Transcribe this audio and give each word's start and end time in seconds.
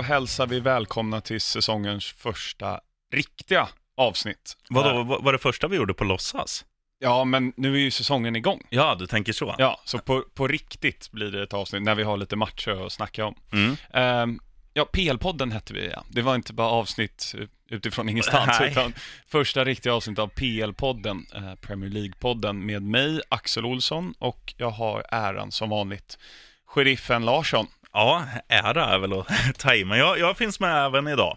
då 0.00 0.04
hälsar 0.04 0.46
vi 0.46 0.60
välkomna 0.60 1.20
till 1.20 1.40
säsongens 1.40 2.04
första 2.06 2.80
riktiga 3.12 3.68
avsnitt. 3.96 4.56
Vadå, 4.68 4.88
Eh, 5.00 5.22
var 5.22 5.32
det 5.32 5.38
första 5.38 5.68
vi 5.68 5.76
gjorde 5.76 5.94
på 5.94 6.04
låtsas? 6.04 6.64
Ja, 6.98 7.24
men 7.24 7.52
nu 7.56 7.74
är 7.74 7.78
ju 7.78 7.90
säsongen 7.90 8.36
igång. 8.36 8.62
Ja, 8.70 8.96
du 8.98 9.06
tänker 9.06 9.32
så? 9.32 9.54
Ja, 9.58 9.80
så 9.84 9.98
på, 9.98 10.24
på 10.34 10.48
riktigt 10.48 11.10
blir 11.10 11.30
det 11.30 11.42
ett 11.42 11.52
avsnitt 11.54 11.82
när 11.82 11.94
vi 11.94 12.02
har 12.02 12.16
lite 12.16 12.36
matcher 12.36 12.86
att 12.86 12.92
snacka 12.92 13.24
om. 13.24 13.34
Mm. 13.52 13.76
Ehm, 13.92 14.40
ja, 14.72 14.86
PL-podden 14.92 15.52
hette 15.52 15.74
vi 15.74 15.90
ja. 15.90 16.04
Det 16.08 16.22
var 16.22 16.34
inte 16.34 16.52
bara 16.52 16.68
avsnitt 16.68 17.34
utifrån 17.70 18.08
ingenstans, 18.08 18.56
Nej. 18.60 18.70
utan 18.70 18.94
första 19.26 19.64
riktiga 19.64 19.94
avsnitt 19.94 20.18
av 20.18 20.30
PL-podden, 20.30 21.24
eh, 21.34 21.54
Premier 21.54 21.90
League-podden, 21.90 22.52
med 22.52 22.82
mig, 22.82 23.20
Axel 23.28 23.64
Olsson, 23.64 24.14
och 24.18 24.54
jag 24.56 24.70
har 24.70 25.04
äran 25.10 25.52
som 25.52 25.70
vanligt, 25.70 26.18
sheriffen 26.66 27.24
Larsson. 27.24 27.66
Ja, 27.92 28.24
ära 28.48 28.84
är 28.84 28.98
väl 28.98 29.12
att 29.12 29.28
ta 29.58 29.74
i, 29.74 29.84
men 29.84 29.98
jag, 29.98 30.18
jag 30.18 30.36
finns 30.36 30.60
med 30.60 30.84
även 30.86 31.08
idag. 31.08 31.36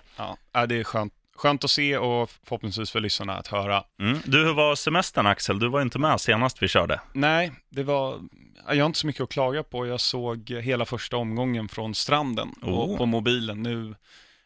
Ja, 0.53 0.65
det 0.65 0.79
är 0.79 0.83
skönt, 0.83 1.13
skönt 1.35 1.63
att 1.63 1.69
se 1.71 1.97
och 1.97 2.29
förhoppningsvis 2.43 2.91
för 2.91 2.99
lyssnarna 2.99 3.33
att 3.33 3.47
höra. 3.47 3.83
Mm. 3.99 4.17
Du, 4.25 4.45
hur 4.45 4.53
var 4.53 4.75
semestern 4.75 5.25
Axel? 5.27 5.59
Du 5.59 5.69
var 5.69 5.81
inte 5.81 5.99
med 5.99 6.21
senast 6.21 6.63
vi 6.63 6.67
körde. 6.67 7.01
Nej, 7.13 7.51
det 7.69 7.83
var, 7.83 8.19
jag 8.67 8.75
har 8.75 8.85
inte 8.85 8.99
så 8.99 9.07
mycket 9.07 9.21
att 9.21 9.29
klaga 9.29 9.63
på. 9.63 9.87
Jag 9.87 9.99
såg 10.01 10.49
hela 10.49 10.85
första 10.85 11.17
omgången 11.17 11.69
från 11.69 11.95
stranden 11.95 12.49
och 12.61 12.89
Oh. 12.89 12.97
på 12.97 13.05
mobilen. 13.05 13.63
Nu, 13.63 13.95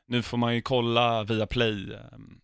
nu 0.07 0.21
får 0.21 0.37
man 0.37 0.55
ju 0.55 0.61
kolla 0.61 1.23
via 1.23 1.47
Play 1.47 1.93
eh, 1.93 1.99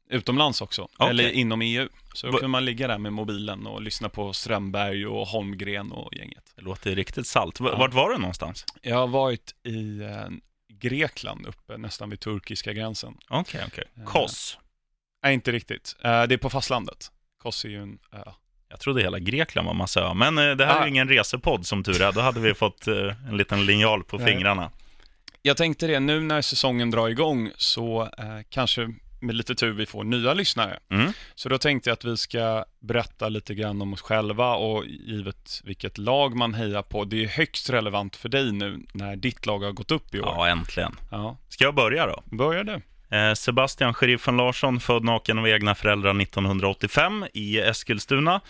utomlands 0.09 0.61
också, 0.61 0.81
Okej. 0.81 1.09
eller 1.09 1.31
inom 1.31 1.61
EU. 1.61 1.87
Så 2.13 2.27
då 2.31 2.37
kan 2.37 2.49
man 2.49 2.65
ligga 2.65 2.87
där 2.87 2.97
med 2.97 3.13
mobilen 3.13 3.67
och 3.67 3.81
lyssna 3.81 4.09
på 4.09 4.33
Strömberg 4.33 5.05
och 5.07 5.27
Holmgren 5.27 5.91
och 5.91 6.13
gänget. 6.15 6.43
Det 6.55 6.61
låter 6.61 6.95
riktigt 6.95 7.27
salt. 7.27 7.59
V- 7.61 7.65
Ja. 7.71 7.77
Vart 7.77 7.93
var 7.93 8.09
du 8.09 8.17
någonstans? 8.17 8.65
Jag 8.81 8.95
har 8.95 9.07
varit 9.07 9.55
i 9.63 9.99
eh, 10.01 10.27
Grekland 10.79 11.45
uppe, 11.45 11.77
nästan 11.77 12.09
vid 12.09 12.19
turkiska 12.19 12.73
gränsen. 12.73 13.17
Okej, 13.29 13.61
okej. 13.67 13.83
Ja. 13.93 14.05
Kos. 14.05 14.57
Nej, 15.23 15.33
inte 15.33 15.51
riktigt. 15.51 15.95
Eh, 16.03 16.23
det 16.23 16.33
är 16.35 16.37
på 16.37 16.49
fastlandet. 16.49 17.11
Kos 17.41 17.65
är 17.65 17.69
ju 17.69 17.81
en 17.81 17.97
ö. 18.11 18.23
Jag 18.69 18.79
trodde 18.79 19.01
hela 19.01 19.19
Grekland 19.19 19.67
var 19.67 19.73
massa 19.73 20.01
ö. 20.01 20.13
Men 20.13 20.37
eh, 20.37 20.51
det 20.55 20.65
här 20.65 20.75
är 20.75 20.79
Ah. 20.81 20.83
ju 20.83 20.89
ingen 20.89 21.09
resepodd 21.09 21.65
som 21.65 21.83
tur 21.83 22.01
är. 22.01 22.11
Då 22.11 22.21
hade 22.21 22.39
vi 22.39 22.53
fått 22.53 22.87
eh, 22.87 23.27
en 23.29 23.37
liten 23.37 23.65
linjal 23.65 24.03
på 24.03 24.19
fingrarna. 24.19 24.71
Jag 25.45 25.57
tänkte 25.57 25.87
det, 25.87 25.99
nu 25.99 26.19
när 26.19 26.41
säsongen 26.41 26.91
drar 26.91 27.09
igång 27.09 27.51
så 27.57 28.01
eh, 28.01 28.39
kanske 28.49 28.93
med 29.19 29.35
lite 29.35 29.55
tur 29.55 29.73
vi 29.73 29.85
får 29.85 30.03
nya 30.03 30.33
lyssnare. 30.33 30.79
Mm. 30.91 31.11
Så 31.35 31.49
då 31.49 31.57
tänkte 31.57 31.89
jag 31.89 31.93
att 31.93 32.05
vi 32.05 32.17
ska 32.17 32.65
berätta 32.79 33.29
lite 33.29 33.55
grann 33.55 33.81
om 33.81 33.93
oss 33.93 34.01
själva 34.01 34.55
och 34.55 34.85
givet 34.85 35.61
vilket 35.63 35.97
lag 35.97 36.35
man 36.35 36.53
hejar 36.53 36.81
på. 36.81 37.05
Det 37.05 37.23
är 37.23 37.27
högst 37.27 37.69
relevant 37.69 38.15
för 38.15 38.29
dig 38.29 38.51
nu 38.51 38.79
när 38.93 39.15
ditt 39.15 39.45
lag 39.45 39.59
har 39.59 39.71
gått 39.71 39.91
upp 39.91 40.15
i 40.15 40.19
år. 40.19 40.33
Ja, 40.37 40.47
äntligen. 40.47 40.95
Ja, 41.11 41.37
Ska 41.49 41.63
jag 41.63 41.75
börja 41.75 42.05
då? 42.05 42.23
börjar 42.25 42.63
du? 42.63 42.81
Eh, 43.17 43.33
Sebastian 43.33 43.93
Sheriffen 43.93 44.37
Larsson, 44.37 44.79
född 44.79 45.03
naken 45.03 45.39
av 45.39 45.47
egna 45.47 45.75
föräldrar 45.75 46.21
1985 46.21 47.25
i 47.33 47.59
Eskilstuna. 47.59 48.41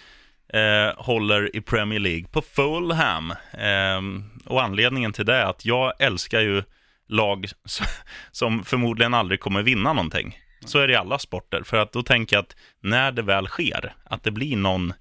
Eh, 0.53 1.03
håller 1.03 1.55
i 1.55 1.61
Premier 1.61 1.99
League 1.99 2.25
på 2.31 2.41
Fulham. 2.41 3.31
Eh, 3.51 4.01
och 4.45 4.63
anledningen 4.63 5.13
till 5.13 5.25
det 5.25 5.35
är 5.35 5.45
att 5.45 5.65
jag 5.65 5.93
älskar 5.99 6.41
ju 6.41 6.63
lag 7.07 7.45
som 8.31 8.63
förmodligen 8.63 9.13
aldrig 9.13 9.39
kommer 9.39 9.63
vinna 9.63 9.93
någonting. 9.93 10.37
Så 10.65 10.79
är 10.79 10.87
det 10.87 10.93
i 10.93 10.95
alla 10.95 11.19
sporter. 11.19 11.63
För 11.63 11.77
att 11.77 11.91
då 11.91 12.03
tänker 12.03 12.35
jag 12.35 12.43
att 12.43 12.55
när 12.81 13.11
det 13.11 13.21
väl 13.21 13.47
sker, 13.47 13.95
att 14.03 14.23
det 14.23 14.31
blir 14.31 14.57
någon, 14.57 14.93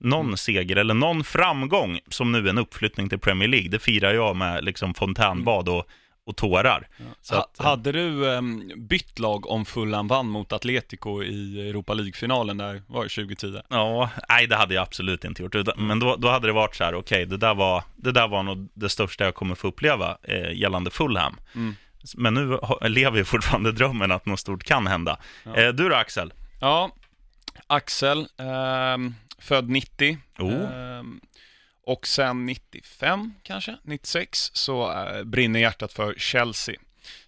någon 0.00 0.36
seger 0.36 0.76
eller 0.76 0.94
någon 0.94 1.24
framgång, 1.24 2.00
som 2.08 2.32
nu 2.32 2.48
en 2.48 2.58
uppflyttning 2.58 3.08
till 3.08 3.18
Premier 3.18 3.48
League, 3.48 3.68
det 3.68 3.78
firar 3.78 4.14
jag 4.14 4.36
med 4.36 4.64
liksom 4.64 4.94
fontänbad 4.94 5.68
och, 5.68 5.86
och 6.30 6.36
tårar. 6.36 6.88
Så 7.22 7.34
Ha, 7.34 7.42
att, 7.42 7.64
hade 7.64 7.92
du 7.92 8.34
ehm, 8.34 8.72
bytt 8.76 9.18
lag 9.18 9.50
om 9.50 9.64
Fulham 9.64 10.08
vann 10.08 10.26
mot 10.26 10.52
Atletico 10.52 11.22
i 11.22 11.68
Europa 11.68 11.94
League-finalen 11.94 12.56
där, 12.58 12.82
var 12.86 13.02
det 13.02 13.08
2010? 13.08 13.60
Ja, 13.68 14.10
nej 14.28 14.46
det 14.46 14.56
hade 14.56 14.74
jag 14.74 14.82
absolut 14.82 15.24
inte 15.24 15.42
gjort. 15.42 15.54
Men 15.76 15.98
då, 15.98 16.16
då 16.16 16.28
hade 16.28 16.46
det 16.46 16.52
varit 16.52 16.76
så 16.76 16.84
här, 16.84 16.94
okej, 16.94 17.26
det, 17.26 17.36
där 17.36 17.54
var, 17.54 17.84
det 17.96 18.12
där 18.12 18.28
var 18.28 18.42
nog 18.42 18.68
det 18.74 18.88
största 18.88 19.24
jag 19.24 19.34
kommer 19.34 19.54
få 19.54 19.68
uppleva 19.68 20.18
eh, 20.22 20.52
gällande 20.52 20.90
Fulham. 20.90 21.36
Mm. 21.54 21.76
Men 22.16 22.34
nu 22.34 22.58
lever 22.88 23.18
ju 23.18 23.24
fortfarande 23.24 23.72
drömmen 23.72 24.12
att 24.12 24.26
något 24.26 24.40
stort 24.40 24.64
kan 24.64 24.86
hända. 24.86 25.18
Ja. 25.44 25.56
Eh, 25.56 25.68
du 25.68 25.88
då 25.88 25.94
Axel? 25.94 26.32
Ja, 26.60 26.90
Axel, 27.66 28.28
ehm, 28.38 29.14
född 29.38 29.68
90. 29.68 30.18
Oh. 30.38 30.50
Och 31.90 32.06
sen 32.06 32.46
95 32.46 33.34
kanske, 33.42 33.76
96, 33.82 34.50
så 34.54 34.92
eh, 34.92 35.24
brinner 35.24 35.60
hjärtat 35.60 35.92
för 35.92 36.14
Chelsea. 36.18 36.74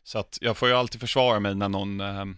Så 0.05 0.19
att 0.19 0.39
jag 0.41 0.57
får 0.57 0.69
ju 0.69 0.75
alltid 0.75 1.01
försvara 1.01 1.41
mig 1.41 1.55
när 1.55 1.69
någon 1.69 2.01
ehm, 2.01 2.37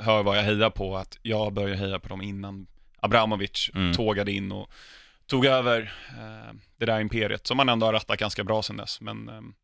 hör 0.00 0.22
vad 0.22 0.38
jag 0.38 0.42
hejar 0.42 0.70
på, 0.70 0.96
att 0.96 1.18
jag 1.22 1.52
började 1.52 1.76
heja 1.76 1.98
på 1.98 2.08
dem 2.08 2.22
innan 2.22 2.66
Abramovic 3.00 3.70
Mm. 3.74 3.92
tågade 3.94 4.32
in 4.32 4.52
och 4.52 4.70
tog 5.26 5.46
över 5.46 5.92
eh, 6.08 6.54
det 6.76 6.86
där 6.86 7.00
imperiet, 7.00 7.46
som 7.46 7.56
man 7.56 7.68
ändå 7.68 7.86
har 7.86 7.92
rattat 7.92 8.18
ganska 8.18 8.44
bra 8.44 8.62
sedan 8.62 8.76
dess. 8.76 9.00
Men 9.00 9.28
ehm, 9.28 9.54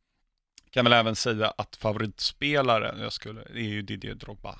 kan 0.71 0.84
väl 0.84 0.93
även 0.93 1.16
säga 1.16 1.53
att 1.59 1.76
favoritspelare, 1.76 2.94
jag 3.00 3.12
skulle, 3.12 3.41
är 3.41 3.59
ju 3.69 3.82
Didier 3.82 4.15
Drogba. 4.15 4.59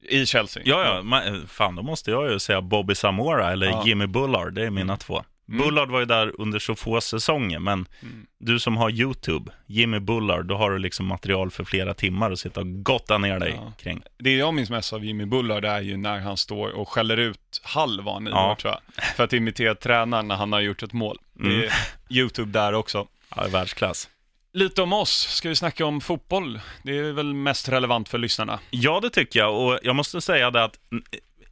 I 0.00 0.26
Chelsea. 0.26 0.62
Ja, 0.66 1.02
ja, 1.04 1.24
eh, 1.24 1.46
fan 1.46 1.74
då 1.74 1.82
måste 1.82 2.10
jag 2.10 2.30
ju 2.32 2.38
säga 2.38 2.60
Bobby 2.60 2.94
Samora 2.94 3.52
eller 3.52 3.66
Ja. 3.66 3.82
Jimmy 3.86 4.06
Bullard, 4.06 4.52
det 4.54 4.66
är 4.66 4.70
mina 4.70 4.96
två. 4.96 5.24
Mm. 5.50 5.64
Bullard 5.64 5.90
var 5.90 6.00
ju 6.00 6.06
där 6.06 6.40
under 6.40 6.58
så 6.58 6.74
få 6.74 7.00
säsonger, 7.00 7.58
men 7.58 7.86
Mm. 8.02 8.26
du 8.38 8.58
som 8.58 8.76
har 8.76 8.90
YouTube, 8.90 9.52
Jimmy 9.66 9.98
Bullard, 9.98 10.46
då 10.46 10.56
har 10.56 10.70
du 10.70 10.78
liksom 10.78 11.06
material 11.06 11.50
för 11.50 11.64
flera 11.64 11.94
timmar 11.94 12.30
att 12.30 12.38
sitta 12.38 12.60
och 12.60 12.82
gotta 12.84 13.18
ner 13.18 13.38
dig 13.40 13.52
Ja. 13.56 13.72
kring. 13.78 14.02
Det 14.18 14.36
jag 14.36 14.54
minns 14.54 14.70
mest 14.70 14.92
av 14.92 15.04
Jimmy 15.04 15.24
Bullard 15.24 15.64
är 15.64 15.80
ju 15.80 15.96
när 15.96 16.18
han 16.20 16.36
står 16.36 16.68
och 16.70 16.88
skäller 16.88 17.16
ut 17.16 17.60
Hall 17.62 18.00
var 18.00 18.22
Ja. 18.30 18.50
år, 18.50 18.54
tror 18.54 18.72
jag. 18.74 19.04
För 19.16 19.24
att 19.24 19.32
imitera 19.32 19.74
tränaren 19.74 20.28
när 20.28 20.36
han 20.36 20.52
har 20.52 20.60
gjort 20.60 20.82
ett 20.82 20.92
mål. 20.92 21.18
Det 21.34 21.46
är 21.48 21.52
Mm. 21.52 21.68
YouTube 22.10 22.52
där 22.52 22.72
också. 22.72 23.06
Ja, 23.36 23.46
världsklass. 23.52 24.08
Lite 24.52 24.82
om 24.82 24.92
oss, 24.92 25.10
ska 25.28 25.48
vi 25.48 25.56
snacka 25.56 25.86
om 25.86 26.00
fotboll? 26.00 26.60
Det 26.82 26.98
är 26.98 27.12
väl 27.12 27.34
mest 27.34 27.68
relevant 27.68 28.08
för 28.08 28.18
lyssnarna. 28.18 28.58
Ja, 28.70 29.00
det 29.00 29.10
tycker 29.10 29.40
jag. 29.40 29.54
Och 29.66 29.78
jag 29.82 29.96
måste 29.96 30.20
säga 30.20 30.50
det 30.50 30.64
att 30.64 30.78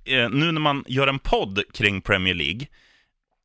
eh, 0.04 0.28
nu 0.30 0.52
när 0.52 0.60
man 0.60 0.84
gör 0.88 1.06
en 1.06 1.18
podd 1.18 1.62
kring 1.74 2.00
Premier 2.00 2.34
League, 2.34 2.66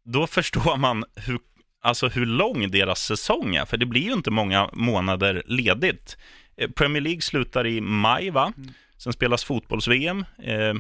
då 0.06 0.28
förstår 0.28 0.78
man 0.78 1.04
hur, 1.16 1.40
alltså 1.82 2.08
hur 2.08 2.26
lång 2.26 2.72
deras 2.72 3.00
säsong 3.06 3.56
är. 3.56 3.66
För 3.66 3.78
det 3.78 3.86
blir 3.86 4.02
ju 4.02 4.14
inte 4.14 4.32
många 4.32 4.70
månader 4.74 5.44
ledigt. 5.46 6.18
Eh, 6.58 6.70
Premier 6.70 7.02
League 7.02 7.22
slutar 7.22 7.68
i 7.68 7.82
maj, 7.82 8.30
va? 8.30 8.54
Sen 8.98 9.14
spelas 9.14 9.44
fotbolls-VM 9.44 10.26
eh, 10.44 10.74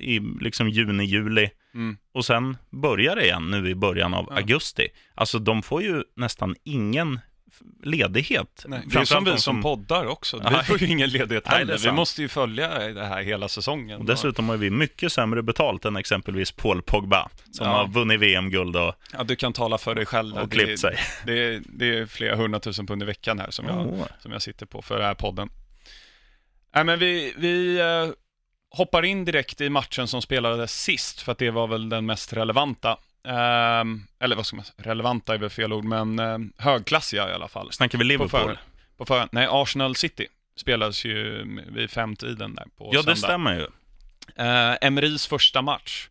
i 0.00 0.20
liksom 0.40 0.68
juni, 0.68 1.04
juli. 1.04 1.50
Mm. 1.74 1.96
Och 2.12 2.24
sen 2.24 2.56
börjar 2.70 3.16
det 3.16 3.24
igen 3.24 3.50
nu 3.50 3.68
i 3.70 3.74
början 3.74 4.14
av 4.14 4.26
Ja. 4.30 4.36
augusti. 4.36 4.88
Alltså 5.14 5.38
de 5.38 5.62
får 5.62 5.82
ju 5.82 6.02
nästan 6.16 6.54
ingen 6.64 7.20
ledighet. 7.82 8.64
Nej, 8.68 8.80
det 8.86 8.98
är 8.98 9.04
som 9.04 9.24
vi 9.24 9.38
som 9.38 9.62
poddar 9.62 10.06
också. 10.06 10.42
Vi 10.50 10.64
får 10.64 10.82
ju 10.82 10.86
ingen 10.86 11.10
ledighet 11.10 11.44
Nej, 11.50 11.58
heller. 11.58 11.78
Vi 11.78 11.92
måste 11.92 12.22
ju 12.22 12.28
följa 12.28 12.78
det 12.88 13.04
här 13.04 13.22
hela 13.22 13.48
säsongen. 13.48 14.00
Och 14.00 14.04
dessutom 14.06 14.48
har 14.48 14.56
vi 14.56 14.70
mycket 14.70 15.12
sämre 15.12 15.42
betalt 15.42 15.84
än 15.84 15.96
exempelvis 15.96 16.52
Paul 16.52 16.82
Pogba, 16.82 17.28
som 17.50 17.66
Ja. 17.66 17.72
har 17.72 17.88
vunnit 17.88 18.20
VM-guld 18.20 18.76
och, 18.76 18.94
Ja, 19.12 19.24
du 19.24 19.36
kan 19.36 19.52
tala 19.52 19.78
för 19.78 19.94
dig 19.94 20.06
själv. 20.06 20.36
och 20.36 20.52
klippt 20.52 20.80
sig. 20.80 20.98
Det 21.26 21.32
är, 21.44 21.62
det 21.66 21.98
är 21.98 22.06
flera 22.06 22.36
hundratusen 22.36 22.86
pund 22.86 23.02
i 23.02 23.06
veckan 23.06 23.38
här 23.38 23.50
som 23.50 23.66
jag, 23.66 23.86
Åh. 23.86 24.06
som 24.22 24.32
jag 24.32 24.42
sitter 24.42 24.66
på 24.66 24.82
för 24.82 24.96
den 24.98 25.06
här 25.06 25.14
podden. 25.14 25.48
Nej, 26.74 26.84
men 26.84 26.98
vi, 26.98 27.34
vi 27.36 27.80
eh, 27.80 28.08
hoppar 28.70 29.04
in 29.04 29.24
direkt 29.24 29.60
i 29.60 29.70
matchen 29.70 30.08
som 30.08 30.22
spelades 30.22 30.82
sist, 30.82 31.20
för 31.20 31.32
att 31.32 31.38
det 31.38 31.50
var 31.50 31.66
väl 31.66 31.88
den 31.88 32.06
mest 32.06 32.32
relevanta. 32.32 32.96
Ehm, 33.24 34.06
eller 34.20 34.36
vad 34.36 34.46
ska 34.46 34.56
man 34.56 34.64
säga, 34.64 34.74
relevanta 34.90 35.34
är 35.34 35.38
väl 35.38 35.50
fel 35.50 35.72
ord, 35.72 35.84
men 35.84 36.18
eh, 36.18 36.38
högklassiga 36.58 37.30
i 37.30 37.32
alla 37.32 37.48
fall. 37.48 37.72
Snackar 37.72 37.98
vi 37.98 38.04
På 38.04 38.08
Liverpool? 38.08 38.58
På 38.96 39.04
förhand. 39.04 39.30
Nej, 39.32 39.48
Arsenal 39.50 39.96
City 39.96 40.26
spelades 40.56 41.04
ju 41.04 41.44
vid 41.68 41.90
femtiden 41.90 42.54
där 42.54 42.66
på 42.76 42.90
Ja, 42.92 42.98
det 42.98 43.04
söndag. 43.04 43.16
stämmer 43.16 43.54
ju. 43.54 43.66
Eh, 44.44 44.76
Emerys 44.80 45.26
första 45.26 45.62
match. 45.62 46.08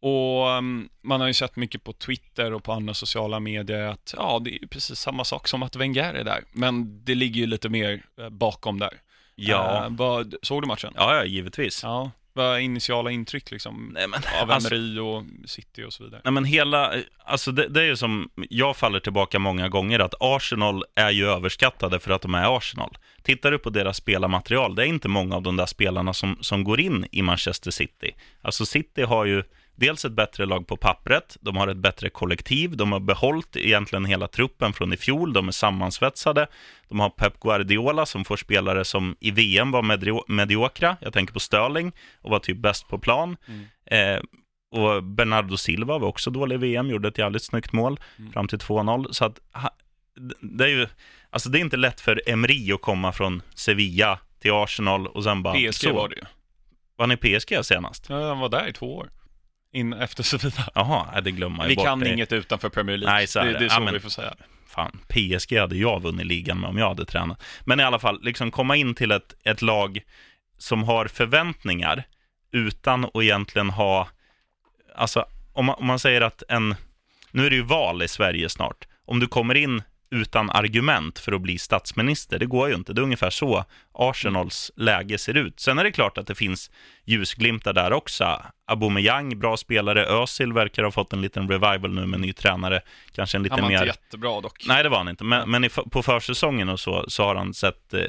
Och 0.00 0.46
um, 0.48 0.88
man 1.02 1.20
har 1.20 1.28
ju 1.28 1.34
sett 1.34 1.56
mycket 1.56 1.84
på 1.84 1.92
Twitter 1.92 2.52
och 2.52 2.64
på 2.64 2.72
andra 2.72 2.94
sociala 2.94 3.40
medier 3.40 3.82
att 3.82 4.14
ja, 4.16 4.38
det 4.44 4.50
är 4.50 4.58
ju 4.62 4.66
precis 4.68 4.98
samma 4.98 5.24
sak 5.24 5.48
som 5.48 5.62
att 5.62 5.76
Wenger 5.76 6.14
är 6.14 6.24
där. 6.24 6.44
Men 6.52 7.04
det 7.04 7.14
ligger 7.14 7.40
ju 7.40 7.46
lite 7.46 7.68
mer 7.68 8.02
eh, 8.18 8.28
bakom 8.28 8.78
där. 8.78 9.00
Ja, 9.34 9.84
Eh, 9.84 9.90
vad, 9.90 10.34
såg 10.42 10.62
du 10.62 10.66
matchen? 10.66 10.92
ja, 10.96 11.16
ja 11.16 11.24
givetvis. 11.24 11.82
Ja. 11.82 12.10
Vad 12.34 12.56
är 12.56 12.58
initiala 12.58 13.10
intryck 13.10 13.50
liksom? 13.50 13.90
Nej, 13.94 14.08
men, 14.08 14.20
Av 14.42 14.50
alltså, 14.50 14.74
och 15.02 15.24
City 15.46 15.84
och 15.84 15.92
så 15.92 16.04
vidare. 16.04 16.20
nej, 16.24 16.32
men 16.32 16.44
hela, 16.44 16.94
alltså 17.24 17.52
det, 17.52 17.68
det 17.68 17.80
är 17.80 17.84
ju 17.86 17.96
som, 17.96 18.30
jag 18.50 18.76
faller 18.76 19.00
tillbaka 19.00 19.38
många 19.38 19.68
gånger, 19.68 19.98
att 19.98 20.14
Arsenal 20.20 20.84
är 20.94 21.10
ju 21.10 21.26
överskattade 21.26 22.00
för 22.00 22.10
att 22.10 22.22
de 22.22 22.34
är 22.34 22.56
Arsenal. 22.56 22.98
Tittar 23.22 23.50
du 23.50 23.58
på 23.58 23.70
deras 23.70 23.96
spelarmaterial, 23.96 24.74
det 24.74 24.82
är 24.82 24.86
inte 24.86 25.08
många 25.08 25.36
av 25.36 25.42
de 25.42 25.56
där 25.56 25.66
spelarna 25.66 26.12
som, 26.12 26.38
som 26.40 26.64
går 26.64 26.80
in 26.80 27.06
i 27.12 27.22
Manchester 27.22 27.70
City. 27.70 28.14
Alltså 28.42 28.66
City 28.66 29.02
har 29.02 29.24
ju 29.24 29.42
dels 29.76 30.04
ett 30.04 30.12
bättre 30.12 30.46
lag 30.46 30.66
på 30.66 30.76
pappret, 30.76 31.36
de 31.40 31.56
har 31.56 31.68
ett 31.68 31.76
bättre 31.76 32.10
kollektiv, 32.10 32.76
de 32.76 32.92
har 32.92 33.00
behållit 33.00 33.56
egentligen 33.56 34.04
hela 34.04 34.28
truppen 34.28 34.72
från 34.72 34.92
i 34.92 34.96
fjol, 34.96 35.32
de 35.32 35.48
är 35.48 35.52
sammansvetsade, 35.52 36.46
de 36.88 37.00
har 37.00 37.10
Pep 37.10 37.40
Guardiola 37.40 38.06
som 38.06 38.24
får 38.24 38.36
spelare 38.36 38.84
som 38.84 39.16
i 39.20 39.30
VM 39.30 39.70
var 39.70 39.82
medio 39.82 40.24
mediokra, 40.28 40.96
jag 41.00 41.12
tänker 41.12 41.32
på 41.32 41.40
Sterling, 41.40 41.92
och 42.20 42.30
var 42.30 42.38
typ 42.38 42.58
bäst 42.58 42.88
på 42.88 42.98
plan. 42.98 43.36
Mm. 43.46 44.16
Eh, 44.16 44.22
och 44.72 45.02
Bernardo 45.02 45.56
Silva 45.56 45.98
var 45.98 46.08
också 46.08 46.30
dålig 46.30 46.54
i 46.54 46.58
VM, 46.58 46.90
gjorde 46.90 47.08
ett 47.08 47.18
jävligt 47.18 47.44
snyggt 47.44 47.72
mål 47.72 48.00
mm. 48.18 48.32
fram 48.32 48.48
till 48.48 48.58
2-0. 48.58 49.12
Så 49.12 49.24
att 49.24 49.40
det 50.40 50.64
är 50.64 50.68
ju, 50.68 50.86
alltså 51.30 51.48
det 51.48 51.58
är 51.58 51.60
inte 51.60 51.76
lätt 51.76 52.00
för 52.00 52.22
Emery 52.26 52.72
att 52.72 52.80
komma 52.80 53.12
från 53.12 53.42
Sevilla 53.54 54.18
till 54.38 54.52
Arsenal 54.52 55.06
och 55.06 55.24
sen 55.24 55.42
bara... 55.42 55.54
PSG 55.54 55.74
så. 55.74 55.92
var 55.92 56.08
det 56.08 56.16
ju. 56.16 56.22
Var 56.96 57.06
ni 57.06 57.16
PSG 57.16 57.64
senast? 57.64 58.06
Ja, 58.08 58.28
han 58.28 58.38
var 58.38 58.48
där 58.48 58.68
i 58.68 58.72
två 58.72 58.96
år. 58.96 59.10
In, 59.72 59.92
efter 59.92 60.22
Sevilla. 60.22 60.68
Jaha, 60.74 61.20
det 61.20 61.30
glömmer 61.30 61.56
man 61.56 61.66
ju 61.66 61.68
Vi 61.68 61.76
bort. 61.76 61.84
kan 61.86 62.00
det. 62.00 62.12
inget 62.12 62.32
utanför 62.32 62.68
Premier 62.68 62.96
League. 62.96 63.14
Nej, 63.14 63.26
så 63.26 63.38
är 63.38 63.44
det. 63.44 63.58
Det 63.58 63.64
är 63.64 63.68
så 63.68 63.74
ja, 63.74 63.80
men, 63.80 63.94
vi 63.94 64.00
får 64.00 64.10
säga. 64.10 64.34
Fan, 64.66 64.98
PSG 65.08 65.58
hade 65.58 65.76
jag 65.76 66.02
vunnit 66.02 66.26
ligan 66.26 66.60
med 66.60 66.70
om 66.70 66.78
jag 66.78 66.88
hade 66.88 67.04
tränat. 67.04 67.42
Men 67.64 67.80
i 67.80 67.82
alla 67.82 67.98
fall, 67.98 68.20
liksom 68.22 68.50
komma 68.50 68.76
in 68.76 68.94
till 68.94 69.10
ett, 69.10 69.34
ett 69.44 69.62
lag 69.62 70.00
som 70.58 70.82
har 70.82 71.06
förväntningar 71.06 72.04
utan 72.52 73.04
att 73.04 73.22
egentligen 73.22 73.70
ha 73.70 74.08
alltså 74.94 75.26
om 75.52 75.64
man, 75.64 75.76
om 75.78 75.86
man 75.86 75.98
säger 75.98 76.20
att 76.20 76.42
en, 76.48 76.74
nu 77.30 77.46
är 77.46 77.50
det 77.50 77.56
ju 77.56 77.62
val 77.62 78.02
i 78.02 78.08
Sverige 78.08 78.48
snart, 78.48 78.88
om 79.04 79.20
du 79.20 79.26
kommer 79.26 79.54
in 79.54 79.82
utan 80.12 80.50
argument 80.50 81.18
för 81.18 81.32
att 81.32 81.40
bli 81.40 81.58
statsminister. 81.58 82.38
Det 82.38 82.46
går 82.46 82.68
ju 82.68 82.74
inte. 82.74 82.92
Det 82.92 83.00
är 83.00 83.02
ungefär 83.02 83.30
så 83.30 83.64
Arsenals 83.94 84.70
läge 84.76 85.18
ser 85.18 85.36
ut. 85.36 85.60
Sen 85.60 85.78
är 85.78 85.84
det 85.84 85.92
klart 85.92 86.18
att 86.18 86.26
det 86.26 86.34
finns 86.34 86.70
ljusglimtar 87.04 87.72
där 87.72 87.92
också. 87.92 88.42
Aubameyang, 88.66 89.38
bra 89.38 89.56
spelare. 89.56 90.04
Özil 90.04 90.52
verkar 90.52 90.82
ha 90.82 90.90
fått 90.90 91.12
en 91.12 91.22
liten 91.22 91.48
revival 91.48 91.94
nu 91.94 92.06
med 92.06 92.20
ny 92.20 92.32
tränare. 92.32 92.80
Kanske 93.14 93.38
en 93.38 93.42
lite 93.42 93.56
mer... 93.56 93.62
Han 93.62 93.72
var 93.72 93.78
mer... 93.80 93.86
inte 93.86 93.98
jättebra 93.98 94.40
dock. 94.40 94.64
Nej, 94.66 94.82
det 94.82 94.88
var 94.88 94.98
han 94.98 95.08
inte. 95.08 95.24
Men, 95.24 95.50
men 95.50 95.64
i, 95.64 95.68
på 95.68 96.02
försäsongen 96.02 96.68
och 96.68 96.80
så, 96.80 97.04
så 97.08 97.24
har 97.24 97.34
han 97.34 97.54
sett... 97.54 97.94
Eh, 97.94 98.00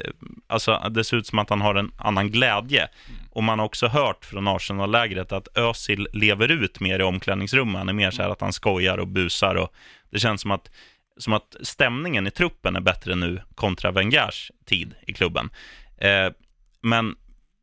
alltså, 0.46 0.90
det 0.90 1.04
ser 1.04 1.16
ut 1.16 1.26
som 1.26 1.38
att 1.38 1.50
han 1.50 1.60
har 1.60 1.74
en 1.74 1.92
annan 1.98 2.30
glädje. 2.30 2.80
Mm. 2.80 3.20
Och 3.30 3.42
man 3.42 3.58
har 3.58 3.66
också 3.66 3.86
hört 3.86 4.24
från 4.24 4.48
Arsenal-lägret 4.48 5.32
att 5.32 5.58
Özil 5.58 6.08
lever 6.12 6.50
ut 6.50 6.80
mer 6.80 6.98
i 6.98 7.02
omklädningsrummet. 7.02 7.78
Han 7.78 7.88
är 7.88 7.92
mer 7.92 8.10
så 8.10 8.22
här 8.22 8.30
att 8.30 8.40
han 8.40 8.52
skojar 8.52 8.98
och 8.98 9.08
busar 9.08 9.54
och 9.54 9.72
det 10.14 10.20
känns 10.20 10.40
som 10.40 10.50
att 10.50 10.70
som 11.16 11.32
att 11.32 11.56
stämningen 11.60 12.26
i 12.26 12.30
truppen 12.30 12.76
är 12.76 12.80
bättre 12.80 13.14
nu 13.14 13.42
kontra 13.54 13.90
Wengers 13.90 14.50
tid 14.64 14.94
i 15.06 15.12
klubben. 15.12 15.50
Eh, 15.96 16.30
men 16.80 17.16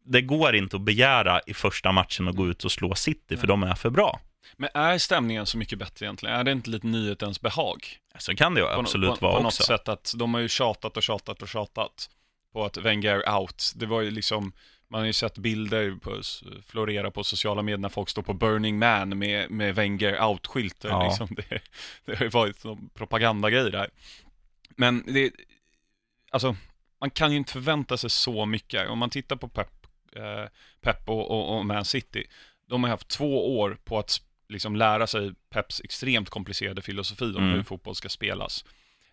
det 0.05 0.21
går 0.21 0.55
inte 0.55 0.75
att 0.75 0.81
begära 0.81 1.41
i 1.47 1.53
första 1.53 1.91
matchen 1.91 2.27
att 2.27 2.35
gå 2.35 2.47
ut 2.47 2.63
och 2.63 2.71
slå 2.71 2.95
City, 2.95 3.37
för 3.37 3.47
de 3.47 3.63
är 3.63 3.75
för 3.75 3.89
bra. 3.89 4.19
Men 4.57 4.69
är 4.73 4.97
stämningen 4.97 5.45
så 5.45 5.57
mycket 5.57 5.79
bättre 5.79 6.05
egentligen? 6.05 6.35
Är 6.35 6.43
det 6.43 6.51
inte 6.51 6.69
lite 6.69 6.87
nyhetens 6.87 7.41
behag? 7.41 7.87
Så 8.17 8.35
kan 8.35 8.53
det 8.53 8.61
ju 8.61 8.67
absolut 8.67 9.09
på, 9.09 9.15
på, 9.15 9.25
vara 9.25 9.33
också. 9.33 9.39
På 9.39 9.43
något 9.43 9.79
sätt 9.79 9.89
att 9.89 10.13
de 10.17 10.33
har 10.33 10.41
ju 10.41 10.47
tjatat 10.47 10.97
och 10.97 11.03
tjatat 11.03 11.41
och 11.41 11.47
tjatat 11.47 12.09
på 12.53 12.65
att 12.65 12.77
Wenger 12.77 13.39
out. 13.39 13.71
Det 13.75 13.85
var 13.85 14.01
ju 14.01 14.11
liksom, 14.11 14.53
man 14.91 14.99
har 14.99 15.05
ju 15.05 15.13
sett 15.13 15.37
bilder 15.37 15.95
på, 15.95 16.21
florera 16.67 17.11
på 17.11 17.23
sociala 17.23 17.61
medier 17.61 17.77
när 17.77 17.89
folk 17.89 18.09
står 18.09 18.21
på 18.21 18.33
Burning 18.33 18.79
Man 18.79 19.17
med, 19.17 19.51
med 19.51 19.75
Wenger 19.75 20.23
out-skyltar. 20.23 20.89
Ja. 20.89 21.07
Liksom 21.07 21.27
det, 21.35 21.61
det 22.05 22.15
har 22.15 22.23
ju 22.23 22.29
varit 22.29 22.65
en 22.65 22.89
propagandagrej 22.89 23.71
där. 23.71 23.89
Men 24.75 25.03
det, 25.07 25.31
alltså, 26.31 26.55
man 26.99 27.09
kan 27.09 27.31
ju 27.31 27.37
inte 27.37 27.53
förvänta 27.53 27.97
sig 27.97 28.09
så 28.09 28.45
mycket. 28.45 28.89
Om 28.89 28.99
man 28.99 29.09
tittar 29.09 29.35
på 29.35 29.47
Pep, 29.47 29.87
eh, 30.15 30.45
Pep 30.81 31.09
och, 31.09 31.31
och, 31.31 31.57
och, 31.57 31.65
Man 31.65 31.85
City, 31.85 32.27
de 32.67 32.83
har 32.83 32.91
haft 32.91 33.07
två 33.07 33.59
år 33.59 33.77
på 33.83 33.99
att 33.99 34.21
liksom 34.49 34.75
lära 34.75 35.07
sig 35.07 35.33
Peps 35.49 35.81
extremt 35.83 36.29
komplicerade 36.29 36.81
filosofi 36.81 37.25
om 37.25 37.43
mm. 37.43 37.53
hur 37.55 37.63
fotboll 37.63 37.95
ska 37.95 38.09
spelas. 38.09 38.65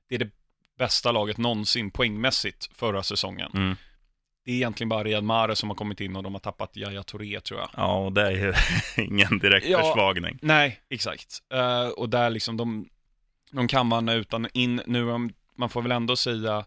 Det 0.09 0.15
är 0.15 0.19
det 0.19 0.31
bästa 0.79 1.13
laget 1.13 1.39
någonsin 1.39 1.91
poängmässigt 1.91 2.69
förra 2.75 3.03
säsongen. 3.03 3.51
Mm 3.55 3.77
det 4.49 4.53
är 4.53 4.57
egentligen 4.57 4.89
bara 4.89 5.05
Riyad 5.05 5.25
Mahrez 5.25 5.59
som 5.59 5.69
har 5.69 5.77
kommit 5.77 6.01
in 6.01 6.17
och 6.17 6.23
de 6.23 6.35
har 6.35 6.41
tappat 6.41 6.77
Yahya 6.77 7.03
Touré 7.03 7.41
tror 7.41 7.61
jag. 7.61 7.71
Ja, 7.77 8.05
och 8.05 8.13
det 8.13 8.27
är 8.27 8.31
ju 8.31 8.55
ingen 9.05 9.39
direkt 9.39 9.67
ja, 9.67 9.79
försvagning. 9.79 10.39
Nej, 10.43 10.81
exakt. 10.89 11.43
Uh, 11.55 11.89
och 11.89 12.09
där 12.09 12.31
liksom 12.31 12.57
de, 12.57 12.89
de 13.51 13.69
kan 13.69 13.87
man 13.87 14.09
utan 14.09 14.49
in. 14.55 14.83
Nu, 14.87 15.31
man 15.57 15.69
får 15.69 15.83
väl 15.83 15.93
ändå 15.93 16.17
säga 16.17 16.59
uh, 16.59 16.65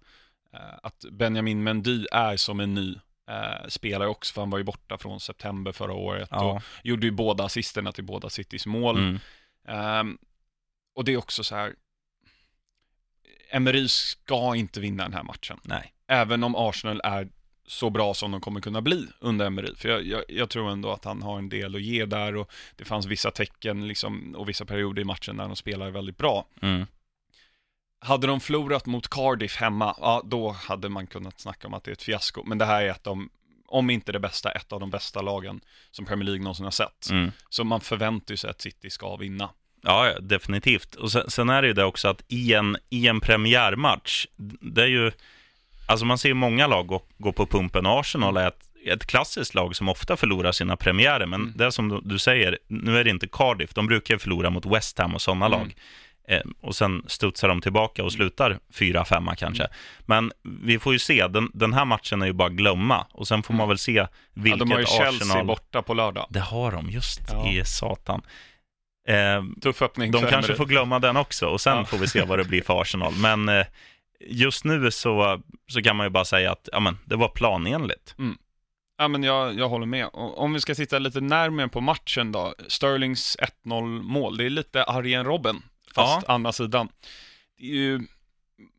att 0.84 1.06
Benjamin 1.12 1.64
Mendy 1.64 2.06
är 2.12 2.38
som 2.38 2.60
en 2.60 2.74
ny 2.74 2.92
uh, 2.92 3.68
spelare 3.68 4.10
också, 4.10 4.34
för 4.34 4.42
han 4.42 4.50
var 4.50 4.58
ju 4.58 4.64
borta 4.64 4.98
från 4.98 5.20
september 5.20 5.72
förra 5.72 5.94
året 5.94 6.30
ja. 6.32 6.52
och 6.52 6.62
gjorde 6.84 7.06
ju 7.06 7.12
båda 7.12 7.44
assisterna 7.44 7.92
till 7.92 8.04
båda 8.04 8.30
Citys 8.30 8.66
mål. 8.66 8.98
Mm. 8.98 10.00
Um, 10.00 10.18
och 10.96 11.06
det 11.06 11.14
är 11.14 11.18
också 11.18 11.44
så 11.44 11.56
här, 11.56 11.74
Emery 13.50 13.88
ska 13.88 14.56
inte 14.56 14.80
vinna 14.80 15.04
den 15.04 15.14
här 15.14 15.24
matchen. 15.24 15.60
Nej. 15.64 15.94
Även 16.08 16.44
om 16.44 16.56
Arsenal 16.56 17.02
är 17.04 17.30
så 17.72 17.90
bra 17.90 18.14
som 18.14 18.32
de 18.32 18.42
kommer 18.42 18.62
kunna 18.62 18.82
bli 18.82 19.08
under 19.20 19.46
Emery. 19.46 19.76
För 19.76 19.90
jag, 19.90 20.04
jag, 20.04 20.24
jag, 20.28 20.50
tror 20.50 20.72
ändå 20.72 20.92
att 20.92 21.06
han 21.06 21.22
har 21.22 21.38
en 21.38 21.50
del 21.50 21.76
att 21.76 21.82
ge 21.82 22.06
där 22.06 22.36
och 22.36 22.52
det 22.76 22.86
fanns 22.86 23.06
vissa 23.06 23.32
tecken 23.32 23.88
liksom, 23.88 24.36
och 24.38 24.50
vissa 24.50 24.66
perioder 24.66 25.02
i 25.02 25.06
matchen 25.06 25.38
där 25.38 25.48
de 25.48 25.56
spelar 25.56 25.92
väldigt 25.92 26.18
bra. 26.18 26.46
Mm. 26.62 26.86
Hade 28.00 28.28
de 28.28 28.40
förlorat 28.40 28.86
mot 28.86 29.08
Cardiff 29.08 29.56
hemma, 29.56 29.96
ja 30.00 30.22
då 30.26 30.50
hade 30.50 30.90
man 30.90 31.08
kunnat 31.08 31.40
snacka 31.40 31.68
om 31.68 31.74
att 31.74 31.84
det 31.84 31.92
är 31.92 31.94
ett 31.94 32.04
fiasko. 32.04 32.44
Men 32.46 32.58
det 32.58 32.66
här 32.66 32.84
är 32.84 32.90
ett 32.90 33.08
av, 33.08 33.28
om 33.68 33.90
inte 33.90 34.12
det 34.12 34.20
bästa, 34.20 34.52
ett 34.52 34.72
av 34.72 34.80
de 34.80 34.90
bästa 34.90 35.22
lagen 35.22 35.62
som 35.92 36.06
Premier 36.06 36.26
League 36.26 36.44
någonsin 36.44 36.66
har 36.66 36.72
sett. 36.72 37.10
Mm. 37.10 37.32
Så 37.50 37.64
man 37.64 37.82
förväntar 37.82 38.36
sig 38.36 38.50
att 38.50 38.62
City 38.62 38.90
ska 38.90 39.16
vinna. 39.16 39.50
Ja, 39.82 40.20
definitivt. 40.20 40.96
Och 40.96 41.12
sen, 41.12 41.30
sen, 41.30 41.50
är 41.50 41.62
det 41.62 41.68
ju 41.68 41.74
det 41.74 41.84
också 41.84 42.08
att 42.08 42.24
i 42.28 42.54
en, 42.54 42.78
i 42.90 43.08
en 43.08 43.20
premiärmatch, 43.20 44.28
det 44.62 44.82
är 44.82 44.88
ju 44.88 45.12
Alltså 45.86 46.06
man 46.06 46.18
ser 46.18 46.34
många 46.34 46.68
lag 46.68 46.88
gå, 46.88 47.02
gå 47.18 47.32
på 47.32 47.46
pumpen. 47.46 47.86
Arsenal 47.86 48.38
är 48.38 48.48
ett, 48.48 48.64
ett 48.86 49.06
klassiskt 49.06 49.56
lag 49.56 49.76
som 49.76 49.90
ofta 49.90 50.18
förlorar 50.18 50.52
sina 50.52 50.78
premiärer, 50.78 51.26
men 51.26 51.42
mm. 51.42 51.54
det 51.56 51.66
är 51.66 51.70
som 51.70 52.02
du, 52.04 52.20
säger, 52.20 52.60
nu 52.68 52.98
är 52.98 53.04
det 53.04 53.10
inte 53.10 53.28
Cardiff, 53.28 53.74
de 53.74 53.88
brukar 53.88 54.18
förlora 54.18 54.50
mot 54.50 54.66
West 54.66 55.00
Ham 55.00 55.16
och 55.16 55.22
sådana 55.22 55.46
mm. 55.46 55.60
lag. 55.60 55.76
Eh, 56.28 56.42
och 56.62 56.76
sen 56.76 57.04
studsar 57.08 57.48
de 57.48 57.62
tillbaka 57.62 58.04
och 58.04 58.14
slutar 58.14 58.60
4-5 58.74 59.36
kanske. 59.36 59.64
Mm. 59.64 59.76
Men 60.06 60.32
vi 60.42 60.80
får 60.80 60.94
ju 60.94 61.00
se, 61.00 61.28
den, 61.28 61.52
den, 61.54 61.74
här 61.74 61.86
matchen 61.86 62.22
är 62.22 62.26
ju 62.26 62.34
bara 62.34 62.50
glömma. 62.50 63.06
Och 63.12 63.28
sen 63.28 63.44
får 63.44 63.54
man 63.54 63.60
mm. 63.60 63.70
väl 63.70 63.78
se 63.78 64.08
vilket 64.34 64.54
Arsenal... 64.54 64.60
Ja, 64.60 64.66
de 64.66 64.72
har 64.72 64.80
ju 64.80 64.86
Chelsea 64.86 65.28
Arsenal... 65.28 65.46
borta 65.46 65.82
på 65.82 65.94
lördag. 65.94 66.28
Det 66.30 66.40
har 66.40 66.72
de, 66.72 66.90
just 66.90 67.22
ja. 67.32 67.50
i 67.50 67.66
satan. 67.66 68.22
Eh, 69.08 69.44
Tuff 69.62 69.82
öppning. 69.82 70.12
De 70.12 70.26
kanske 70.26 70.56
får 70.56 70.66
glömma 70.66 71.00
den 71.00 71.18
också 71.18 71.46
och 71.46 71.62
sen 71.62 71.78
ja. 71.78 71.86
får 71.86 71.98
vi 71.98 72.08
se 72.08 72.22
vad 72.22 72.40
det 72.40 72.44
blir 72.44 72.62
för 72.62 72.82
Arsenal. 72.82 73.14
Men 73.14 73.50
eh, 73.50 73.66
just 74.28 74.66
nu 74.66 74.92
så, 74.92 75.42
så 75.68 75.82
kan 75.82 75.96
man 75.96 76.06
ju 76.06 76.10
bara 76.10 76.26
säga 76.26 76.52
att 76.52 76.70
ja, 76.72 76.80
men, 76.80 76.98
det 77.06 77.16
var 77.16 77.30
planenligt. 77.30 78.16
Mm. 78.18 78.38
Ja, 78.98 79.08
men 79.08 79.24
jag, 79.24 79.60
jag 79.60 79.70
håller 79.70 79.86
med. 79.86 80.10
Om 80.14 80.54
vi 80.54 80.60
ska 80.60 80.76
titta 80.76 81.00
lite 81.00 81.22
närmare 81.22 81.68
på 81.68 81.82
matchen 81.82 82.32
då. 82.32 82.54
Sterlings 82.68 83.38
1-0 83.66 84.02
mål, 84.02 84.38
det 84.38 84.46
är 84.46 84.50
lite 84.50 84.84
Arjen 84.84 85.26
Robben, 85.26 85.62
fast 85.96 86.26
ja. 86.28 86.34
andra 86.34 86.52
sidan. 86.52 86.90
Ju, 87.58 88.00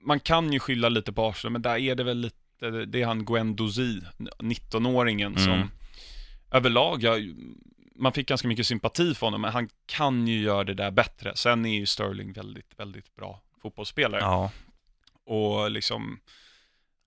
man 0.06 0.20
kan 0.20 0.52
ju 0.52 0.58
skylla 0.58 0.88
lite 0.88 1.12
på 1.12 1.28
Arsenal, 1.28 1.52
men 1.52 1.62
där 1.62 1.76
är 1.76 1.94
det 1.94 2.04
väl 2.04 2.18
lite, 2.18 2.70
det 2.86 3.02
är 3.02 3.06
han 3.06 3.24
Gwen 3.24 3.56
Dozy, 3.56 4.00
19-åringen, 4.38 5.36
mm. 5.36 5.44
som 5.44 5.70
överlag, 6.50 7.02
jag, 7.02 7.34
man 7.96 8.12
fick 8.12 8.28
ganska 8.28 8.48
mycket 8.48 8.66
sympati 8.66 9.14
för 9.14 9.26
honom, 9.26 9.40
men 9.40 9.52
han 9.52 9.68
kan 9.86 10.28
ju 10.28 10.40
göra 10.40 10.64
det 10.64 10.74
där 10.74 10.90
bättre. 10.90 11.36
Sen 11.36 11.66
är 11.66 11.78
ju 11.78 11.86
Sterling 11.86 12.32
väldigt, 12.32 12.78
väldigt 12.78 13.16
bra 13.16 13.40
fotbollsspelare. 13.62 14.20
Ja 14.20 14.50
och 15.32 15.70
liksom 15.70 16.18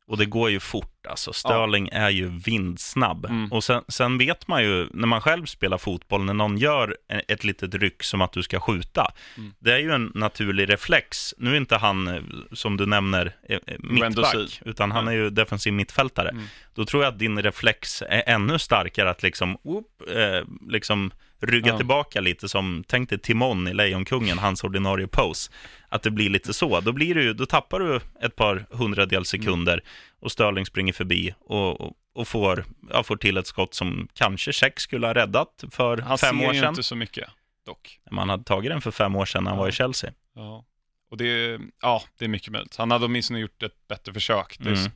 och 0.08 0.18
det 0.18 0.26
går 0.26 0.50
ju 0.50 0.60
fort, 0.60 1.08
alltså. 1.08 1.34
Sterling 1.34 1.90
ja. 1.92 1.98
är 1.98 2.10
ju 2.10 2.30
vindsnabb. 2.46 3.26
Mm. 3.26 3.52
Och 3.52 3.64
sen, 3.64 3.84
sen, 3.88 4.18
vet 4.18 4.48
man 4.48 4.64
ju, 4.64 4.88
när 4.94 5.08
man 5.08 5.22
själv 5.22 5.46
spelar 5.46 5.78
fotboll, 5.78 6.24
när 6.24 6.34
någon 6.34 6.58
gör 6.58 6.98
ett 7.28 7.44
litet 7.44 7.74
ryck 7.74 8.04
som 8.04 8.22
att 8.22 8.32
du 8.32 8.44
ska 8.44 8.60
skjuta, 8.60 9.08
mm. 9.38 9.54
det 9.60 9.74
är 9.74 9.80
ju 9.80 9.92
en 9.92 10.12
naturlig 10.16 10.70
reflex. 10.70 11.34
Nu 11.38 11.52
är 11.52 11.58
inte 11.58 11.76
han, 11.78 12.26
som 12.52 12.78
du 12.78 12.86
nämner, 12.86 13.36
eh, 13.50 13.60
eh, 13.68 13.76
mittback, 13.80 14.62
utan 14.66 14.92
han 14.92 15.08
är 15.08 15.12
ju 15.12 15.30
defensiv 15.30 15.74
mittfältare. 15.74 16.30
Mm. 16.30 16.46
Då 16.74 16.86
tror 16.86 17.04
jag 17.04 17.14
att 17.14 17.20
din 17.20 17.44
reflex 17.44 18.02
är 18.02 18.24
ännu 18.28 18.60
starkare 18.60 19.10
att 19.10 19.24
liksom, 19.24 19.58
whoop, 19.64 19.88
eh, 20.08 20.70
liksom 20.70 21.12
rygga 21.40 21.72
ja. 21.72 21.78
tillbaka 21.78 22.22
lite 22.22 22.50
som, 22.50 22.84
tänk 22.88 23.10
dig 23.10 23.20
Timon 23.20 23.68
i 23.68 23.74
Lejonkungen, 23.74 24.38
hans 24.38 24.64
ordinarie 24.64 25.08
pose. 25.08 25.52
Att 25.96 26.04
det 26.04 26.12
blir 26.12 26.30
lite 26.30 26.54
så. 26.54 26.80
Då, 26.80 26.92
blir 26.92 27.16
du, 27.16 27.34
då 27.34 27.46
tappar 27.46 27.80
du 27.80 28.00
ett 28.22 28.36
par 28.36 28.66
hundradels 28.70 29.30
sekunder 29.30 29.74
mm. 29.74 29.86
och 30.20 30.32
Störling 30.32 30.66
springer 30.66 30.94
förbi 30.94 31.34
och, 31.40 31.94
och 32.14 32.28
får, 32.28 32.66
ja, 32.90 33.04
får 33.04 33.18
till 33.18 33.38
ett 33.38 33.48
skott 33.48 33.74
som 33.74 34.08
kanske 34.14 34.54
Check 34.54 34.80
skulle 34.80 35.08
ha 35.08 35.14
räddat 35.14 35.64
för 35.72 35.98
han 35.98 36.18
fem 36.18 36.42
år 36.42 36.42
sedan. 36.42 36.46
Han 36.46 36.56
ser 36.56 36.62
ju 36.62 36.70
inte 36.70 36.84
så 36.84 36.96
mycket, 36.96 37.30
dock. 37.66 38.00
Man 38.12 38.30
hade 38.30 38.44
tagit 38.44 38.72
den 38.72 38.82
för 38.82 38.92
fem 38.92 39.16
år 39.16 39.26
sedan 39.26 39.44
när 39.44 39.52
han 39.52 39.58
ja. 39.58 39.62
var 39.62 39.70
i 39.70 39.72
Chelsea. 39.72 40.12
Ja. 40.36 40.66
Och 41.10 41.18
det, 41.18 41.60
ja, 41.82 42.04
det 42.18 42.26
är 42.26 42.30
mycket 42.30 42.52
möjligt. 42.52 42.76
Han 42.78 42.92
hade 42.92 43.06
åtminstone 43.06 43.40
gjort 43.40 43.64
ett 43.64 43.88
bättre 43.88 44.14
försök. 44.14 44.60
Mm. 44.60 44.92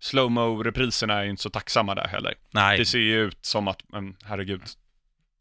Slowmo-repriserna 0.00 1.14
är 1.14 1.24
ju 1.24 1.30
inte 1.30 1.42
så 1.42 1.50
tacksamma 1.50 1.94
där 1.94 2.08
heller. 2.08 2.34
Nej. 2.50 2.78
Det 2.78 2.84
ser 2.84 2.98
ju 2.98 3.20
ut 3.20 3.38
som 3.44 3.68
att, 3.68 3.82
men 3.88 4.16
herregud, 4.24 4.62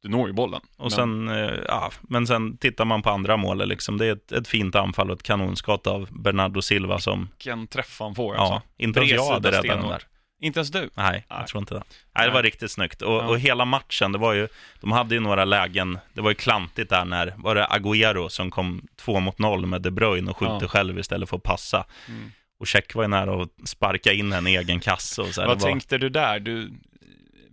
du 0.02 0.10
når 0.10 0.28
ju 0.28 0.34
bollen. 0.34 0.62
Och 0.78 0.84
Men- 0.84 0.92
sen, 0.92 1.30
eh, 1.30 1.60
ja, 1.68 1.92
men 2.02 2.28
sen 2.28 2.58
tittar 2.58 2.86
man 2.86 3.02
på 3.02 3.10
andra 3.10 3.38
målet, 3.38 3.68
liksom. 3.68 3.98
det 3.98 4.06
är 4.06 4.12
ett, 4.12 4.32
ett 4.32 4.48
fint 4.48 4.76
anfall 4.76 5.10
och 5.12 5.16
ett 5.18 5.24
kanonskott 5.24 5.88
av 5.88 6.08
Bernardo 6.12 6.62
Silva 6.62 7.00
som, 7.00 7.30
vilken 7.38 7.68
träff 7.68 7.98
han 8.00 8.16
får 8.16 8.36
ja, 8.36 8.42
alltså. 8.42 8.62
inte 8.78 9.00
ens 9.00 9.12
jag 9.12 9.34
hade 9.34 9.52
räddat 9.52 9.64
den 9.82 9.88
där. 9.90 10.04
Inte 10.44 10.60
ens 10.60 10.72
du? 10.72 10.80
Nej, 10.80 10.90
Nej. 10.96 11.26
jag 11.30 11.48
tror 11.48 11.60
inte 11.62 11.74
det. 11.74 11.84
Nej, 12.16 12.26
det 12.28 12.34
var 12.34 12.42
Nej. 12.42 12.48
riktigt 12.52 12.72
snyggt. 12.72 13.02
Och, 13.02 13.14
Ja. 13.14 13.28
och 13.28 13.40
hela 13.40 13.66
matchen, 13.66 14.12
det 14.12 14.18
var 14.18 14.34
ju, 14.34 14.48
de 14.82 14.92
hade 14.92 15.16
ju 15.16 15.22
några 15.22 15.46
lägen, 15.46 16.00
det 16.14 16.22
var 16.22 16.30
ju 16.32 16.36
klantigt 16.36 16.90
där 16.90 17.06
när, 17.06 17.34
var 17.38 17.56
det 17.56 17.66
Agüero 17.66 18.30
som 18.30 18.52
kom 18.52 18.82
två 18.96 19.20
mot 19.20 19.40
noll 19.40 19.66
med 19.66 19.82
De 19.82 19.92
Bruyne 19.92 20.32
och 20.32 20.38
skjuter 20.38 20.58
Ja. 20.62 20.68
själv 20.68 21.00
istället 21.00 21.30
för 21.30 21.38
att 21.38 21.44
passa. 21.44 21.86
Mm. 22.08 22.32
Och 22.60 22.68
Check 22.68 22.96
var 22.96 23.04
ju 23.04 23.08
nära 23.08 23.44
att 23.44 23.70
sparka 23.70 24.14
in 24.14 24.34
en 24.34 24.48
egen 24.48 24.80
kasse 24.80 25.22
och 25.22 25.28
så 25.28 25.42
här, 25.42 25.48
Vad 25.48 25.62
var, 25.62 25.68
tänkte 25.70 25.98
du 25.98 26.10
där? 26.10 26.40
Du, 26.40 26.72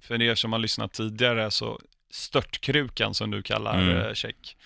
för 0.03 0.23
er 0.23 0.35
som 0.35 0.53
har 0.53 0.59
lyssnat 0.59 0.93
tidigare 0.93 1.51
så 1.51 1.81
störtkrukan 2.11 3.15
som 3.15 3.31
du 3.31 3.43
kallar 3.43 3.75
Mm. 3.83 3.97
mm. 3.97 4.15
check. 4.15 4.57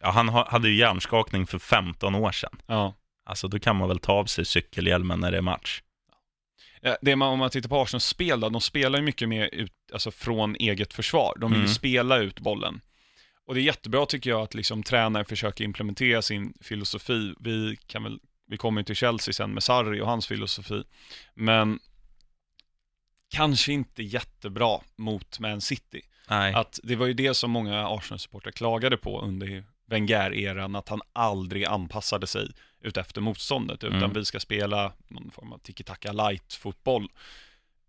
ja, 0.00 0.10
Han 0.10 0.28
ha- 0.28 0.50
hade 0.50 0.68
ju 0.68 0.74
hjärnskakning 0.76 1.46
för 1.46 1.58
15 1.58 2.14
år 2.14 2.32
sedan. 2.32 2.60
Ja. 2.66 2.94
Alltså 3.24 3.48
då 3.48 3.58
kan 3.58 3.76
man 3.76 3.88
väl 3.88 3.98
ta 3.98 4.12
av 4.12 4.24
sig 4.24 4.44
cykelhjälmen 4.44 5.20
när 5.20 5.30
det 5.30 5.36
är 5.38 5.42
match. 5.42 5.82
Ja, 6.80 6.96
Det 7.02 7.16
man, 7.16 7.28
om 7.28 7.38
man 7.38 7.50
tittar 7.50 7.68
på 7.68 7.82
Arsenals 7.82 8.04
spel 8.04 8.40
då, 8.40 8.48
de 8.48 8.60
spelar 8.60 8.98
ju 8.98 9.04
mycket 9.04 9.28
mer 9.28 9.48
ut, 9.52 9.72
alltså 9.92 10.10
från 10.10 10.56
eget 10.56 10.92
försvar. 10.94 11.34
De 11.40 11.50
vill 11.50 11.60
Mm. 11.60 11.72
spela 11.74 12.16
ut 12.18 12.40
bollen. 12.40 12.80
Och 13.46 13.54
det 13.54 13.60
är 13.60 13.62
jättebra 13.62 14.06
tycker 14.06 14.30
jag 14.30 14.40
att 14.40 14.54
liksom 14.54 14.82
tränare 14.82 15.24
försöker 15.24 15.64
implementera 15.64 16.22
sin 16.22 16.54
filosofi. 16.60 17.34
Vi, 17.40 17.76
kan 17.86 18.02
väl, 18.02 18.20
vi 18.46 18.56
kommer 18.56 18.80
ju 18.80 18.84
till 18.84 18.96
Chelsea 18.96 19.32
sen 19.34 19.50
med 19.54 19.62
Sarri 19.62 20.00
och 20.00 20.06
hans 20.06 20.26
filosofi. 20.26 20.82
Men 21.34 21.78
kanske 23.30 23.72
inte 23.72 24.02
jättebra 24.02 24.80
mot 24.96 25.38
Man 25.40 25.60
City. 25.60 26.00
Nej. 26.28 26.54
Att 26.54 26.80
det 26.82 26.96
var 26.96 27.06
ju 27.06 27.12
det 27.14 27.34
som 27.34 27.50
många 27.50 27.86
Arsenal-supportrar 27.88 28.50
klagade 28.52 28.96
på 28.96 29.20
under 29.20 29.64
Wenger-eran, 29.86 30.76
att 30.78 30.88
han 30.88 31.00
aldrig 31.12 31.64
anpassade 31.64 32.26
sig 32.26 32.50
utefter 32.80 33.20
motståndet, 33.20 33.84
utan 33.84 33.96
Mm. 33.98 34.12
vi 34.12 34.24
ska 34.24 34.40
spela 34.40 34.92
någon 35.08 35.30
form 35.30 35.52
av 35.52 35.58
tiki-taka 35.58 36.12
light-fotboll. 36.12 37.08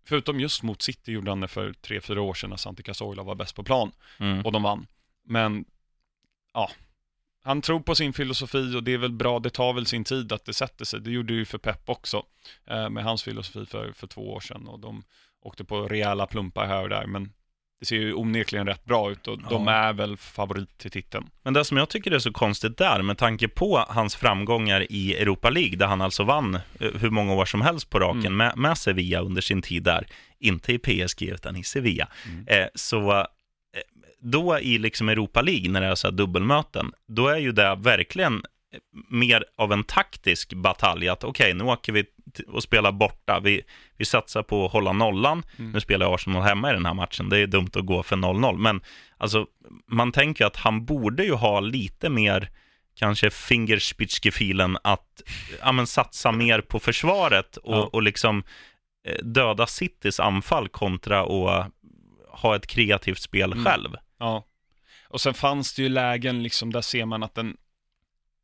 Förutom 0.04 0.40
just 0.40 0.62
mot 0.62 0.82
City 0.82 1.12
gjorde 1.12 1.30
han 1.30 1.40
det 1.40 1.48
för 1.48 1.72
tre, 1.72 2.00
fyra 2.00 2.22
år 2.22 2.34
sedan 2.34 2.50
när 2.50 2.56
Santi 2.56 2.82
Cazorla 2.82 3.22
var 3.22 3.34
bäst 3.34 3.54
på 3.54 3.62
plan 3.62 3.92
Mm. 4.18 4.40
och 4.46 4.52
de 4.52 4.62
vann. 4.62 4.86
Men, 5.24 5.64
ja, 6.54 6.70
han 7.42 7.62
tror 7.62 7.80
på 7.80 7.94
sin 7.94 8.12
filosofi 8.12 8.76
och 8.76 8.82
det 8.84 8.92
är 8.92 8.98
väl 8.98 9.12
bra, 9.12 9.38
det 9.38 9.50
tar 9.50 9.72
väl 9.72 9.86
sin 9.86 10.04
tid 10.04 10.32
att 10.32 10.44
det 10.44 10.54
sätter 10.54 10.84
sig. 10.84 11.00
Det 11.00 11.10
gjorde 11.10 11.32
ju 11.32 11.44
för 11.44 11.58
Pep 11.58 11.88
också, 11.88 12.22
eh, 12.66 12.90
med 12.90 13.04
hans 13.04 13.22
filosofi 13.22 13.66
för, 13.66 13.92
för 13.92 14.06
två 14.06 14.32
år 14.32 14.40
sedan 14.40 14.66
och 14.68 14.78
de 14.80 15.04
åkte 15.40 15.64
på 15.64 15.88
rejäla 15.88 16.26
plumpar 16.26 16.66
här 16.66 16.82
och 16.82 16.88
där, 16.88 17.06
men 17.06 17.32
det 17.80 17.86
ser 17.86 17.96
ju 17.96 18.14
onekligen 18.14 18.66
rätt 18.66 18.84
bra 18.84 19.10
ut 19.10 19.28
och 19.28 19.38
de 19.50 19.66
Ja. 19.66 19.72
är 19.72 19.92
väl 19.92 20.16
favorit 20.16 20.78
till 20.78 20.90
titeln. 20.90 21.26
Men 21.42 21.52
det 21.54 21.64
som 21.64 21.76
jag 21.76 21.88
tycker 21.88 22.10
är 22.10 22.18
så 22.18 22.32
konstigt 22.32 22.76
där, 22.78 23.02
med 23.02 23.18
tanke 23.18 23.48
på 23.48 23.84
hans 23.88 24.16
framgångar 24.16 24.86
i 24.92 25.14
Europa 25.16 25.50
League, 25.50 25.76
där 25.76 25.86
han 25.86 26.00
alltså 26.00 26.24
vann 26.24 26.54
eh, 26.54 26.60
hur 27.00 27.10
många 27.10 27.32
år 27.34 27.44
som 27.44 27.60
helst 27.60 27.90
på 27.90 27.98
raken 27.98 28.20
Mm. 28.26 28.36
med, 28.36 28.56
med 28.56 28.78
Sevilla 28.78 29.20
under 29.20 29.42
sin 29.42 29.62
tid 29.62 29.82
där, 29.82 30.06
inte 30.38 30.72
i 30.72 30.78
PSG 30.78 31.22
utan 31.22 31.56
i 31.56 31.64
Sevilla, 31.64 32.08
Mm. 32.26 32.46
eh, 32.48 32.66
så 32.74 33.10
eh, 33.12 33.24
då 34.22 34.58
i 34.58 34.78
liksom 34.78 35.08
Europa 35.08 35.42
League, 35.42 35.70
när 35.70 35.80
det 35.80 35.86
är 35.86 35.94
så 35.94 36.06
här 36.06 36.12
dubbelmöten, 36.12 36.92
då 37.06 37.28
är 37.28 37.36
ju 37.38 37.52
det 37.52 37.74
verkligen 37.78 38.42
mer 39.08 39.44
av 39.56 39.72
en 39.72 39.84
taktisk 39.84 40.52
batalj, 40.54 41.08
att 41.08 41.24
okej, 41.24 41.54
nu 41.54 41.64
åker 41.64 41.92
vi 41.92 42.04
och 42.48 42.62
spelar 42.62 42.92
borta, 42.92 43.40
vi, 43.40 43.62
vi 43.96 44.04
satsar 44.04 44.42
på 44.42 44.66
att 44.66 44.72
hålla 44.72 44.92
nollan, 44.92 45.42
Mm. 45.58 45.72
nu 45.72 45.80
spelar 45.80 46.14
Arsenal 46.14 46.42
hemma 46.42 46.70
i 46.70 46.72
den 46.72 46.86
här 46.86 46.94
matchen, 46.94 47.28
det 47.28 47.38
är 47.38 47.46
dumt 47.46 47.70
att 47.74 47.86
gå 47.86 48.02
för 48.02 48.16
0-0, 48.16 48.56
men 48.58 48.80
alltså, 49.16 49.46
man 49.86 50.12
tänker 50.12 50.46
att 50.46 50.56
han 50.56 50.84
borde 50.84 51.24
ju 51.24 51.32
ha 51.32 51.60
lite 51.60 52.08
mer 52.10 52.50
kanske 52.94 53.30
fingerspitzgefühlen 53.30 54.78
att 54.84 55.22
ja, 55.60 55.72
men 55.72 55.86
satsa 55.86 56.32
mer 56.32 56.60
på 56.60 56.78
försvaret 56.80 57.56
och, 57.56 57.74
Ja. 57.74 57.90
och 57.92 58.02
liksom 58.02 58.42
eh, 59.08 59.24
döda 59.24 59.66
Citys 59.66 60.20
anfall 60.20 60.68
kontra 60.68 61.20
att 61.20 61.72
ha 62.28 62.56
ett 62.56 62.66
kreativt 62.66 63.18
spel 63.22 63.52
Mm. 63.52 63.64
själv. 63.64 63.96
Ja. 64.18 64.44
Och 65.08 65.20
sen 65.20 65.34
fanns 65.34 65.74
det 65.74 65.82
ju 65.82 65.88
lägen, 65.88 66.42
liksom, 66.42 66.72
där 66.72 66.80
ser 66.80 67.04
man 67.04 67.22
att 67.22 67.38
en, 67.38 67.56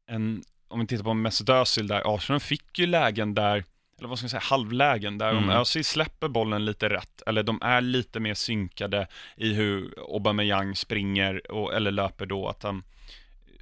en 0.09 0.43
om 0.69 0.81
vi 0.81 0.87
tittar 0.87 1.05
på 1.05 1.15
Mesut 1.15 1.49
Özil 1.49 1.87
där, 1.87 2.15
Arsenal 2.15 2.41
fick 2.41 2.79
ju 2.79 2.87
lägen 2.87 3.35
där, 3.35 3.65
eller 3.99 4.09
vad 4.09 4.19
ska 4.19 4.25
man 4.25 4.31
säga, 4.31 4.41
halvlägen, 4.41 5.19
där 5.19 5.31
om 5.31 5.45
Mm. 5.45 5.57
Özil 5.57 5.85
släpper 5.85 6.29
bollen 6.29 6.65
lite 6.65 6.89
rätt, 6.89 7.23
eller 7.27 7.43
de 7.43 7.59
är 7.63 7.81
lite 7.81 8.21
mer 8.21 8.35
synkade 8.35 9.07
i 9.37 9.55
hur 9.55 9.95
Aubameyang 10.15 10.77
springer, 10.77 11.53
och, 11.53 11.75
eller 11.75 11.91
löper 11.91 12.27
då, 12.27 12.49
att 12.49 12.63
han 12.63 12.85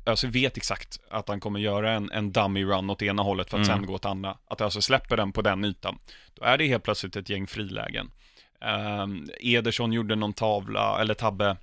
Özil 0.06 0.30
vet 0.30 0.56
exakt 0.56 1.00
att 1.10 1.28
han 1.28 1.40
kommer 1.40 1.60
göra 1.60 1.92
en, 1.92 2.10
en 2.10 2.32
dummy 2.32 2.64
run 2.64 2.90
åt 2.90 3.02
ena 3.02 3.22
hållet 3.22 3.50
för 3.50 3.58
att 3.60 3.66
Mm. 3.66 3.78
sen 3.78 3.86
gå 3.86 3.94
åt 3.94 4.04
andra. 4.04 4.36
Att 4.48 4.60
Özil 4.60 4.82
släpper 4.82 5.16
den 5.16 5.32
på 5.32 5.42
den 5.42 5.64
ytan. 5.64 5.98
Då 6.34 6.44
är 6.44 6.58
det 6.58 6.66
helt 6.66 6.84
plötsligt 6.84 7.16
ett 7.16 7.28
gäng 7.28 7.46
frilägen. 7.46 8.10
Um, 9.02 9.30
Ederson 9.40 9.92
gjorde 9.92 10.14
någon 10.14 10.32
tavla, 10.32 11.00
eller 11.00 11.14
tabbe, 11.14 11.56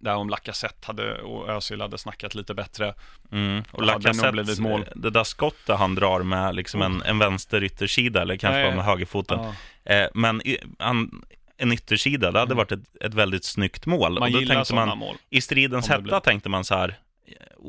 där 0.00 0.14
om 0.14 0.28
Lacazette 0.28 0.86
hade, 0.86 1.22
och 1.22 1.48
Özil 1.48 1.80
hade 1.80 1.98
snackat 1.98 2.34
lite 2.34 2.54
bättre. 2.54 2.94
Mm. 3.32 3.62
Och 3.72 3.82
Lacazette, 3.82 4.62
mål. 4.62 4.80
eh, 4.80 4.86
det 4.94 5.10
där 5.10 5.24
skottet 5.24 5.78
han 5.78 5.94
drar 5.94 6.22
med 6.22 6.54
liksom 6.54 6.82
en, 6.82 7.02
en 7.02 7.18
vänster 7.18 7.64
yttersida, 7.64 8.22
eller 8.22 8.36
kanske 8.36 8.56
Nej. 8.58 8.64
bara 8.64 8.76
med 8.76 8.84
högerfoten. 8.84 9.38
Ja, 9.42 9.54
Eh, 9.86 10.08
men 10.14 10.46
i, 10.46 10.58
han, 10.78 11.22
en 11.56 11.72
yttersida, 11.72 12.30
det 12.32 12.38
hade 12.38 12.52
Mm. 12.52 12.56
varit 12.56 12.72
ett, 12.72 13.02
ett 13.04 13.14
väldigt 13.14 13.44
snyggt 13.44 13.86
mål. 13.86 14.12
man 14.12 14.22
och 14.22 14.30
då 14.32 14.40
gillar 14.40 14.54
tänkte 14.54 14.74
man, 14.74 14.98
mål. 14.98 15.16
i 15.30 15.40
stridens 15.40 15.88
hetta 15.88 16.00
blir. 16.02 16.20
tänkte 16.20 16.48
man 16.48 16.64
så 16.64 16.74
här, 16.74 16.96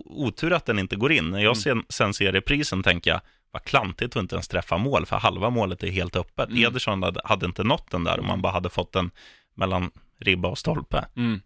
otur 0.05 0.53
att 0.53 0.65
den 0.65 0.79
inte 0.79 0.96
går 0.96 1.12
in. 1.12 1.29
När 1.32 1.39
jag 1.39 1.46
Mm. 1.46 1.55
sen, 1.55 1.86
sen 1.89 2.13
ser 2.13 2.32
reprisen 2.32 2.84
tänker 2.84 3.12
jag, 3.12 3.22
vad 3.51 3.63
klantigt 3.63 4.15
att 4.15 4.22
inte 4.22 4.36
ens 4.36 4.48
träffa 4.48 4.77
mål, 4.77 5.05
för 5.05 5.17
halva 5.17 5.50
målet 5.50 5.84
är 5.84 5.91
helt 5.91 6.15
öppet. 6.15 6.50
Mm. 6.50 6.63
Ederson 6.65 7.03
hade, 7.03 7.22
hade 7.24 7.46
inte 7.46 7.63
nått 7.63 7.91
den 7.91 8.03
där 8.03 8.20
om 8.20 8.27
man 8.27 8.41
bara 8.41 8.53
hade 8.53 8.70
fått 8.70 8.91
den 8.94 9.12
mellan 9.55 9.91
ribba 10.20 10.50
och 10.50 10.58
stolpe. 10.58 11.05
Mm. 11.15 11.41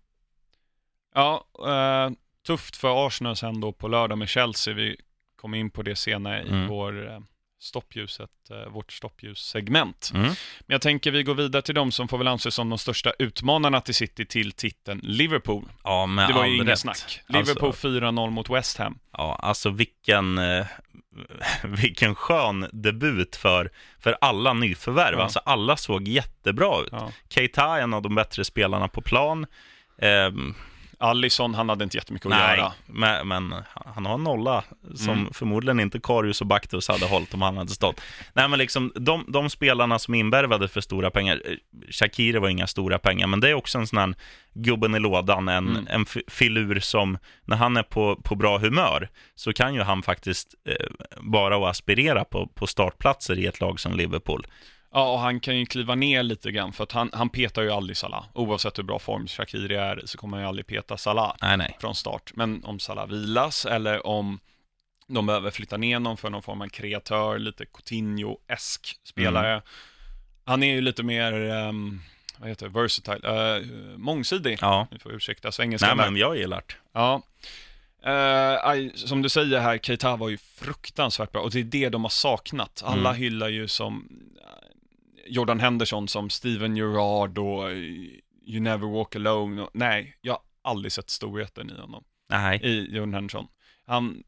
Ja, 1.16 1.46
eh, 1.68 2.12
tufft 2.48 2.76
för 2.76 3.08
Arsenal 3.08 3.36
sen 3.36 3.62
då 3.62 3.72
på 3.72 3.88
lördag 3.88 4.18
med 4.18 4.30
Chelsea. 4.30 4.74
Vi 4.74 4.96
kommer 5.36 5.58
in 5.58 5.70
på 5.70 5.82
det 5.82 5.96
senare 5.96 6.44
i 6.44 6.50
Mm. 6.50 6.68
vår 6.68 7.08
eh, 7.12 7.20
stoppljuset, 7.62 8.30
eh, 8.52 8.72
vårt 8.72 8.92
stoppljus-segment. 8.94 10.12
Mm. 10.14 10.26
Men 10.26 10.36
jag 10.68 10.82
tänker 10.82 11.12
vi 11.12 11.24
går 11.24 11.36
vidare 11.36 11.62
till 11.62 11.76
de 11.76 11.92
som 11.92 12.08
får 12.08 12.18
väl 12.18 12.28
anses 12.28 12.56
som 12.56 12.70
de 12.70 12.78
största 12.80 13.14
utmanarna 13.20 13.82
till 13.82 13.96
City 13.96 14.26
till 14.26 14.52
titeln 14.52 15.00
Liverpool. 15.04 15.70
Ja, 15.84 16.06
med 16.06 16.30
Det 16.30 16.34
var 16.34 16.46
ju 16.46 16.56
inget 16.56 16.80
snack. 16.80 16.92
Alltså- 16.98 17.20
Liverpool 17.28 17.74
4-0 17.74 18.30
mot 18.30 18.50
West 18.50 18.78
Ham. 18.78 19.00
Ja, 19.12 19.40
alltså 19.44 19.70
vilken, 19.70 20.38
eh, 20.38 20.66
vilken 21.64 22.16
skön 22.16 22.70
debut 22.74 23.36
för, 23.36 23.72
för 24.00 24.18
alla 24.22 24.54
nyförvärv. 24.54 25.18
Ja. 25.18 25.24
Alltså 25.24 25.40
alla 25.40 25.78
såg 25.78 26.08
jättebra 26.08 26.82
ut. 26.82 26.90
Ja. 26.92 27.12
Keita 27.30 27.64
är 27.78 27.82
en 27.82 27.94
av 27.94 28.02
de 28.02 28.16
bättre 28.16 28.46
spelarna 28.46 28.88
på 28.88 29.02
plan. 29.02 29.46
Ehm, 30.02 30.56
Allison, 31.00 31.54
han 31.56 31.70
hade 31.70 31.84
inte 31.84 31.98
jättemycket 31.98 32.26
att 32.26 32.30
nej, 32.38 32.58
göra. 32.58 32.72
men, 32.86 33.28
men 33.28 33.56
han 33.96 34.06
har 34.06 34.14
en 34.14 34.24
nolla 34.24 34.64
som 34.96 35.14
Mm. 35.20 35.34
förmodligen 35.34 35.80
inte 35.80 36.00
Karius 36.00 36.42
och 36.42 36.48
Baktus 36.48 36.88
hade 36.88 37.06
hållit 37.06 37.34
om 37.34 37.42
han 37.42 37.58
hade 37.58 37.70
stått. 37.72 38.02
Nej, 38.34 38.48
men 38.50 38.60
liksom 38.60 38.92
de, 38.96 39.26
de 39.28 39.50
spelarna 39.50 40.00
som 40.00 40.14
är 40.14 40.20
invärvade 40.20 40.68
för 40.68 40.82
stora 40.82 41.12
pengar, 41.12 41.42
eh, 41.46 41.56
Shakiri 41.92 42.40
var 42.40 42.50
inga 42.50 42.68
stora 42.68 43.00
pengar, 43.00 43.28
men 43.28 43.40
det 43.40 43.50
är 43.50 43.54
också 43.54 43.78
en 43.78 43.88
sån 43.88 44.00
här 44.00 44.14
gubben 44.54 44.96
i 44.96 45.00
lådan, 45.00 45.48
en, 45.48 45.68
Mm. 45.70 45.88
en 45.90 46.06
fi- 46.06 46.24
filur 46.28 46.80
som, 46.80 47.18
när 47.46 47.58
han 47.58 47.78
är 47.78 47.84
på, 47.84 48.16
på 48.24 48.36
bra 48.36 48.58
humör, 48.58 49.10
så 49.36 49.54
kan 49.54 49.74
ju 49.74 49.82
han 49.82 50.04
faktiskt 50.04 50.54
eh, 50.70 50.88
bara 51.22 51.56
att 51.58 51.64
aspirera 51.72 52.24
på, 52.26 52.48
på 52.48 52.68
startplatser 52.68 53.40
i 53.40 53.46
ett 53.46 53.62
lag 53.62 53.80
som 53.80 53.94
Liverpool. 53.96 54.48
Ja, 54.94 55.12
och 55.14 55.20
han 55.20 55.40
kan 55.40 55.58
ju 55.58 55.66
kliva 55.66 55.96
ner 55.96 56.24
lite 56.24 56.52
grann, 56.52 56.74
för 56.74 56.84
att 56.84 56.92
han, 56.92 57.10
han 57.14 57.30
petar 57.30 57.62
ju 57.62 57.72
aldrig 57.72 57.98
Salah. 57.98 58.26
Oavsett 58.34 58.78
hur 58.78 58.84
bra 58.84 59.00
form 59.00 59.28
Shakiri 59.28 59.76
är 59.76 60.04
i 60.04 60.08
så 60.08 60.18
kommer 60.18 60.38
han 60.38 60.44
ju 60.44 60.48
aldrig 60.48 60.68
peta 60.68 60.98
Salah 60.98 61.36
Nej, 61.42 61.58
nej. 61.58 61.78
från 61.82 61.96
start. 61.96 62.32
Men 62.36 62.64
om 62.66 62.80
Salah 62.80 63.08
vilas 63.08 63.66
eller 63.66 64.08
om 64.08 64.40
de 65.08 65.26
behöver 65.26 65.52
flytta 65.52 65.78
ner 65.78 66.00
någon 66.00 66.18
för 66.18 66.30
någon 66.30 66.42
form 66.44 66.62
av 66.62 66.68
kreatör, 66.68 67.40
lite 67.40 67.66
Coutinho-esk 67.66 68.96
spelare. 69.04 69.52
Mm. 69.52 69.62
Han 70.46 70.64
är 70.64 70.74
ju 70.74 70.82
lite 70.82 71.04
mer, 71.04 71.34
um, 71.34 72.02
vad 72.38 72.50
heter 72.50 72.66
det, 72.70 72.72
versatile, 72.82 73.60
uh, 73.60 73.98
mångsidig. 73.98 74.58
Ja, 74.62 74.88
Ni 74.92 75.00
får 75.00 75.14
ursäkta 75.14 75.52
svengelskan 75.52 75.98
nej 75.98 76.06
men 76.06 76.16
jag 76.20 76.38
gillar 76.38 76.58
det. 76.68 76.74
Ja. 76.94 77.22
Aj, 78.64 78.92
som 78.96 79.22
du 79.22 79.30
säger 79.30 79.60
här, 79.60 79.78
Keita 79.78 80.16
var 80.16 80.30
ju 80.30 80.38
fruktansvärt 80.38 81.32
bra 81.32 81.42
och 81.42 81.52
det 81.52 81.60
är 81.60 81.64
det 81.64 81.90
de 81.90 82.04
har 82.04 82.10
saknat. 82.10 82.82
Alla 82.86 83.10
Mm. 83.10 83.22
hyllar 83.22 83.50
ju 83.50 83.68
som 83.68 84.10
Jordan 85.30 85.60
Henderson 85.60 86.08
som 86.08 86.30
Steven 86.30 86.76
Gerrard 86.78 87.38
och 87.38 87.72
eh, 87.72 87.78
You 88.46 88.60
Never 88.60 88.88
Walk 88.88 89.16
Alone. 89.16 89.62
Och, 89.62 89.70
nej, 89.74 90.18
jag 90.22 90.34
har 90.34 90.42
aldrig 90.62 90.92
sett 90.92 91.10
storheten 91.10 91.70
i 91.70 91.82
honom, 91.82 92.04
Nej. 92.30 92.60
i 92.64 92.96
Jordan 92.96 93.14
Henderson. 93.14 93.48
Han, 93.86 94.24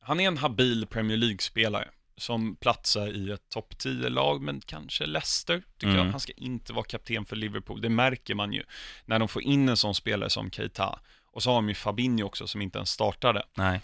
han 0.00 0.20
är 0.20 0.28
en 0.28 0.38
habil 0.38 0.86
Premier 0.86 1.16
League-spelare. 1.18 1.88
som 2.16 2.56
platsar 2.56 3.08
i 3.16 3.30
ett 3.30 3.48
topp 3.48 3.74
10-lag, 3.74 4.42
men 4.42 4.60
kanske 4.60 5.06
Leicester, 5.06 5.62
tycker 5.78 5.86
Mm. 5.86 5.98
jag. 5.98 6.10
Han 6.10 6.20
ska 6.20 6.32
inte 6.32 6.72
vara 6.72 6.84
kapten 6.84 7.24
för 7.24 7.36
Liverpool. 7.36 7.80
Det 7.80 7.88
märker 7.88 8.34
man 8.34 8.52
ju 8.52 8.62
när 9.04 9.18
de 9.18 9.28
får 9.28 9.42
in 9.42 9.68
en 9.68 9.76
sån 9.76 9.94
spelare 9.94 10.30
som 10.30 10.50
Keita. 10.50 11.00
Och 11.24 11.42
så 11.42 11.50
har 11.50 11.54
de 11.56 11.68
ju 11.68 11.74
Fabinho 11.74 12.24
också, 12.26 12.46
som 12.46 12.62
inte 12.62 12.78
ens 12.78 12.90
startade, 12.90 13.42
Nej. 13.54 13.80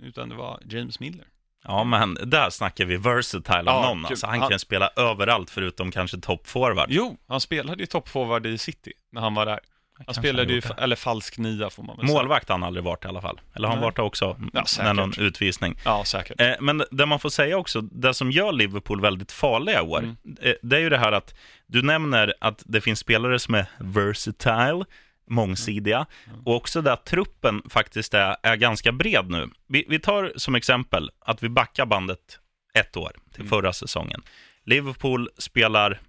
utan 0.00 0.28
det 0.28 0.34
var 0.34 0.62
James 0.68 1.00
Miller. 1.00 1.26
Ja, 1.68 1.84
men 1.84 2.18
där 2.24 2.50
snackar 2.50 2.84
vi 2.84 2.96
versatile 2.96 3.62
Ja, 3.66 3.82
någon. 3.82 3.98
kul. 4.02 4.06
Alltså, 4.10 4.26
han 4.26 4.40
Han- 4.40 4.50
kan 4.50 4.58
spela 4.58 4.90
överallt 4.96 5.50
förutom 5.50 5.90
kanske 5.90 6.18
toppforward. 6.18 6.86
Jo, 6.90 7.16
han 7.28 7.40
spelade 7.40 7.82
ju 7.82 7.86
toppforward 7.86 8.46
i 8.46 8.58
City 8.58 8.92
när 9.12 9.20
han 9.20 9.34
var 9.34 9.46
där. 9.46 9.60
Han 10.06 10.14
spelade 10.14 10.52
ju, 10.52 10.62
eller 10.78 10.96
falsk 10.96 11.38
nia 11.38 11.70
får 11.70 11.82
man 11.82 11.96
väl 11.96 12.06
säga. 12.06 12.18
Målvakt 12.18 12.48
har 12.48 12.54
han 12.54 12.62
aldrig 12.62 12.84
varit 12.84 13.04
i 13.04 13.08
alla 13.08 13.20
fall. 13.20 13.40
Eller 13.54 13.68
har 13.68 13.74
han 13.74 13.82
varit 13.84 13.98
också? 13.98 14.36
Ja, 14.52 14.64
när 14.78 14.94
någon 14.94 15.12
utvisning. 15.18 15.76
Ja, 15.84 16.04
säkert. 16.04 16.40
Eh, 16.40 16.52
men 16.60 16.84
det 16.90 17.06
man 17.06 17.18
får 17.20 17.28
säga 17.28 17.56
också, 17.58 17.80
det 17.80 18.14
som 18.14 18.30
gör 18.30 18.52
Liverpool 18.52 19.00
väldigt 19.00 19.32
farliga 19.32 19.78
i 19.78 19.82
år, 19.82 19.98
Mm. 19.98 20.16
eh, 20.42 20.52
det 20.62 20.76
är 20.76 20.80
ju 20.80 20.88
det 20.90 20.98
här 20.98 21.12
att 21.12 21.34
du 21.66 21.82
nämner 21.82 22.34
att 22.40 22.62
det 22.66 22.80
finns 22.80 22.98
spelare 22.98 23.38
som 23.38 23.54
är 23.54 23.66
versatile, 23.78 24.84
mångsidiga, 25.26 26.06
och 26.44 26.54
också 26.56 26.88
att 26.88 27.04
truppen 27.06 27.62
faktiskt 27.70 28.14
är, 28.14 28.36
är 28.42 28.56
ganska 28.56 28.92
bred 28.92 29.30
nu. 29.30 29.50
Vi, 29.68 29.84
vi 29.88 29.98
tar 29.98 30.32
som 30.36 30.54
exempel 30.54 31.10
att 31.20 31.42
vi 31.42 31.48
backar 31.48 31.86
bandet 31.86 32.38
ett 32.74 32.96
år 32.96 33.12
till 33.32 33.40
Mm. 33.40 33.50
förra 33.50 33.72
säsongen. 33.72 34.22
Liverpool 34.64 35.28
spelar 35.38 36.00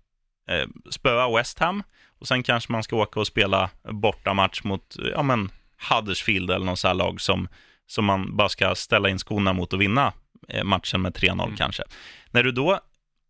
eh, 0.49 0.67
spöa 0.89 1.35
West 1.37 1.59
Ham 1.59 1.83
och 2.19 2.27
sen 2.27 2.43
kanske 2.43 2.71
man 2.71 2.83
ska 2.83 2.95
åka 2.95 3.19
och 3.19 3.27
spela 3.27 3.69
bortamatch 3.91 4.63
mot 4.63 4.95
ja, 5.13 5.23
men 5.23 5.49
Huddersfield 5.89 6.51
eller 6.51 6.65
någon 6.65 6.77
sån 6.77 6.87
här 6.89 6.95
lag 6.95 7.21
som, 7.21 7.47
som 7.87 8.05
man 8.05 8.35
bara 8.37 8.49
ska 8.49 8.75
ställa 8.75 9.09
in 9.09 9.19
skorna 9.19 9.53
mot 9.53 9.73
och 9.73 9.81
vinna 9.81 10.13
eh, 10.49 10.63
matchen 10.63 11.01
med 11.01 11.13
3-0 11.13 11.43
Mm. 11.43 11.55
kanske. 11.57 11.83
När 12.31 12.43
du 12.43 12.51
då 12.51 12.79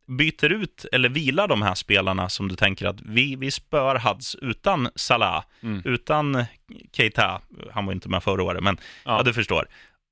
byter 0.08 0.52
ut 0.52 0.86
eller 0.92 1.10
vilar 1.10 1.48
de 1.48 1.62
här 1.62 1.76
spelarna 1.76 2.30
som 2.30 2.48
du 2.48 2.56
tänker 2.56 2.86
att 2.86 3.02
vi, 3.02 3.36
vi 3.36 3.52
spöar 3.52 3.96
Huds 4.00 4.36
utan 4.36 4.90
Salah, 4.96 5.44
Mm. 5.64 5.82
utan 5.86 6.46
Keita, 6.94 7.42
han 7.72 7.86
var 7.86 7.94
inte 7.94 8.10
med 8.10 8.24
förra 8.24 8.44
året, 8.44 8.64
men 8.64 8.78
ja. 9.06 9.18
Ja. 9.18 9.24
du 9.24 9.34
förstår. 9.34 9.66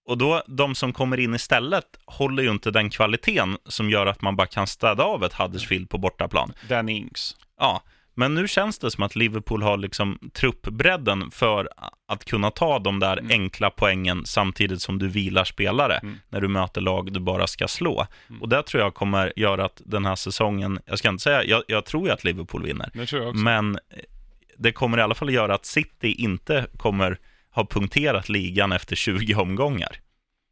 Och 0.07 0.17
då, 0.17 0.43
de 0.47 0.75
som 0.75 0.93
kommer 0.93 1.19
in 1.19 1.35
istället 1.35 1.85
håller 2.05 2.43
ju 2.43 2.51
inte 2.51 2.71
den 2.71 2.89
kvaliteten 2.89 3.57
som 3.65 3.89
gör 3.89 4.05
att 4.07 4.21
man 4.21 4.35
bara 4.35 4.47
kan 4.47 4.67
städa 4.67 5.03
av 5.03 5.23
ett 5.23 5.33
Huddersfield 5.33 5.89
på 5.89 5.97
bortaplan. 5.97 6.53
Dan 6.69 6.89
Ings. 6.89 7.35
Ja, 7.59 7.81
men 8.15 8.33
nu 8.35 8.47
känns 8.47 8.79
det 8.79 8.91
som 8.91 9.03
att 9.03 9.15
Liverpool 9.15 9.63
har 9.63 9.77
liksom 9.77 10.19
truppbredden 10.33 11.31
för 11.31 11.69
att 12.07 12.25
kunna 12.25 12.51
ta 12.51 12.79
de 12.79 12.99
där 12.99 13.17
Mm. 13.17 13.31
enkla 13.31 13.69
poängen 13.69 14.25
samtidigt 14.25 14.81
som 14.81 14.99
du 14.99 15.07
vilar 15.07 15.43
spelare 15.43 15.97
Mm. 15.97 16.15
när 16.29 16.41
du 16.41 16.47
möter 16.47 16.81
lag 16.81 17.13
du 17.13 17.19
bara 17.19 17.47
ska 17.47 17.67
slå. 17.67 18.07
Mm. 18.29 18.41
Och 18.41 18.49
det 18.49 18.63
tror 18.63 18.83
jag 18.83 18.93
kommer 18.93 19.33
göra 19.35 19.65
att 19.65 19.81
den 19.85 20.05
här 20.05 20.15
säsongen, 20.15 20.79
jag 20.85 20.99
ska 20.99 21.09
inte 21.09 21.23
säga, 21.23 21.43
jag, 21.43 21.63
jag 21.67 21.85
tror 21.85 22.07
ju 22.07 22.13
att 22.13 22.23
Liverpool 22.23 22.63
vinner, 22.63 22.89
Det 22.93 23.05
men 23.43 23.75
eh, 23.75 23.79
det 24.57 24.71
kommer 24.71 24.97
i 24.97 25.01
alla 25.01 25.15
fall 25.15 25.29
göra 25.33 25.55
att 25.55 25.65
City 25.65 26.11
inte 26.11 26.67
kommer 26.77 27.19
ha 27.51 27.65
punkterat 27.65 28.29
ligan 28.29 28.71
efter 28.71 28.95
20 28.95 29.35
omgångar. 29.35 29.99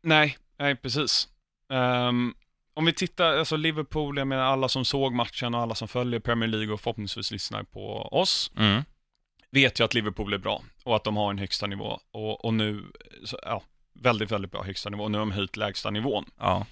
Nej, 0.03 0.38
nej 0.60 0.75
precis. 0.75 1.27
Ehm, 1.74 2.34
om 2.73 2.85
vi 2.85 2.93
tittar, 2.93 3.37
alltså 3.37 3.55
Liverpool, 3.55 4.17
jag 4.17 4.27
menar 4.27 4.43
alla 4.43 4.67
som 4.69 4.85
såg 4.85 5.13
matchen 5.13 5.53
och 5.55 5.61
alla 5.61 5.75
som 5.75 5.87
följer 5.87 6.19
Premier 6.19 6.49
League 6.49 6.73
och 6.73 6.81
förhoppningsvis 6.81 7.31
lyssnar 7.31 7.63
på 7.63 8.01
oss, 8.01 8.51
Mm. 8.57 8.83
vet 9.51 9.79
ju 9.79 9.83
att 9.83 9.93
Liverpool 9.93 10.33
är 10.33 10.37
bra 10.37 10.63
och 10.83 10.95
att 10.95 11.03
de 11.03 11.17
har 11.17 11.29
en 11.29 11.37
högsta 11.37 11.67
nivå. 11.67 11.99
Och, 12.11 12.45
och 12.45 12.53
nu, 12.53 12.83
så, 13.25 13.39
ja, 13.43 13.63
väldigt, 13.93 14.31
väldigt 14.31 14.51
bra 14.51 14.63
högsta 14.63 14.89
nivå. 14.89 15.03
Och 15.03 15.12
nu 15.12 15.17
har 15.17 15.25
de 15.25 15.31
höjt 15.31 15.57
lägsta 15.57 15.89
nivån. 15.89 16.25
Ja. 16.39 16.65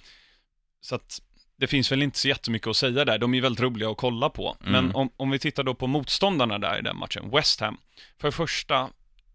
Så 0.80 0.94
att 0.94 1.22
det 1.56 1.66
finns 1.66 1.92
väl 1.92 2.02
inte 2.02 2.18
så 2.18 2.28
jättemycket 2.28 2.68
att 2.68 2.76
säga 2.76 3.04
där. 3.04 3.18
De 3.18 3.34
är 3.34 3.40
väldigt 3.40 3.60
roliga 3.62 3.90
att 3.90 3.96
kolla 3.96 4.28
på. 4.30 4.56
Mm. 4.60 4.72
Men 4.72 4.94
om, 4.94 5.10
om 5.16 5.30
vi 5.30 5.38
tittar 5.38 5.62
då 5.62 5.74
på 5.74 5.86
motståndarna 5.86 6.58
där 6.58 6.78
i 6.78 6.82
den 6.82 6.96
matchen, 6.96 7.30
West 7.30 7.60
Ham. 7.60 7.78
För 8.20 8.28
det 8.28 8.32
första, 8.32 8.88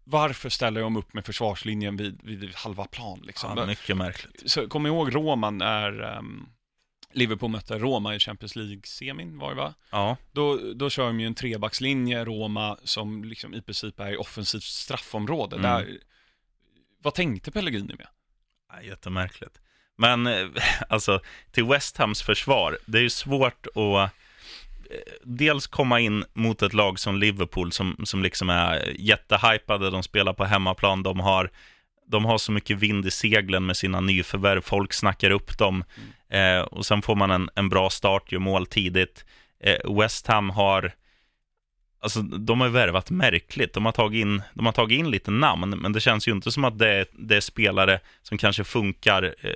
varför 0.04 0.48
ställer 0.48 0.80
de 0.80 0.96
upp 0.96 1.14
med 1.14 1.26
försvarslinjen 1.26 1.96
vid, 1.96 2.20
vid 2.24 2.54
halva 2.54 2.84
plan 2.84 3.20
liksom? 3.22 3.58
ja, 3.58 3.66
mycket 3.66 3.96
märkligt. 3.96 4.50
så, 4.50 4.68
kom 4.68 4.86
ihåg 4.86 5.14
Roma 5.14 5.50
när 5.50 6.02
ehm, 6.02 6.46
Liverpool 7.12 7.50
mötte 7.50 7.78
Roma 7.78 8.14
i 8.14 8.18
Champions 8.18 8.56
League-semin, 8.56 9.38
var 9.38 9.48
det 9.48 9.56
va? 9.56 9.74
Ja, 9.90 10.16
Då, 10.32 10.56
då 10.74 10.90
kör 10.90 11.06
de 11.06 11.20
ju 11.20 11.26
en 11.26 11.34
trebackslinje, 11.34 12.24
Roma, 12.24 12.78
som 12.84 13.24
liksom 13.24 13.54
i 13.54 13.62
princip 13.62 14.00
är 14.00 14.12
i 14.12 14.16
offensivt 14.16 14.62
straffområde. 14.62 15.56
Mm. 15.56 15.70
Där, 15.70 15.98
vad 17.02 17.14
tänkte 17.14 17.50
Pellegrini 17.50 17.94
med? 17.98 18.06
Ja, 18.72 18.82
jättemärkligt. 18.82 19.60
Men 19.96 20.26
eh, 20.26 20.48
alltså, 20.88 21.20
till 21.50 21.64
West 21.64 21.96
Hams 21.96 22.22
försvar, 22.22 22.78
det 22.86 22.98
är 22.98 23.02
ju 23.02 23.10
svårt 23.10 23.66
att 23.66 23.76
eh, 23.76 24.08
dels 25.24 25.66
komma 25.66 26.00
in 26.00 26.24
mot 26.32 26.62
ett 26.62 26.74
lag 26.74 26.98
som 26.98 27.18
Liverpool 27.18 27.72
som, 27.72 27.96
som 28.04 28.22
liksom 28.22 28.50
är 28.50 28.94
jättehypade, 28.98 29.90
de 29.90 30.02
spelar 30.02 30.32
på 30.32 30.44
hemmaplan, 30.44 31.02
de 31.02 31.20
har, 31.20 31.50
de 32.06 32.24
har 32.24 32.38
så 32.38 32.52
mycket 32.52 32.78
vind 32.78 33.06
i 33.06 33.10
seglen 33.10 33.66
med 33.66 33.76
sina 33.76 34.00
nyförvärv, 34.00 34.60
folk 34.60 34.92
snackar 34.92 35.30
upp 35.30 35.58
dem 35.58 35.84
eh, 36.30 36.60
och 36.60 36.86
sen 36.86 37.02
får 37.02 37.16
man 37.16 37.30
en, 37.30 37.50
en 37.54 37.68
bra 37.68 37.90
start, 37.90 38.32
gör 38.32 38.38
mål 38.38 38.66
tidigt. 38.66 39.24
Eh, 39.64 39.94
West 39.98 40.26
Ham 40.26 40.50
har 40.50 40.92
Alltså, 42.00 42.22
de 42.22 42.60
har 42.60 42.68
värvat 42.68 43.10
märkligt. 43.10 43.72
De 43.74 43.84
har, 43.84 43.92
tagit 43.92 44.20
in, 44.20 44.42
de 44.54 44.66
har 44.66 44.72
tagit 44.72 44.98
in 44.98 45.10
lite 45.10 45.30
namn, 45.30 45.70
men 45.70 45.92
det 45.92 46.00
känns 46.00 46.28
ju 46.28 46.32
inte 46.32 46.50
som 46.52 46.64
att 46.64 46.78
det 46.78 46.88
är, 46.88 47.06
det 47.12 47.36
är 47.36 47.40
spelare 47.40 48.00
som 48.22 48.38
kanske 48.38 48.64
funkar 48.64 49.34
eh, 49.42 49.50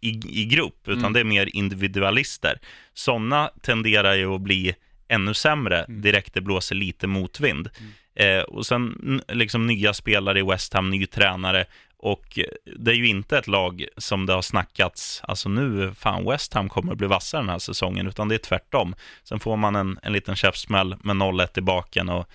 i, 0.00 0.20
i 0.42 0.44
grupp, 0.44 0.88
utan 0.88 0.98
Mm. 0.98 1.12
det 1.12 1.20
är 1.20 1.24
mer 1.24 1.56
individualister. 1.56 2.58
Sådana 2.94 3.50
tenderar 3.62 4.14
ju 4.14 4.34
att 4.34 4.40
bli 4.40 4.74
ännu 5.08 5.34
sämre 5.34 5.82
Mm. 5.84 6.00
direkt 6.02 6.34
det 6.34 6.40
blåser 6.40 6.74
lite 6.74 7.06
motvind. 7.06 7.70
Eh, 8.16 8.40
och 8.42 8.66
sen 8.66 9.20
liksom 9.28 9.66
nya 9.66 9.92
spelare 9.94 10.38
i 10.38 10.42
West 10.42 10.74
Ham, 10.74 10.90
ny 10.90 11.06
tränare. 11.06 11.64
Och 12.04 12.38
det 12.76 12.90
är 12.90 12.94
ju 12.94 13.06
inte 13.08 13.38
ett 13.38 13.46
lag 13.46 13.84
som 13.96 14.26
det 14.26 14.32
har 14.32 14.42
snackats, 14.42 15.20
alltså 15.24 15.48
nu, 15.48 15.94
fan 15.94 16.24
West 16.24 16.54
Ham 16.54 16.68
kommer 16.68 16.92
att 16.92 16.98
bli 16.98 17.06
vassare 17.06 17.40
den 17.42 17.48
här 17.48 17.58
säsongen, 17.58 18.06
utan 18.06 18.28
det 18.28 18.34
är 18.34 18.38
tvärtom. 18.38 18.94
Sen 19.22 19.40
får 19.40 19.56
man 19.56 19.76
en, 19.76 19.98
en 20.02 20.12
liten 20.12 20.36
käftsmäll 20.36 20.96
med 21.02 21.16
0-1 21.16 21.58
i 21.58 21.60
baken 21.60 22.08
och, 22.08 22.28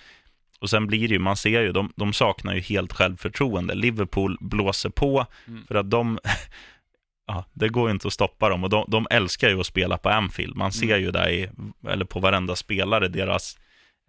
och 0.60 0.70
sen 0.70 0.86
blir 0.86 1.08
det 1.08 1.14
ju, 1.14 1.18
man 1.18 1.36
ser 1.36 1.60
ju, 1.62 1.72
de, 1.72 1.92
de 1.96 2.12
saknar 2.12 2.54
ju 2.54 2.60
helt 2.60 2.92
självförtroende. 2.92 3.74
Liverpool 3.74 4.38
blåser 4.40 4.90
på 4.90 5.26
Mm. 5.46 5.66
för 5.66 5.74
att 5.74 5.90
de, 5.90 6.18
ja, 7.26 7.44
det 7.52 7.68
går 7.68 7.88
ju 7.88 7.92
inte 7.92 8.06
att 8.06 8.12
stoppa 8.12 8.48
dem 8.48 8.64
och 8.64 8.70
de, 8.70 8.84
de 8.88 9.06
älskar 9.10 9.48
ju 9.48 9.60
att 9.60 9.66
spela 9.66 9.98
på 9.98 10.08
Anfield. 10.08 10.56
Man 10.56 10.72
ser 10.72 10.86
Mm. 10.86 11.00
ju 11.00 11.10
där 11.10 11.28
i, 11.30 11.48
eller 11.88 12.04
på 12.04 12.20
varenda 12.20 12.56
spelare, 12.56 13.08
deras, 13.08 13.58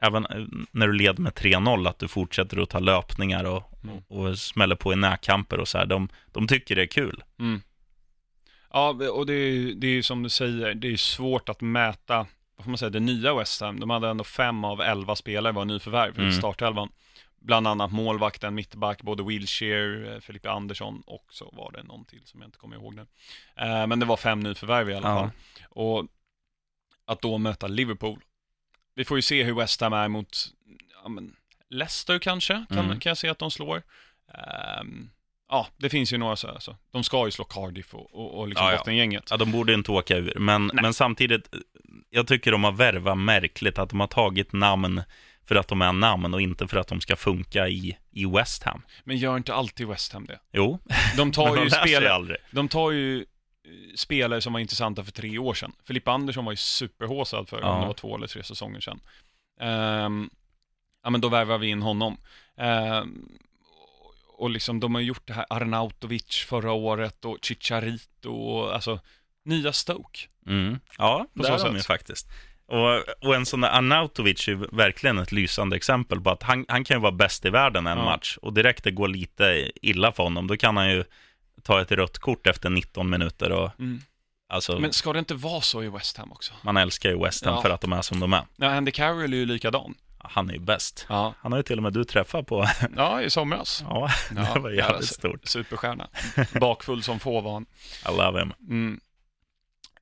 även 0.02 0.26
eh, 0.26 0.46
när 0.72 0.88
du 0.88 0.94
leder 0.94 1.22
med 1.22 1.34
3-0, 1.34 1.90
att 1.90 2.00
du 2.00 2.08
fortsätter 2.08 2.58
att 2.62 2.70
ta 2.70 2.80
löpningar 2.80 3.44
och, 3.44 3.64
Mm. 3.84 3.98
och, 4.08 4.38
smäller 4.40 4.76
på 4.76 4.94
i 4.94 4.96
närkamper 4.96 5.60
och 5.60 5.68
så 5.68 5.78
här. 5.78 5.86
De, 5.86 6.10
de 6.32 6.48
tycker 6.48 6.76
det 6.76 6.82
är 6.82 6.86
kul. 6.88 7.24
Mm. 7.40 7.62
Ja, 8.74 8.90
och 9.12 9.26
det 9.26 9.34
är 9.34 9.74
det 9.76 9.88
är 9.88 9.92
ju 9.92 10.04
som 10.04 10.24
du 10.24 10.30
säger, 10.30 10.74
det 10.74 10.88
är 10.88 10.98
svårt 10.98 11.50
att 11.50 11.62
mäta, 11.62 12.18
vad 12.56 12.64
får 12.64 12.70
man 12.72 12.78
säga, 12.78 12.90
det 12.90 13.00
nya 13.00 13.34
West 13.36 13.62
Ham. 13.62 13.80
De 13.80 13.90
hade 13.90 14.10
ändå 14.10 14.24
fem 14.24 14.64
av 14.64 14.82
elva 14.82 15.16
spelare 15.16 15.54
var 15.54 15.66
nyförvärv 15.66 16.18
i 16.20 16.22
Mm. 16.22 16.32
startelvan. 16.34 16.90
Bland 17.40 17.68
annat 17.68 17.92
målvakten, 17.92 18.56
mittback, 18.56 19.02
både 19.02 19.24
Wilshere, 19.24 20.14
eh, 20.16 20.20
Felipe 20.22 20.50
Andersson 20.52 21.04
och 21.08 21.26
så 21.30 21.50
var 21.54 21.72
det 21.72 21.84
någon 21.84 22.06
till 22.06 22.22
som 22.26 22.42
jag 22.42 22.48
inte 22.48 22.58
kommer 22.58 22.76
ihåg 22.76 22.96
nu. 22.96 23.02
Eh, 23.56 23.88
men 23.88 24.00
det 24.00 24.06
var 24.06 24.18
fem 24.18 24.40
nyförvärv 24.40 24.90
i 24.90 24.94
alla 24.94 25.10
Ja. 25.10 25.20
fall. 25.20 25.30
Och 25.70 26.06
att 27.06 27.22
då 27.22 27.38
möta 27.38 27.68
Liverpool. 27.68 28.20
Vi 28.96 29.06
får 29.06 29.18
ju 29.18 29.22
se 29.22 29.44
hur 29.44 29.54
West 29.54 29.82
Ham 29.82 29.94
är 29.94 30.08
mot, 30.08 30.38
ja 31.04 31.10
men, 31.10 31.36
Leicester 31.70 32.20
kanske, 32.20 32.66
kan, 32.70 32.78
Mm. 32.78 33.00
kan 33.00 33.10
jag 33.10 33.18
se 33.18 33.30
att 33.30 33.40
de 33.40 33.52
slår. 33.52 33.84
Ehm, 34.34 35.10
ja, 35.50 35.68
det 35.78 35.90
finns 35.90 36.14
ju 36.14 36.18
några 36.18 36.36
så 36.36 36.48
alltså. 36.48 36.78
De 36.92 37.04
ska 37.04 37.26
ju 37.26 37.32
slå 37.32 37.46
Cardiff 37.46 37.94
och, 37.94 38.16
och, 38.16 38.40
och 38.40 38.48
liksom 38.48 38.66
Ja, 38.66 38.72
ja. 38.72 38.78
bottengänget. 38.78 39.28
Ja, 39.30 39.38
de 39.38 39.52
borde 39.52 39.74
inte 39.74 39.92
åka 39.92 40.18
ur, 40.18 40.34
men, 40.40 40.68
Nej. 40.74 40.82
men 40.82 40.94
samtidigt, 40.94 41.50
jag 42.10 42.28
tycker 42.28 42.52
de 42.52 42.64
har 42.64 42.72
värvat 42.72 43.18
märkligt, 43.18 43.78
att 43.78 43.90
de 43.90 44.00
har 44.00 44.08
tagit 44.08 44.54
namn 44.54 45.02
för 45.46 45.56
att 45.56 45.68
de 45.68 45.82
är 45.82 45.92
namn 45.94 46.34
och 46.34 46.42
inte 46.42 46.68
för 46.68 46.78
att 46.78 46.88
de 46.88 47.02
ska 47.02 47.16
funka 47.16 47.68
i, 47.68 47.98
i 48.12 48.26
West 48.26 48.64
Ham. 48.64 48.82
Men 49.04 49.18
gör 49.18 49.38
inte 49.38 49.54
alltid 49.54 49.88
West 49.88 50.14
Ham 50.14 50.26
det. 50.26 50.40
Jo, 50.54 50.80
De 51.18 51.32
tar 51.32 51.56
de 51.56 51.64
ju 51.64 51.70
spelare, 51.70 52.38
de 52.52 52.68
tar 52.68 52.92
ju 52.92 53.26
spelare 53.95 54.41
som 54.41 54.54
var 54.54 54.60
intressanta 54.60 55.04
för 55.04 55.12
tre 55.12 55.38
år 55.38 55.54
sedan. 55.54 55.71
Filippa 55.88 56.12
Andersson 56.12 56.45
var 56.45 56.52
ju 56.52 56.58
superhåsad 56.58 57.50
för, 57.50 57.60
Ja. 57.62 57.67
om 57.74 57.82
det 57.82 57.88
var 57.88 57.93
två 57.93 58.15
eller 58.15 58.28
tre 58.28 58.43
säsonger 58.43 58.80
sedan. 58.80 59.00
Ehm, 59.60 60.30
ja 61.04 61.10
men 61.10 61.21
då 61.21 61.30
värvar 61.30 61.58
vi 61.58 61.67
in 61.67 61.82
honom. 61.82 62.17
Ehm, 62.58 63.30
och- 64.38 64.50
liksom 64.50 64.80
de 64.80 64.95
har 64.95 65.02
gjort 65.02 65.28
det 65.28 65.34
här 65.34 65.45
Arnautovic 65.50 66.45
förra 66.50 66.71
året 66.71 67.26
och 67.26 67.38
Chicharito 67.41 68.32
och 68.32 68.74
alltså 68.74 69.00
nya 69.45 69.74
Stoke. 69.74 70.19
Mm. 70.47 70.80
Ja, 70.97 71.26
På 71.34 71.39
det 71.41 71.47
så 71.47 71.54
är 71.54 71.58
de 71.58 71.63
sätt. 71.63 71.76
ju 71.76 71.80
faktiskt. 71.80 72.28
Och, 72.65 73.04
och 73.28 73.36
en 73.36 73.45
sån 73.45 73.62
där 73.62 73.69
Arnautovic 73.69 74.47
är 74.47 74.76
verkligen 74.76 75.17
ett 75.17 75.32
lysande 75.32 75.76
exempel 75.76 76.21
på 76.21 76.30
att 76.30 76.43
han, 76.43 76.65
han 76.67 76.84
kan 76.84 76.97
ju 76.97 77.02
vara 77.02 77.12
bäst 77.12 77.45
i 77.45 77.50
världen 77.50 77.88
en 77.88 77.97
Ja. 77.97 78.04
match 78.06 78.38
och 78.41 78.54
direkt 78.54 78.84
det 78.84 78.91
går 78.91 79.08
lite 79.08 79.71
illa 79.82 80.12
för 80.12 80.24
honom, 80.24 80.47
då 80.47 80.58
kan 80.58 80.78
han 80.78 80.89
ju 80.89 81.04
ta 81.63 81.82
ett 81.82 81.91
rött 81.91 82.17
kort 82.19 82.47
efter 82.47 82.69
19 82.69 83.10
minuter 83.10 83.52
och 83.52 83.69
Alltså, 84.50 84.80
Men 84.80 84.93
ska 84.93 85.13
det 85.13 85.19
inte 85.19 85.34
vara 85.34 85.62
så 85.62 85.84
i 85.84 85.89
West 85.89 86.17
Ham 86.17 86.32
också? 86.32 86.54
man 86.62 86.78
älskar 86.78 87.10
ju 87.10 87.19
West 87.24 87.45
Ham 87.45 87.56
Ja. 87.56 87.62
för 87.62 87.69
att 87.69 87.82
de 87.82 87.93
är 87.93 88.02
som 88.02 88.19
de 88.19 88.34
är. 88.34 88.43
Ja, 88.56 88.67
Andy 88.69 88.91
Carroll 88.91 89.34
är 89.34 89.38
ju 89.38 89.45
likadan. 89.45 89.95
Han 90.17 90.50
är 90.50 90.54
ju 90.54 90.60
bäst. 90.60 91.06
Ja, 91.10 91.34
Han 91.39 91.52
har 91.52 91.60
ju 91.60 91.63
till 91.63 91.78
och 91.78 91.84
med 91.84 91.93
du 91.93 92.04
träffat 92.04 92.47
på. 92.47 92.67
ja 92.95 93.21
i 93.21 93.30
somras. 93.30 93.84
Ja, 93.89 94.10
det 94.30 94.60
var 94.60 94.69
jävligt 94.69 94.95
alltså, 94.95 95.13
stort. 95.13 95.47
Superstjärna. 95.47 96.08
Bakfull 96.60 97.04
som 97.04 97.19
få 97.19 97.41
var 97.41 97.54
han. 97.54 97.65
I 98.10 98.17
love 98.17 98.39
him. 98.39 98.54
Mm. 98.69 99.00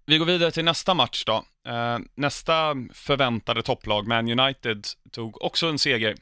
Vi 0.06 0.18
går 0.18 0.26
vidare 0.26 0.52
till 0.52 0.66
nästa 0.66 0.94
match 0.94 1.24
då. 1.26 1.44
Eh, 1.68 1.98
nästa 2.16 2.76
förväntade 2.94 3.62
topplag, 3.64 4.08
Man 4.08 4.40
United, 4.40 4.88
tog 5.12 5.42
också 5.42 5.68
en 5.68 5.80
seger. 5.80 6.16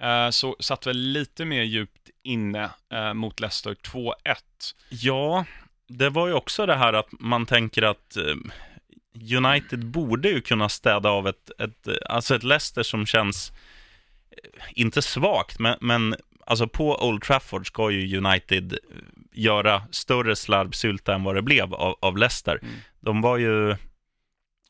Eh, 0.00 0.30
så 0.30 0.56
satt 0.60 0.86
väl 0.86 0.96
lite 0.98 1.44
mer 1.44 1.62
djupt 1.62 2.10
inne 2.22 2.70
eh, 2.92 3.14
mot 3.14 3.40
Leicester 3.40 3.74
2-1. 3.74 4.14
Ja, 4.88 5.44
det 5.88 6.08
var 6.10 6.26
ju 6.28 6.34
också 6.34 6.66
det 6.66 6.76
här 6.76 6.92
att 6.92 7.08
man 7.10 7.46
tänker 7.46 7.82
att 7.82 8.16
eh, 8.16 8.34
United 9.36 9.86
borde 9.86 10.28
ju 10.28 10.40
kunna 10.40 10.68
städa 10.68 11.10
av 11.10 11.28
ett, 11.28 11.50
ett, 11.60 11.88
alltså 12.08 12.34
ett 12.34 12.42
Leicester 12.42 12.82
som 12.82 13.06
känns, 13.06 13.52
inte 14.74 15.02
svagt, 15.02 15.58
men, 15.58 15.76
men 15.80 16.14
alltså 16.46 16.68
på 16.68 17.06
Old 17.08 17.22
Trafford 17.22 17.66
ska 17.66 17.90
ju 17.90 18.16
United 18.18 18.78
göra 19.32 19.82
större 19.90 20.36
slarvsylta 20.36 21.14
än 21.14 21.24
vad 21.24 21.34
det 21.34 21.42
blev 21.42 21.74
av, 21.74 21.96
av 22.00 22.16
Leicester. 22.18 22.58
Mm. 22.62 22.74
De 23.00 23.20
var 23.20 23.36
ju, 23.38 23.76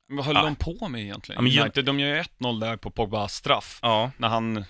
Vad 0.09 0.25
höll 0.25 0.35
Ja. 0.35 0.43
de 0.43 0.57
på 0.57 0.89
med 0.89 1.01
egentligen? 1.03 1.47
Ja, 1.47 1.53
men 1.53 1.63
United, 1.63 1.85
de 1.85 2.01
gör 2.01 2.09
ju 2.09 2.23
1-0 2.23 2.61
där 2.61 2.77
på 2.77 2.91
Pogbas 2.91 3.35
straff. 3.35 3.79
ja, 3.83 4.11
När 4.17 4.29
han 4.29 4.65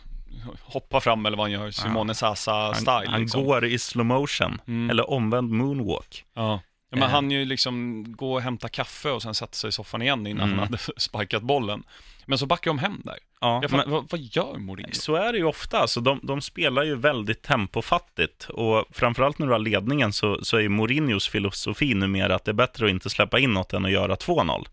hoppar 0.62 1.00
fram 1.00 1.26
eller 1.26 1.36
vad 1.36 1.44
han 1.44 1.52
gör, 1.52 1.70
Simone 1.70 2.12
Sasa-style. 2.14 2.90
han, 3.04 3.06
han 3.06 3.20
liksom. 3.20 3.44
går 3.44 3.64
i 3.64 3.78
slow 3.78 4.06
motion, 4.06 4.60
Mm. 4.66 4.90
eller 4.90 5.10
omvänd 5.10 5.50
moonwalk. 5.50 6.24
Ja. 6.34 6.60
Ja, 6.90 6.96
men 6.96 7.02
Eh. 7.02 7.08
han 7.14 7.30
ju 7.30 7.44
liksom 7.44 8.04
gå 8.16 8.32
och 8.34 8.40
hämta 8.42 8.68
kaffe 8.68 9.10
och 9.10 9.22
sen 9.22 9.34
sätta 9.34 9.52
sig 9.52 9.68
i 9.68 9.72
soffan 9.72 10.02
igen 10.02 10.26
innan 10.26 10.44
Mm. 10.48 10.58
han 10.58 10.68
hade 10.68 10.78
sparkat 11.00 11.42
bollen. 11.42 11.82
Men 12.26 12.38
så 12.38 12.46
backar 12.46 12.70
de 12.70 12.78
hem 12.78 13.00
där. 13.04 13.18
Ja, 13.40 13.58
Jag 13.62 13.72
men- 13.72 13.90
vad, 13.90 14.10
vad 14.10 14.20
gör 14.20 14.58
Mourinho? 14.58 14.90
Så 14.92 15.14
är 15.14 15.32
det 15.32 15.38
ju 15.38 15.44
ofta. 15.44 15.78
Alltså, 15.78 16.00
de, 16.00 16.20
de 16.22 16.40
spelar 16.40 16.82
ju 16.84 16.96
väldigt 16.96 17.42
tempofattigt. 17.42 18.44
Och 18.50 18.84
framförallt 18.90 19.38
när 19.38 19.46
du 19.46 19.52
har 19.52 19.58
ledningen 19.58 20.12
så, 20.12 20.44
så 20.44 20.56
är 20.56 20.60
ju 20.60 20.68
Mourinhos 20.68 21.28
filosofi 21.28 21.94
numera 21.94 22.34
att 22.34 22.44
det 22.44 22.50
är 22.50 22.52
bättre 22.52 22.86
att 22.86 22.90
inte 22.90 23.10
släppa 23.10 23.38
in 23.38 23.52
något 23.52 23.72
än 23.72 23.84
att 23.84 23.90
göra 23.90 24.14
2-0. 24.16 24.66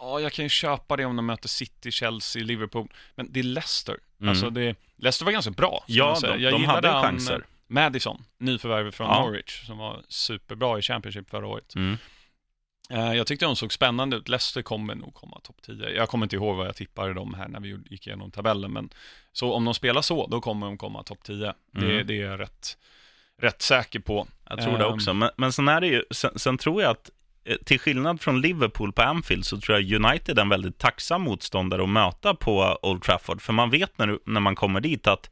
Ja, 0.00 0.20
jag 0.20 0.32
kan 0.32 0.44
ju 0.44 0.48
köpa 0.48 0.96
det 0.96 1.04
om 1.04 1.16
de 1.16 1.26
möter 1.26 1.48
City, 1.48 1.90
Chelsea, 1.90 2.44
Liverpool. 2.44 2.88
Men 3.14 3.32
det 3.32 3.40
är 3.40 3.44
Leicester. 3.44 3.96
Mm. 4.22 4.30
Alltså 4.30 4.50
det, 4.50 4.76
Leicester 4.96 5.24
var 5.24 5.32
ganska 5.32 5.50
bra. 5.50 5.84
Ja, 5.86 6.18
de- 6.22 6.40
jag 6.42 6.52
de 6.52 6.64
hade 6.64 6.88
han, 6.88 7.02
chanser. 7.02 7.44
Madison, 7.66 8.24
nyförvärvet 8.38 8.94
från 8.94 9.06
Ja. 9.08 9.20
Norwich, 9.24 9.66
som 9.66 9.78
var 9.78 10.02
superbra 10.08 10.78
i 10.78 10.82
Championship 10.82 11.30
förra 11.30 11.46
året. 11.46 11.74
Mm. 11.74 11.96
Eh, 12.90 13.12
jag 13.14 13.26
tyckte 13.26 13.44
de 13.44 13.56
såg 13.56 13.72
spännande 13.72 14.16
ut. 14.16 14.28
Leicester 14.28 14.62
kommer 14.62 14.94
nog 14.94 15.14
komma 15.14 15.40
topp 15.42 15.56
10. 15.62 15.88
Jag 15.90 16.08
kommer 16.08 16.26
inte 16.26 16.36
ihåg 16.36 16.56
vad 16.56 16.66
jag 16.66 16.76
tippade 16.76 17.14
dem 17.14 17.34
här 17.34 17.48
när 17.48 17.60
vi 17.60 17.78
gick 17.90 18.06
igenom 18.06 18.30
tabellen, 18.30 18.72
men 18.72 18.90
så 19.32 19.52
om 19.52 19.64
de 19.64 19.74
spelar 19.74 20.02
så, 20.02 20.26
då 20.26 20.40
kommer 20.40 20.66
de 20.66 20.78
komma 20.78 21.02
topp 21.02 21.18
10. 21.22 21.36
Det, 21.72 21.84
Mm. 21.84 22.06
det 22.06 22.14
är 22.22 22.26
jag 22.26 22.40
rätt, 22.40 22.76
rätt 23.42 23.62
säker 23.62 24.00
på. 24.00 24.26
Jag 24.48 24.62
tror 24.62 24.78
det 24.78 24.84
Ehm, 24.84 24.94
också. 24.94 25.14
Men, 25.14 25.30
men 25.36 25.52
sen 25.52 25.68
är 25.68 25.80
det 25.80 25.86
ju, 25.86 26.04
sen, 26.10 26.38
sen 26.38 26.58
tror 26.58 26.82
jag 26.82 26.90
att 26.90 27.10
till 27.64 27.78
skillnad 27.80 28.20
från 28.20 28.40
Liverpool 28.40 28.92
på 28.92 29.02
Anfield 29.02 29.46
så 29.46 29.60
tror 29.60 29.80
jag 29.80 30.04
United 30.04 30.38
är 30.38 30.42
en 30.42 30.48
väldigt 30.48 30.78
tacksam 30.78 31.22
motståndare 31.22 31.82
att 31.82 31.88
möta 31.88 32.34
på 32.34 32.78
Old 32.82 33.02
Trafford. 33.02 33.42
För 33.42 33.52
man 33.52 33.70
vet 33.70 33.98
när, 33.98 34.06
du- 34.06 34.22
när 34.26 34.40
man 34.40 34.54
kommer 34.54 34.80
dit 34.80 35.06
att 35.06 35.30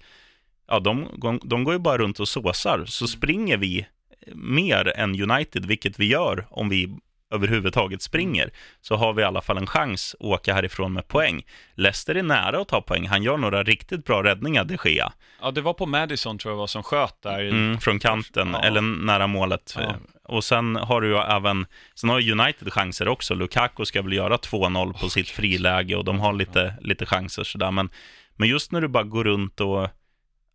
ja, 0.69 0.81
de, 0.81 1.09
de, 1.23 1.41
de 1.45 1.65
går 1.65 1.75
ju 1.75 1.81
bara 1.81 1.99
runt 1.99 2.21
och 2.21 2.29
såsar. 2.29 2.85
Så 2.87 3.07
springer 3.09 3.57
vi 3.57 3.87
mer 4.35 4.93
än 4.97 5.31
United, 5.31 5.67
vilket 5.67 5.99
vi 6.01 6.07
gör 6.07 6.47
om 6.51 6.69
vi 6.69 6.97
överhuvudtaget 7.31 8.03
springer, 8.03 8.51
så 8.81 8.97
har 8.97 9.13
vi 9.13 9.23
i 9.23 9.25
alla 9.25 9.41
fall 9.41 9.57
en 9.57 9.67
chans 9.67 10.15
att 10.21 10.25
åka 10.27 10.55
härifrån 10.55 10.93
med 10.93 11.09
poäng. 11.09 11.43
Leicester 11.75 12.15
är 12.15 12.23
nära 12.23 12.61
att 12.61 12.69
ta 12.69 12.81
poäng. 12.81 13.09
Han 13.09 13.23
gör 13.23 13.37
några 13.37 13.63
riktigt 13.63 14.05
bra 14.05 14.23
räddningar, 14.23 14.65
de 14.65 14.79
Gea. 14.85 15.13
Ja, 15.43 15.51
det 15.51 15.61
var 15.61 15.75
på 15.75 15.87
Madison 15.87 16.39
tror 16.39 16.53
jag 16.53 16.59
var 16.59 16.67
som 16.67 16.83
sköt 16.83 17.23
där. 17.23 17.41
Mm, 17.45 17.79
från 17.81 17.99
kanten, 17.99 18.51
Ja. 18.53 18.63
eller 18.63 18.81
nära 18.81 19.27
målet. 19.27 19.75
Ja. 19.79 19.95
Och 20.25 20.45
sen 20.45 20.77
har 20.77 21.01
du 21.01 21.19
även, 21.19 21.67
sen 21.95 22.11
har 22.11 22.31
United 22.31 22.73
chanser 22.73 23.09
också. 23.09 23.35
Lukaku 23.35 23.85
ska 23.85 24.03
väl 24.03 24.13
göra 24.13 24.37
2-0 24.37 25.01
på 25.01 25.09
sitt 25.09 25.29
friläge 25.29 25.97
och 25.97 26.05
de 26.05 26.21
har 26.21 26.33
lite, 26.33 26.75
lite 26.81 27.07
chanser 27.07 27.45
sådär. 27.45 27.71
Men, 27.71 27.91
men 28.37 28.49
just 28.49 28.73
när 28.73 28.81
du 28.81 28.89
bara 28.89 29.05
går 29.05 29.25
runt 29.25 29.61
och, 29.61 29.89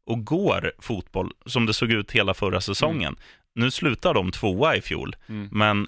och 0.05 0.25
går 0.25 0.71
fotboll, 0.79 1.31
som 1.45 1.65
det 1.65 1.73
såg 1.73 1.91
ut 1.91 2.11
hela 2.11 2.33
förra 2.33 2.61
säsongen. 2.61 3.15
Nu 3.55 3.71
slutar 3.71 4.13
de 4.13 4.31
tvåa 4.31 4.75
i 4.75 4.81
fjol, 4.81 5.15
Mm. 5.29 5.49
men 5.51 5.87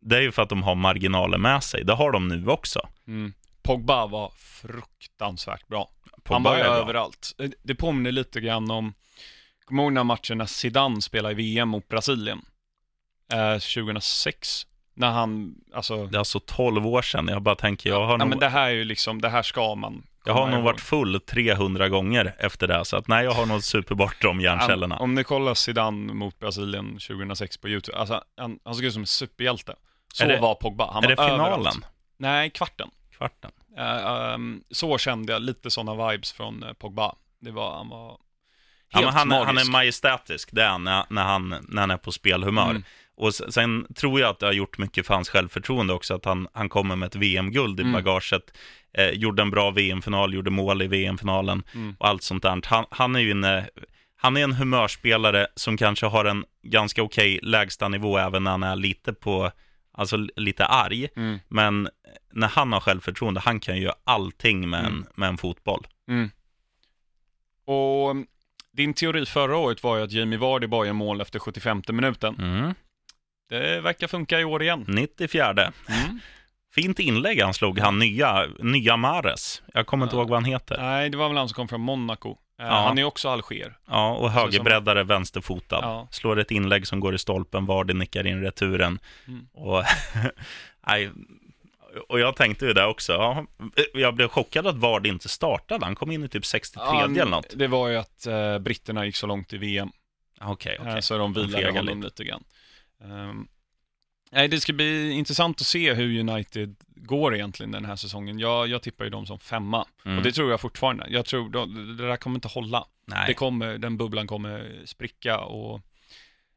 det 0.00 0.16
är 0.16 0.20
ju 0.20 0.32
för 0.32 0.42
att 0.42 0.48
de 0.48 0.62
har 0.62 0.74
marginaler 0.74 1.38
med 1.38 1.64
sig. 1.64 1.84
Det 1.84 1.94
har 1.94 2.12
de 2.12 2.28
nu 2.28 2.46
också. 2.46 2.88
Mm. 3.06 3.32
Pogba 3.62 4.06
var 4.06 4.32
fruktansvärt 4.36 5.68
bra. 5.68 5.90
Pogba 6.22 6.50
han 6.50 6.58
var 6.58 6.76
överallt. 6.76 7.32
Det- 7.62 7.74
påminner 7.74 8.12
lite 8.12 8.40
grann 8.40 8.70
om, 8.70 8.94
kommer 9.64 9.82
ihåg 9.82 9.90
den 9.90 9.96
här 9.96 10.04
matchen 10.04 10.38
när 10.38 10.46
Zidane 10.46 11.02
spelade 11.02 11.32
i 11.32 11.36
VM 11.36 11.68
mot 11.68 11.88
Brasilien? 11.88 12.40
Eh, 13.32 13.58
2006. 13.58 14.66
När 14.94 15.10
han, 15.10 15.54
alltså, 15.74 16.06
Det 16.06 16.16
är 16.16 16.18
alltså 16.18 16.40
12 16.40 16.86
år 16.86 17.02
sedan. 17.02 17.28
Jag 17.28 17.42
bara 17.42 17.54
tänker, 17.54 17.90
jag 17.90 18.06
har 18.06 18.12
ja, 18.12 18.16
nog... 18.16 18.28
men 18.28 18.38
det 18.38 18.48
här 18.48 18.66
är 18.66 18.70
ju 18.70 18.84
liksom, 18.84 19.20
det 19.20 19.28
här 19.28 19.42
ska 19.42 19.74
man 19.74 20.02
Jag 20.24 20.34
har 20.34 20.50
nog 20.50 20.62
varit 20.64 20.80
full 20.80 21.20
300 21.20 21.88
gånger 21.88 22.34
efter 22.38 22.68
det, 22.68 22.84
så 22.84 22.96
att 22.96 23.08
nej, 23.08 23.24
jag 23.24 23.32
har 23.32 23.46
nog 23.46 23.62
supert 23.62 24.22
de 24.22 24.40
hjärncellerna. 24.40 24.96
Om 24.96 25.14
ni 25.14 25.24
kollar 25.24 25.54
Zidane 25.54 26.12
mot 26.12 26.38
Brasilien 26.38 26.98
2006 26.98 27.56
på 27.56 27.68
YouTube, 27.68 27.98
alltså 27.98 28.22
han, 28.36 28.58
han 28.64 28.74
såg 28.74 28.84
ut 28.84 28.92
som 28.92 29.02
en 29.02 29.06
superhjälte. 29.06 29.74
Så 30.14 30.24
det- 30.24 30.38
var 30.40 30.54
Pogba. 30.54 30.90
Han 30.92 31.04
är 31.04 31.16
var 31.16 31.24
det 31.26 31.30
finalen? 31.32 31.52
överallt. 31.58 31.84
Nej, 32.16 32.50
kvarten. 32.50 32.90
Kvarten? 33.16 33.50
Eh, 33.78 34.06
ehm, 34.34 34.62
så 34.70 34.98
kände 34.98 35.32
jag 35.32 35.42
lite 35.42 35.70
sådana 35.70 36.10
vibes 36.10 36.32
från 36.32 36.62
eh, 36.62 36.72
Pogba. 36.72 37.14
Det 37.40 37.50
var, 37.50 37.76
han 37.76 37.88
var 37.88 38.08
helt 38.90 39.04
Ja, 39.06 39.10
han, 39.10 39.30
han 39.30 39.48
är 39.48 39.52
magisk. 39.52 39.70
majestätisk, 39.72 40.48
det 40.52 40.62
är 40.62 40.68
han 40.68 40.84
när, 40.84 41.04
när 41.10 41.22
han 41.24 41.48
när 41.68 41.80
han 41.82 41.90
är 41.90 41.96
på 41.96 42.12
spelhumör. 42.12 42.70
Mm. 42.70 42.82
Och 43.16 43.34
sen, 43.34 43.86
tror 43.94 44.20
jag 44.20 44.30
att 44.30 44.38
det 44.38 44.46
har 44.46 44.52
gjort 44.52 44.78
mycket 44.78 45.06
för 45.06 45.14
hans 45.14 45.28
självförtroende 45.28 45.92
också, 45.92 46.14
att 46.14 46.24
han, 46.24 46.48
han 46.52 46.68
kommer 46.68 46.96
med 46.96 47.06
ett 47.06 47.14
VM-guld 47.16 47.80
i 47.80 47.82
Mm. 47.82 47.92
bagaget. 47.92 48.56
Eh, 48.92 49.08
gjorde 49.10 49.42
en 49.42 49.50
bra 49.50 49.70
VM-final, 49.70 50.34
gjorde 50.34 50.50
mål 50.50 50.82
i 50.82 50.86
VM-finalen 50.86 51.62
Mm. 51.74 51.96
och 52.00 52.08
allt 52.08 52.22
sånt 52.22 52.42
där. 52.42 52.60
Han, 52.64 52.84
han 52.90 53.16
är 53.16 53.20
ju 53.20 53.30
inne, 53.30 53.68
han 54.16 54.36
är 54.36 54.44
en 54.44 54.52
humörspelare 54.52 55.46
som 55.54 55.76
kanske 55.76 56.06
har 56.06 56.24
en 56.24 56.44
ganska 56.62 57.02
okej 57.02 57.38
lägsta 57.42 57.88
nivå 57.88 58.18
även 58.18 58.44
när 58.44 58.50
han 58.50 58.62
är 58.62 58.76
lite 58.76 59.12
på, 59.12 59.50
alltså 59.98 60.16
lite 60.36 60.66
arg. 60.66 61.08
Mm. 61.16 61.38
Men 61.48 61.88
när 62.32 62.48
han 62.48 62.72
har 62.72 62.80
självförtroende, 62.80 63.40
han 63.40 63.60
kan 63.60 63.76
ju 63.76 63.82
göra 63.82 63.94
allting 64.04 64.70
med, 64.70 64.80
en, 64.80 64.86
Mm. 64.86 65.06
med 65.14 65.28
en 65.28 65.38
fotboll. 65.38 65.86
Mm. 66.08 66.30
Och 67.64 68.10
mm, 68.10 68.26
din 68.72 68.94
teori 68.94 69.26
förra 69.26 69.56
året 69.56 69.82
var 69.82 69.96
ju 69.96 70.02
att 70.04 70.12
Jamie 70.12 70.38
Vardy 70.38 70.66
bara 70.66 70.86
gör 70.86 70.92
mål 70.92 71.20
efter 71.20 71.38
75 71.38 71.82
minuten. 71.88 72.34
Mm. 72.38 72.74
Det 73.48 73.80
verkar 73.80 74.06
funka 74.08 74.40
i 74.40 74.44
år 74.44 74.62
igen. 74.62 74.84
94. 74.88 75.50
Mm. 75.52 75.72
Fint 76.74 76.98
inlägg 76.98 77.40
han 77.42 77.54
slog, 77.54 77.78
han 77.78 77.98
nya, 77.98 78.46
nya 78.58 78.96
Mares. 78.96 79.62
Jag 79.74 79.86
kommer 79.86 80.04
inte 80.06 80.16
Ja. 80.16 80.20
ihåg 80.20 80.28
vad 80.30 80.36
han 80.36 80.44
heter. 80.52 80.76
Nej, 80.78 81.10
det 81.10 81.16
var 81.16 81.28
väl 81.28 81.36
han 81.36 81.48
som 81.48 81.54
kom 81.56 81.68
från 81.68 81.80
Monaco. 81.80 82.36
Eh, 82.60 82.66
Ja. 82.66 82.72
Han 82.74 82.98
är 82.98 83.04
också 83.04 83.28
alger. 83.28 83.76
Ja, 83.86 84.14
och 84.16 84.30
högerbreddare, 84.30 85.04
vänsterfotad. 85.04 85.78
Ja. 85.82 86.08
Slår 86.10 86.38
ett 86.38 86.50
inlägg 86.50 86.86
som 86.86 87.00
går 87.00 87.14
i 87.14 87.18
stolpen, 87.18 87.66
Vardy 87.66 87.94
nickar 87.94 88.26
in 88.26 88.40
returen. 88.42 88.98
Mm. 89.28 89.46
Och, 89.52 89.82
nej, 90.86 91.10
och 92.08 92.20
jag 92.20 92.36
tänkte 92.36 92.66
ju 92.66 92.72
det 92.72 92.86
också. 92.86 93.12
Ja, 93.12 93.46
jag 93.94 94.14
blev 94.14 94.28
chockad 94.28 94.66
att 94.66 94.76
Vardy 94.76 95.08
inte 95.08 95.28
startade. 95.28 95.84
Han 95.84 95.94
kom 95.94 96.10
in 96.10 96.24
i 96.24 96.28
typ 96.28 96.46
63 96.46 96.82
eller 97.00 97.24
något. 97.24 97.54
Det 97.54 97.66
var 97.66 97.88
ju 97.88 97.96
att 97.96 98.26
eh, 98.26 98.58
britterna 98.58 99.06
gick 99.06 99.16
så 99.16 99.26
långt 99.26 99.52
i 99.52 99.58
VM. 99.58 99.90
Okej, 100.40 100.76
Eh, 100.80 100.88
okej. 100.88 101.02
Så 101.02 101.18
de 101.18 101.32
De 101.32 101.46
vilade 101.46 101.70
honom 101.78 102.02
lite 102.02 102.24
grann. 102.24 102.44
Ehm, 103.04 103.46
nej, 104.30 104.48
det 104.48 104.60
ska 104.60 104.72
bli 104.72 105.10
intressant 105.10 105.60
att 105.60 105.66
se 105.66 105.94
hur 105.94 106.18
United 106.20 106.76
går 106.96 107.34
egentligen 107.34 107.72
den 107.72 107.84
här 107.84 107.96
säsongen. 107.96 108.38
Jag, 108.38 108.68
jag 108.68 108.82
tippar 108.82 109.04
ju 109.04 109.10
dem 109.10 109.26
som 109.26 109.38
femma. 109.38 109.86
Mm. 110.04 110.18
Och 110.18 110.24
det 110.24 110.32
tror 110.32 110.50
jag 110.50 110.60
fortfarande. 110.60 111.06
Jag 111.10 111.24
tror 111.24 111.48
de, 111.50 111.96
det 111.96 112.06
där 112.08 112.16
kommer 112.16 112.34
inte 112.36 112.48
hålla. 112.48 112.84
Nej. 113.06 113.24
Det 113.26 113.34
kommer, 113.34 113.78
den 113.78 113.96
bubblan 113.96 114.26
kommer 114.26 114.82
spricka 114.84 115.38
och, 115.38 115.80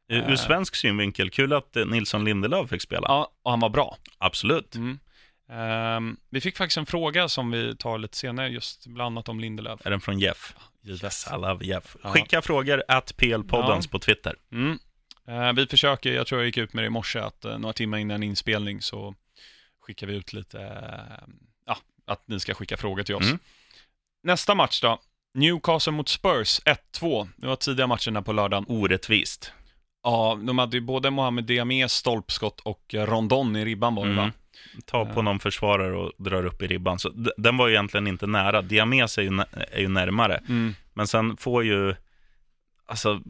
Ur, 0.08 0.30
ur 0.30 0.36
svensk 0.36 0.74
synvinkel, 0.76 1.30
kul 1.30 1.52
att 1.52 1.76
eh, 1.76 1.86
Nilsson 1.86 2.24
Lindelöf 2.24 2.70
fick 2.70 2.82
spela. 2.82 3.06
ja, 3.08 3.32
och 3.42 3.50
han 3.50 3.60
var 3.60 3.68
bra. 3.68 3.96
Absolut. 4.18 4.74
Mm. 4.74 4.98
Ehm, 5.50 6.16
vi 6.30 6.40
fick 6.40 6.56
faktiskt 6.56 6.76
en 6.78 6.86
fråga 6.86 7.28
som 7.28 7.50
vi 7.50 7.76
tar 7.76 7.98
lite 7.98 8.16
senare, 8.16 8.48
just 8.48 8.86
bland 8.86 9.06
annat 9.06 9.28
om 9.28 9.40
Lindelöf. 9.40 9.80
Är 9.86 9.90
den 9.90 10.00
från 10.00 10.18
Jeff? 10.18 10.54
Givet. 10.82 11.26
I 11.30 11.32
love 11.32 11.64
Jeff. 11.64 11.96
Ja. 12.02 12.10
Skicka 12.10 12.42
frågor 12.42 12.82
at 12.88 13.16
PL-poddens 13.16 13.84
Ja. 13.86 13.90
på 13.90 13.98
Twitter. 13.98 14.34
Mm. 14.52 14.78
Eh, 15.28 15.52
vi 15.52 15.66
försöker, 15.66 16.12
jag 16.12 16.26
tror 16.26 16.40
jag 16.40 16.46
gick 16.46 16.56
ut 16.56 16.72
med 16.72 16.84
det 16.84 16.86
i 16.86 16.90
morse, 16.90 17.18
att 17.18 17.44
eh, 17.44 17.58
några 17.58 17.72
timmar 17.72 17.98
innan 17.98 18.22
inspelning 18.22 18.82
så 18.82 19.14
skickar 19.80 20.06
vi 20.06 20.14
ut 20.14 20.32
lite, 20.32 20.60
eh, 20.60 21.24
ja, 21.66 21.76
att 22.06 22.28
ni 22.28 22.40
ska 22.40 22.54
skicka 22.54 22.76
frågor 22.76 23.02
till 23.02 23.14
oss. 23.14 23.26
Mm. 23.26 23.38
Nästa 24.22 24.54
match 24.54 24.80
då, 24.80 24.98
Newcastle 25.34 25.92
mot 25.92 26.08
Spurs 26.08 26.60
1-2. 27.00 27.28
Det 27.36 27.46
var 27.46 27.56
tidiga 27.56 27.86
matchen 27.86 28.14
där 28.14 28.20
på 28.20 28.32
lördagen. 28.32 28.64
Orättvist. 28.68 29.52
Ja, 30.02 30.38
de 30.42 30.58
hade 30.58 30.76
ju 30.76 30.80
både 30.80 31.10
Mohamed 31.10 31.44
Diamés 31.44 31.92
stolpskott 31.92 32.60
och 32.60 32.94
Rondon 32.94 33.56
i 33.56 33.64
ribban 33.64 33.94
var 33.94 34.04
det 34.04 34.12
Mm. 34.12 34.24
va? 34.24 34.32
Ta 34.86 35.04
på 35.06 35.22
någon 35.22 35.40
försvarare 35.40 35.96
och 35.96 36.12
drar 36.18 36.46
upp 36.46 36.62
i 36.62 36.66
ribban. 36.66 36.98
Så 36.98 37.08
den 37.36 37.56
var 37.56 37.68
ju 37.68 37.74
egentligen 37.74 38.06
inte 38.06 38.26
nära. 38.26 38.62
Diames 38.62 39.18
är 39.18 39.22
ju, 39.22 39.40
är 39.72 39.80
ju 39.80 39.88
närmare. 39.88 40.36
Mm. 40.48 40.74
Men 40.94 41.06
sen 41.06 41.36
får 41.36 41.64
ju, 41.64 41.94
alltså 42.92 43.20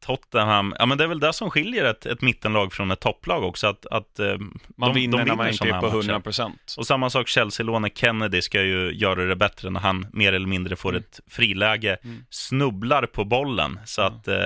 Tottenham, 0.00 0.74
ja 0.78 0.86
men 0.86 0.98
det 0.98 1.04
är 1.04 1.08
väl 1.08 1.20
det 1.20 1.32
som 1.32 1.50
skiljer 1.50 1.84
ett, 1.84 2.06
ett 2.06 2.20
mittenlag 2.22 2.72
från 2.72 2.90
ett 2.90 3.00
topplag 3.00 3.44
också. 3.44 3.66
Att, 3.66 3.86
att 3.86 4.18
eh, 4.18 4.38
Man 4.76 4.88
de, 4.88 4.94
vinner 4.94 5.18
de 5.18 5.24
när 5.24 5.36
man 5.36 5.48
inte 5.48 5.64
är 5.68 5.80
på 5.80 5.86
matcher. 5.86 5.96
100 5.96 6.20
procent. 6.20 6.74
Och 6.78 6.86
samma 6.86 7.10
sak 7.10 7.28
Chelsea-låne 7.28 7.90
Kennedy 7.94 8.42
ska 8.42 8.62
ju 8.62 8.92
göra 8.92 9.24
det 9.24 9.36
bättre 9.36 9.70
när 9.70 9.80
han 9.80 10.06
mer 10.12 10.32
eller 10.32 10.46
mindre 10.46 10.76
får 10.76 10.90
Mm. 10.92 11.00
ett 11.02 11.20
friläge, 11.30 11.96
Mm. 12.04 12.24
snubblar 12.30 13.06
på 13.06 13.24
bollen 13.24 13.80
så 13.84 14.02
att 14.02 14.28
eh, 14.28 14.36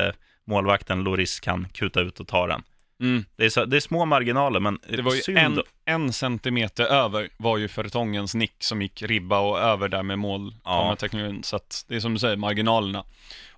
målvakten 0.46 1.02
Loris 1.02 1.40
kan 1.40 1.68
kuta 1.68 2.00
ut 2.00 2.20
och 2.20 2.28
ta 2.28 2.46
den. 2.46 2.62
Mm. 3.00 3.24
Det 3.36 3.44
är, 3.44 3.48
så, 3.48 3.64
det 3.64 3.76
är 3.76 3.80
små 3.80 4.04
marginaler, 4.04 4.60
men 4.60 4.78
Det 4.88 5.02
var 5.02 5.14
ju 5.14 5.20
synd. 5.20 5.38
en, 5.38 5.62
en 5.84 6.12
centimeter 6.12 6.84
över 6.84 7.28
var 7.36 7.58
ju 7.58 7.68
Fertongens 7.68 8.34
nick 8.34 8.54
som 8.58 8.82
gick 8.82 9.02
ribba 9.02 9.38
och 9.40 9.58
över 9.58 9.88
där 9.88 10.02
med 10.02 10.18
mål. 10.18 10.54
Ja. 10.64 10.96
Så 11.42 11.56
att 11.56 11.84
det 11.88 11.96
är 11.96 12.00
som 12.00 12.12
du 12.14 12.18
säger, 12.20 12.36
marginalerna. 12.36 13.04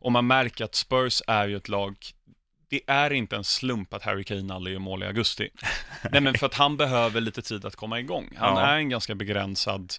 Och 0.00 0.12
man 0.12 0.26
märker 0.26 0.64
att 0.64 0.74
Spurs 0.74 1.22
är 1.26 1.48
ju 1.48 1.56
ett 1.56 1.68
lag, 1.68 1.96
det 2.68 2.80
är 2.86 3.12
inte 3.12 3.36
en 3.36 3.44
slump 3.44 3.94
att 3.94 4.02
Harry 4.02 4.24
Kane 4.24 4.54
aldrig 4.54 4.72
gör 4.72 4.80
mål 4.80 5.02
i 5.02 5.06
augusti. 5.06 5.48
Nej 6.12 6.20
men 6.20 6.34
för 6.34 6.46
att 6.46 6.54
han 6.54 6.76
behöver 6.76 7.20
lite 7.20 7.42
tid 7.42 7.64
att 7.64 7.76
komma 7.76 8.00
igång. 8.00 8.32
Han 8.36 8.56
Ja. 8.56 8.60
är 8.66 8.76
en 8.76 8.88
ganska 8.88 9.14
begränsad, 9.14 9.92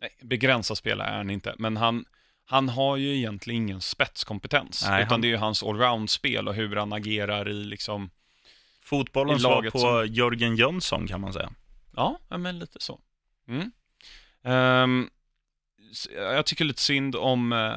nej, 0.00 0.10
begränsad 0.22 0.78
spelare 0.78 1.08
är 1.08 1.16
han 1.16 1.30
inte, 1.30 1.54
men 1.58 1.76
han, 1.76 2.04
han 2.44 2.68
har 2.68 2.96
ju 2.96 3.16
egentligen 3.16 3.62
ingen 3.62 3.80
spetskompetens. 3.80 4.84
Nej, 4.88 5.00
utan 5.02 5.10
han- 5.10 5.20
det 5.20 5.26
är 5.26 5.30
ju 5.30 5.36
hans 5.36 5.62
allround-spel 5.62 6.48
och 6.48 6.54
hur 6.54 6.76
han 6.76 6.92
agerar 6.92 7.48
i 7.48 7.52
liksom, 7.64 8.10
Fotbollen 8.84 9.36
i 9.36 9.40
laget 9.40 9.72
på 9.72 9.78
som- 9.78 10.06
Jörgen 10.06 10.56
Jönsson 10.56 11.06
kan 11.06 11.20
man 11.20 11.32
säga. 11.32 11.50
Ja, 11.96 12.18
men 12.28 12.58
lite 12.58 12.78
så. 12.80 13.00
Mm. 13.48 13.72
S- 14.44 15.10
jag 16.14 16.46
tycker 16.46 16.64
lite 16.64 16.80
synd 16.80 17.16
om, 17.16 17.52
eh, 17.52 17.74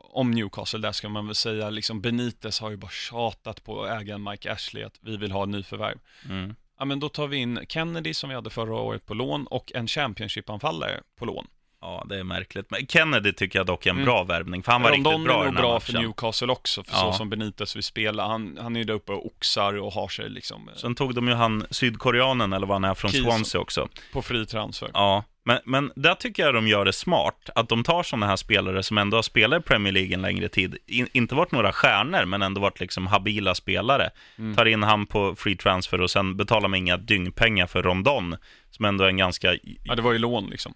om 0.00 0.30
Newcastle, 0.30 0.78
där 0.78 0.92
ska 0.92 1.08
man 1.08 1.26
väl 1.26 1.34
säga. 1.34 1.70
Liksom 1.70 2.00
Benitez 2.00 2.60
har 2.60 2.70
ju 2.70 2.76
bara 2.76 2.90
tjatat 2.90 3.64
på 3.64 3.86
ägaren 3.86 4.22
Mike 4.22 4.52
Ashley 4.52 4.84
att 4.84 4.98
vi 5.00 5.16
vill 5.16 5.32
ha 5.32 5.46
nyförvärv. 5.46 5.98
Mm. 6.28 6.54
Ja, 6.78 6.84
men 6.84 7.00
då 7.00 7.08
tar 7.08 7.26
vi 7.26 7.36
in 7.36 7.60
Kennedy 7.68 8.14
som 8.14 8.28
vi 8.28 8.34
hade 8.34 8.50
förra 8.50 8.74
året 8.74 9.06
på 9.06 9.14
lån 9.14 9.46
och 9.46 9.72
en 9.74 9.86
Championship-anfallare 9.86 11.00
på 11.18 11.24
lån. 11.24 11.46
Ja, 11.82 12.04
det 12.08 12.18
är 12.18 12.24
märkligt. 12.24 12.66
Men 12.70 12.86
Kennedy 12.86 13.32
tycker 13.32 13.58
jag 13.58 13.66
dock 13.66 13.86
är 13.86 13.90
en 13.90 13.96
Mm. 13.96 14.04
bra 14.06 14.22
värvning, 14.24 14.62
för 14.62 14.72
han 14.72 14.82
var 14.82 14.90
Rondon 14.90 15.12
riktigt 15.12 15.26
bra 15.26 15.40
är 15.42 15.44
nog 15.44 15.54
bra 15.54 15.80
för 15.80 15.92
Newcastle 15.92 16.48
också, 16.52 16.84
för 16.84 16.92
Ja. 16.92 16.98
så 16.98 17.12
som 17.12 17.30
Benitez 17.30 17.76
vill 17.76 17.82
spela. 17.82 18.26
Han, 18.26 18.58
han 18.60 18.76
är 18.76 18.80
ju 18.80 18.84
där 18.84 18.94
uppe 18.94 19.12
och 19.12 19.26
oxar 19.26 19.78
och 19.78 19.92
har 19.92 20.08
sig 20.08 20.28
liksom 20.30 20.68
eh, 20.68 20.74
Sen 20.74 20.94
tog 20.94 21.14
de 21.14 21.28
ju 21.28 21.34
han 21.34 21.66
sydkoreanen, 21.70 22.52
eller 22.52 22.66
vad 22.66 22.74
han 22.74 22.84
är, 22.90 22.94
från 22.94 23.10
Kies. 23.10 23.22
Swansea 23.24 23.60
också. 23.60 23.88
på 24.12 24.22
fri 24.22 24.46
transfer. 24.46 24.90
Ja, 24.94 25.24
men, 25.44 25.58
men 25.64 25.92
där 25.96 26.14
tycker 26.14 26.42
jag 26.42 26.54
de 26.54 26.68
gör 26.68 26.84
det 26.84 26.92
smart, 26.92 27.50
att 27.54 27.68
de 27.68 27.84
tar 27.84 28.02
sådana 28.02 28.26
här 28.26 28.36
spelare 28.36 28.82
som 28.82 28.98
ändå 28.98 29.16
har 29.16 29.22
spelat 29.22 29.60
i 29.60 29.62
Premier 29.62 29.92
League 29.92 30.14
en 30.14 30.22
längre 30.22 30.48
tid, 30.48 30.76
In, 30.86 31.08
inte 31.12 31.34
varit 31.34 31.52
några 31.52 31.72
stjärnor, 31.72 32.24
men 32.24 32.42
ändå 32.42 32.60
varit 32.60 32.80
liksom 32.80 33.06
habila 33.06 33.54
spelare. 33.54 34.10
Mm. 34.38 34.56
Tar 34.56 34.64
in 34.66 34.82
han 34.82 35.06
på 35.06 35.34
free 35.34 35.56
transfer 35.56 36.00
och 36.00 36.10
sen 36.10 36.36
betalar 36.36 36.68
man 36.68 36.78
inga 36.78 36.96
dyngpengar 36.96 37.66
för 37.66 37.82
Rondon, 37.82 38.36
som 38.70 38.84
ändå 38.84 39.04
är 39.04 39.08
en 39.08 39.16
ganska... 39.16 39.56
Ja, 39.84 39.94
det 39.94 40.02
var 40.02 40.12
ju 40.12 40.18
lån 40.18 40.46
liksom. 40.50 40.74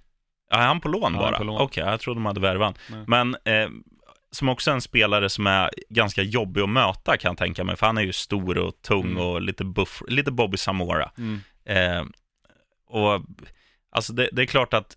Ja, 0.51 0.57
är 0.57 0.67
han 0.67 0.81
på 0.81 0.89
lån 0.89 1.13
bara? 1.13 1.63
Okej, 1.63 1.85
jag 1.85 2.01
trodde 2.01 2.17
de 2.21 2.27
hade 2.27 2.41
värvat 2.41 2.79
Nej. 2.91 3.05
Men 3.07 3.35
eh, 3.45 3.69
som 4.31 4.49
också 4.49 4.71
är 4.71 4.75
en 4.75 4.81
spelare 4.81 5.29
som 5.31 5.47
är 5.47 5.71
ganska 5.89 6.23
jobbig 6.23 6.61
att 6.61 6.69
möta 6.69 7.17
kan 7.17 7.29
jag 7.31 7.39
tänka 7.39 7.65
mig, 7.65 7.77
för 7.77 7.87
han 7.87 7.99
är 7.99 8.03
ju 8.03 8.13
stor 8.13 8.59
och 8.59 8.83
tung 8.83 9.05
Mm. 9.05 9.17
och 9.23 9.41
lite 9.43 9.65
buff, 9.65 10.03
lite 10.09 10.31
Bobby 10.31 10.57
Samora. 10.57 11.11
Mm. 11.19 11.41
Eh, 11.65 12.05
och 12.89 13.23
alltså 13.93 14.13
det, 14.13 14.29
det 14.33 14.43
är 14.43 14.47
klart 14.47 14.75
att 14.75 14.97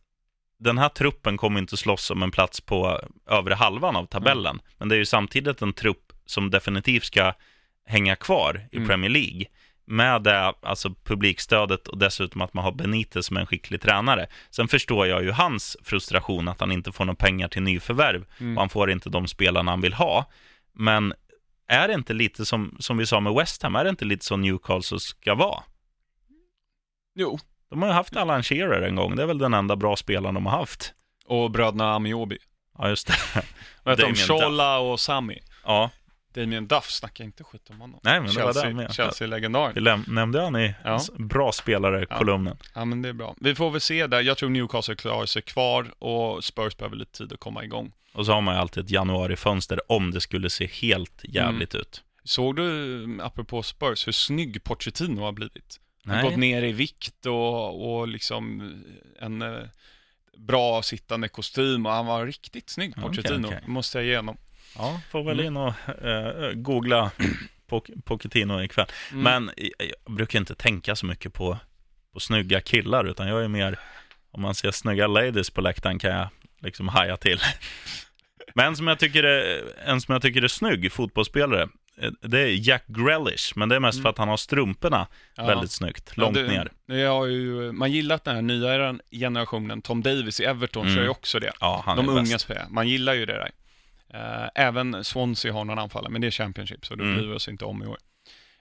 den 0.59 0.77
här 0.77 0.89
truppen 0.89 1.37
kommer 1.37 1.59
inte 1.59 1.77
slåss 1.77 2.11
om 2.11 2.23
en 2.23 2.31
plats 2.31 2.61
på 2.61 2.99
övre 3.29 3.53
halvan 3.55 3.95
av 3.95 4.05
tabellen, 4.05 4.61
men 4.77 4.89
det 4.89 4.95
är 4.95 4.99
ju 4.99 5.05
samtidigt 5.05 5.61
en 5.61 5.73
trupp 5.73 6.13
som 6.25 6.49
definitivt 6.51 7.03
ska 7.03 7.33
hänga 7.85 8.15
kvar 8.15 8.67
i 8.71 8.75
Mm. 8.77 8.87
Premier 8.89 9.09
League 9.11 9.45
med 9.89 10.23
det, 10.23 10.53
alltså 10.61 10.93
publikstödet 11.03 11.87
och 11.87 11.97
dessutom 11.97 12.41
att 12.41 12.53
man 12.53 12.63
har 12.63 12.71
Benitez 12.71 13.25
som 13.25 13.37
en 13.37 13.45
skicklig 13.45 13.81
tränare. 13.81 14.27
Sen 14.49 14.67
förstår 14.67 15.07
jag 15.07 15.23
ju 15.23 15.31
hans 15.31 15.77
frustration 15.83 16.47
att 16.47 16.59
han 16.59 16.71
inte 16.71 16.91
får 16.91 17.05
några 17.05 17.15
pengar 17.15 17.47
till 17.47 17.61
nyförvärv 17.63 18.25
Mm. 18.39 18.57
och 18.57 18.61
han 18.61 18.69
får 18.69 18.91
inte 18.91 19.09
de 19.09 19.27
spelarna 19.27 19.71
han 19.71 19.81
vill 19.81 19.93
ha. 19.93 20.25
Men 20.73 21.13
är 21.67 21.87
det 21.87 21.93
inte 21.93 22.13
lite 22.13 22.45
som, 22.45 22.77
som 22.79 22.97
vi 22.97 23.05
sa 23.05 23.19
med 23.19 23.33
West 23.33 23.63
Ham, 23.63 23.75
är 23.75 23.83
det 23.83 23.89
inte 23.89 24.05
lite 24.05 24.25
så 24.25 24.37
Newcastle 24.37 24.99
ska 24.99 25.35
vara? 25.35 25.63
Jo, 27.15 27.39
De 27.69 27.81
har 27.81 27.89
ju 27.89 27.93
haft 27.93 28.15
Alan 28.15 28.43
Shearer 28.43 28.81
en 28.81 28.95
gång, 28.95 29.15
det 29.15 29.23
är 29.23 29.27
väl 29.27 29.37
den 29.37 29.53
enda 29.53 29.75
bra 29.75 29.95
spelaren 29.95 30.35
de 30.35 30.45
har 30.45 30.57
haft. 30.59 30.93
och 31.25 31.51
bröderna 31.51 31.93
Amiobi. 31.93 32.37
Ja, 32.77 32.89
just 32.89 33.07
det. 33.07 33.13
Vad 33.83 33.99
heter 33.99 34.07
de? 34.13 34.15
Shola 34.15 34.79
och 34.79 34.99
Sami. 34.99 35.39
Ja, 35.65 35.89
Damien 36.33 36.67
Duff, 36.67 36.89
snackar 36.91 37.23
inte 37.23 37.43
skit 37.43 37.69
om 37.69 37.81
honom. 37.81 37.99
nej 38.03 38.21
men 38.21 38.33
det 38.33 38.43
var 38.43 38.53
Chelsea, 38.53 38.69
det 38.69 38.75
med. 38.75 38.93
Chelsea-legendar. 38.93 39.73
Vi 39.73 39.81
läm- 39.81 40.03
nämnde 40.07 40.41
han 40.41 40.55
i 40.55 40.73
Ja. 40.83 40.99
bra 41.17 41.51
spelare-kolumnen. 41.51 42.57
Ja, 42.75 42.85
men 42.85 43.01
det 43.01 43.09
är 43.09 43.13
bra. 43.13 43.35
Vi 43.41 43.55
får 43.55 43.71
väl 43.71 43.81
se 43.81 44.07
där. 44.07 44.21
Jag 44.21 44.37
tror 44.37 44.49
Newcastle 44.49 44.95
klarar 44.95 45.25
sig 45.25 45.41
kvar 45.41 45.93
och 45.99 46.43
Spurs 46.43 46.77
behöver 46.77 46.95
lite 46.95 47.11
tid 47.17 47.33
att 47.33 47.39
komma 47.39 47.63
igång. 47.63 47.91
Och 48.13 48.25
så 48.25 48.31
har 48.33 48.41
man 48.41 48.55
ju 48.55 48.61
alltid 48.61 48.83
ett 48.83 48.89
januarifönster 48.91 49.91
om 49.91 50.11
det 50.11 50.21
skulle 50.21 50.49
se 50.49 50.65
helt 50.67 51.21
jävligt 51.23 51.73
Mm. 51.73 51.81
ut. 51.81 52.03
Såg 52.23 52.55
du, 52.55 53.17
apropå 53.21 53.63
Spurs, 53.63 54.07
hur 54.07 54.11
snygg 54.11 54.63
Pochettino 54.63 55.21
har 55.21 55.31
blivit? 55.31 55.79
Han 56.05 56.15
har 56.15 56.23
gått 56.23 56.37
ner 56.37 56.63
i 56.63 56.71
vikt 56.71 57.25
och, 57.25 57.99
och 57.99 58.07
liksom 58.07 58.73
en 59.19 59.41
eh, 59.41 59.59
bra 60.37 60.81
sittande 60.81 61.27
kostym 61.27 61.85
och 61.85 61.91
han 61.91 62.05
var 62.05 62.25
riktigt 62.25 62.69
snygg, 62.69 62.95
Pochettino, 62.95 63.47
okej. 63.47 63.59
måste 63.65 63.97
jag 63.97 64.05
ge 64.07 64.15
honom. 64.15 64.37
Ja, 64.77 65.01
får 65.11 65.23
väl 65.23 65.39
Mm. 65.39 65.45
in 65.45 65.57
och 65.57 66.03
eh, 66.05 66.51
googla 66.53 67.11
Poc- 67.69 68.01
Pochettino 68.05 68.61
ikväll. 68.63 68.85
Mm. 69.11 69.23
Men 69.23 69.51
jag, 69.57 69.89
jag 70.05 70.15
brukar 70.15 70.39
inte 70.39 70.55
tänka 70.55 70.95
så 70.95 71.05
mycket 71.05 71.33
på, 71.33 71.57
på 72.13 72.19
snygga 72.19 72.61
killar, 72.61 73.05
utan 73.05 73.27
jag 73.27 73.43
är 73.43 73.47
mer, 73.47 73.79
om 74.31 74.41
man 74.41 74.55
ser 74.55 74.71
snygga 74.71 75.07
ladies 75.07 75.49
på 75.49 75.61
läktaren 75.61 75.99
kan 75.99 76.11
jag 76.11 76.27
liksom 76.61 76.87
haja 76.87 77.17
till. 77.17 77.39
Men 78.55 78.65
en 78.65 78.75
som 78.75 78.87
jag 78.87 78.99
tycker 78.99 79.23
är, 79.23 79.61
en 79.85 80.01
som 80.01 80.13
jag 80.13 80.21
tycker 80.21 80.41
är 80.41 80.47
snygg 80.47 80.91
fotbollsspelare, 80.91 81.61
eh, 82.01 82.11
det 82.21 82.39
är 82.39 82.67
Jack 82.69 82.83
Grealish, 82.87 83.53
men 83.55 83.69
det 83.69 83.75
är 83.75 83.79
mest 83.79 83.95
Mm. 83.95 84.03
för 84.03 84.09
att 84.09 84.17
han 84.17 84.27
har 84.27 84.37
strumporna 84.37 85.07
Ja. 85.35 85.45
väldigt 85.45 85.71
snyggt, 85.71 86.11
Ja, 86.15 86.21
långt 86.21 86.35
det, 86.35 86.47
ner. 86.47 86.71
Det 86.87 87.03
har 87.03 87.25
ju, 87.25 87.71
man 87.71 87.91
gillat 87.91 88.23
den 88.23 88.35
här 88.35 88.41
nya 88.41 88.95
generationen, 89.11 89.81
Tom 89.81 90.01
Davis 90.03 90.39
i 90.39 90.45
Everton 90.45 90.83
Mm. 90.83 90.95
kör 90.95 91.03
ju 91.03 91.09
också 91.09 91.39
det. 91.39 91.51
Ja, 91.59 91.83
han 91.85 91.97
De 91.97 92.09
är 92.09 92.13
unga 92.19 92.39
spelarna, 92.39 92.67
man 92.69 92.87
gillar 92.87 93.13
ju 93.13 93.25
det 93.25 93.33
där. 93.33 93.51
Eh, 94.13 94.47
även 94.55 95.03
Swansea 95.03 95.53
har 95.53 95.65
någon 95.65 95.79
anfallare, 95.79 96.11
men 96.11 96.21
det 96.21 96.27
är 96.27 96.31
Championship, 96.31 96.85
så 96.85 96.95
det 96.95 97.03
Mm. 97.03 97.15
bryr 97.17 97.27
vi 97.27 97.33
oss 97.35 97.47
inte 97.47 97.65
om 97.65 97.83
i 97.83 97.85
år. 97.85 97.97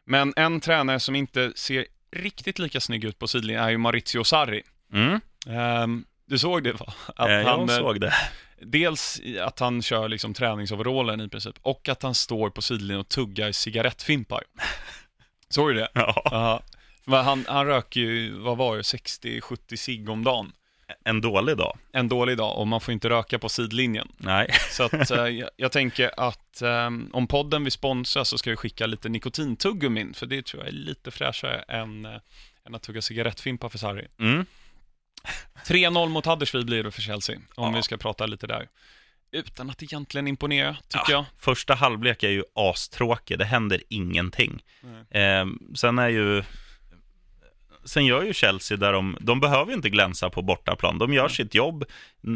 Men 0.04 0.32
en 0.37 0.61
tränare 0.61 1.00
som 1.00 1.14
inte 1.14 1.52
ser 1.56 1.87
riktigt 2.16 2.58
lika 2.58 2.80
snygg 2.80 3.04
ut 3.04 3.18
på 3.18 3.28
sidlinjen 3.28 3.64
är 3.64 3.70
ju 3.70 3.78
Maurizio 3.78 4.24
Sarri. 4.24 4.62
Mm, 4.92 5.20
Ehm, 5.48 6.04
du 6.26 6.38
såg 6.38 6.64
det 6.64 6.72
va? 6.72 6.92
Att 7.16 7.28
eh, 7.28 7.34
jag 7.34 7.44
han, 7.44 7.68
eh, 7.68 7.76
såg 7.76 8.00
det. 8.00 8.12
Dels 8.62 9.20
att 9.42 9.58
han 9.58 9.82
kör 9.82 10.08
liksom 10.08 10.34
träningsoverallen 10.34 11.20
i 11.20 11.28
princip, 11.28 11.54
och 11.62 11.88
att 11.88 12.02
han 12.02 12.14
står 12.14 12.50
på 12.50 12.62
sidlinjen 12.62 13.00
och 13.00 13.08
tuggar 13.08 13.52
cigarettfimpar. 13.52 14.42
Såg 15.48 15.68
du 15.68 15.74
det? 15.74 15.88
Ja. 15.94 16.62
Men 17.04 17.24
Han, 17.24 17.44
han 17.48 17.66
röker 17.66 18.00
ju, 18.00 18.38
vad 18.38 18.56
var 18.56 18.76
det, 18.76 18.82
60-70 18.82 19.76
cigg 19.76 20.08
om 20.08 20.24
dagen. 20.24 20.52
En 21.05 21.20
dålig 21.20 21.57
dag. 21.57 21.79
En 21.92 22.09
dålig 22.09 22.37
dag 22.37 22.59
och 22.59 22.66
man 22.66 22.81
får 22.81 22.92
inte 22.92 23.09
röka 23.09 23.38
på 23.38 23.48
sidlinjen. 23.48 24.09
Nej. 24.16 24.48
Så 24.70 24.83
att, 24.83 25.11
eh, 25.11 25.27
jag, 25.27 25.51
jag 25.57 25.72
tänker 25.72 26.11
att 26.16 26.62
eh, 26.62 26.90
om 27.12 27.27
podden 27.27 27.64
vi 27.64 27.70
sponsrar 27.70 28.24
så 28.24 28.38
ska 28.38 28.51
vi 28.51 28.57
skicka 28.57 28.87
lite 28.87 29.09
nikotintuggummin, 29.09 30.14
för 30.14 30.27
det 30.27 30.46
tror 30.46 30.62
jag 30.62 30.68
är 30.68 30.77
lite 30.77 31.11
fräschare 31.11 31.61
än, 31.61 32.05
eh, 32.05 32.12
än 32.66 32.74
att 32.74 32.83
tugga 32.83 33.03
cigarettfimpar 33.03 33.68
för 33.68 33.79
Sarri. 33.79 34.07
Mm. 34.20 34.46
3-0 35.66 36.09
mot 36.09 36.27
Huddersfield 36.27 36.66
blir 36.66 36.85
det 36.85 36.90
för 36.90 37.03
Chelsea, 37.03 37.37
om 37.37 37.42
Ja. 37.72 37.77
vi 37.77 37.83
ska 37.83 37.96
prata 37.96 38.27
lite 38.27 38.46
där. 38.46 38.68
Utan 39.33 39.70
att 39.70 39.83
egentligen 39.83 40.29
imponera, 40.29 40.77
tycker 40.88 41.12
jag. 41.12 41.24
Första 41.38 41.74
halvlek 41.74 42.22
är 42.22 42.29
ju 42.31 42.42
astråkig, 42.55 43.38
det 43.38 43.44
händer 43.44 43.83
ingenting. 43.88 44.62
Nej. 45.11 45.22
Eh, 45.22 45.46
sen 45.74 45.98
är 45.98 46.09
ju... 46.09 46.42
Sen 47.88 48.07
gör 48.07 48.22
ju 48.22 48.33
Chelsea 48.33 48.77
där 48.77 48.92
de, 48.92 49.16
de 49.20 49.40
behöver 49.40 49.72
inte 49.72 49.90
glänsa 49.90 50.31
på 50.31 50.42
bortaplan. 50.42 50.98
De 50.98 51.12
gör 51.12 51.22
Nej. 51.22 51.33
sitt 51.33 51.55
jobb. 51.55 51.85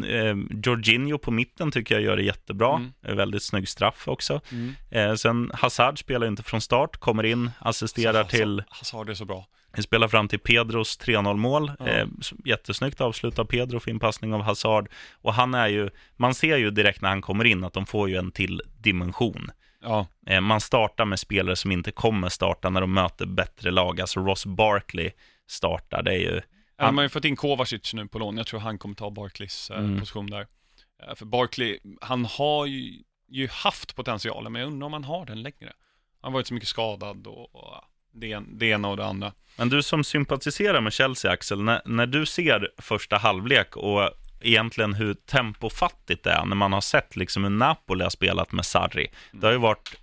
Eh, 0.07 0.35
Jorginho 0.63 1.17
på 1.17 1.31
mitten 1.31 1.71
tycker 1.71 1.95
jag 1.95 2.03
gör 2.03 2.15
det 2.17 2.23
jättebra. 2.23 2.75
Mm. 2.75 2.93
Eh, 3.05 3.15
Väldigt 3.15 3.43
snygg 3.43 3.69
straff 3.69 4.07
också. 4.07 4.41
Mm. 4.51 4.75
Eh, 4.91 5.15
sen 5.15 5.51
Hazard 5.53 5.99
spelar 5.99 6.27
inte 6.27 6.43
från 6.43 6.61
start, 6.61 6.97
kommer 6.97 7.23
in, 7.23 7.51
assisterar 7.59 8.23
till... 8.23 8.63
Hazard 8.69 9.09
är 9.09 9.13
så 9.13 9.25
bra. 9.25 9.47
Spelar 9.77 10.07
fram 10.07 10.27
till 10.27 10.39
Pedros 10.39 10.99
3-0 10.99 11.37
mål. 11.37 11.71
Ja. 11.79 11.87
Eh, 11.87 12.07
jättesnyggt 12.45 13.01
avslutat 13.01 13.47
Pedro, 13.47 13.79
fin 13.79 13.99
passning 13.99 14.33
av 14.33 14.41
Hazard. 14.41 14.89
Och 15.21 15.33
han 15.33 15.53
är 15.53 15.67
ju, 15.67 15.89
man 16.17 16.33
ser 16.33 16.57
ju 16.57 16.71
direkt 16.71 17.01
när 17.01 17.09
han 17.09 17.21
kommer 17.21 17.45
in 17.45 17.63
att 17.63 17.73
de 17.73 17.85
får 17.85 18.09
ju 18.09 18.15
en 18.15 18.31
till 18.31 18.61
dimension. 18.77 19.51
Ja, 19.83 20.07
Eh, 20.27 20.41
man 20.41 20.61
startar 20.61 21.05
med 21.05 21.19
spelare 21.19 21.55
som 21.55 21.71
inte 21.71 21.91
kommer 21.91 22.29
starta 22.29 22.69
när 22.69 22.81
de 22.81 22.93
möter 22.93 23.25
bättre 23.25 23.71
lag. 23.71 24.01
Alltså 24.01 24.19
Ross 24.19 24.45
Barkley 24.45 25.11
startar, 25.49 26.03
det 26.03 26.11
är 26.13 26.17
ju... 26.19 26.41
Han 26.77 26.85
Han- 26.85 26.95
har 26.97 27.03
ju 27.03 27.09
fått 27.09 27.25
in 27.25 27.35
Kovacic 27.35 27.93
nu 27.93 28.07
på 28.07 28.19
lån. 28.19 28.37
Jag 28.37 28.47
tror 28.47 28.59
han 28.59 28.77
kommer 28.77 28.95
ta 28.95 29.09
Barclays 29.11 29.69
eh, 29.69 29.77
Mm. 29.77 29.99
position 29.99 30.27
där. 30.29 30.47
Eh, 31.07 31.15
för 31.15 31.25
Barkley, 31.25 31.79
han 32.01 32.25
har 32.25 32.65
ju, 32.65 33.03
ju 33.29 33.47
haft 33.47 33.95
potentialen, 33.95 34.51
men 34.51 34.61
jag 34.61 34.67
undrar 34.67 34.85
om 34.85 34.93
han 34.93 35.03
har 35.03 35.25
den 35.25 35.41
längre. 35.41 35.73
Han 36.21 36.31
har 36.31 36.39
varit 36.39 36.47
så 36.47 36.53
mycket 36.53 36.69
skadad 36.69 37.27
och, 37.27 37.55
och 37.55 37.75
det, 38.13 38.39
det 38.47 38.65
ena 38.65 38.87
och 38.87 38.97
det 38.97 39.05
andra. 39.05 39.33
Men 39.57 39.69
du 39.69 39.83
som 39.83 40.03
sympatiserar 40.03 40.81
med 40.81 40.93
Chelsea, 40.93 41.31
Axel, 41.31 41.61
när, 41.63 41.81
när 41.85 42.05
du 42.05 42.25
ser 42.25 42.69
första 42.77 43.17
halvlek 43.17 43.77
och 43.77 44.09
egentligen 44.41 44.93
hur 44.93 45.13
tempofattigt 45.13 46.23
det 46.23 46.31
är 46.31 46.45
när 46.45 46.55
man 46.55 46.73
har 46.73 46.81
sett 46.81 47.15
liksom 47.15 47.43
hur 47.43 47.51
Napoli 47.51 48.03
har 48.03 48.09
spelat 48.09 48.51
med 48.51 48.65
Sarri. 48.65 49.07
Det 49.31 49.45
har 49.47 49.51
ju 49.51 49.59
varit, 49.59 49.95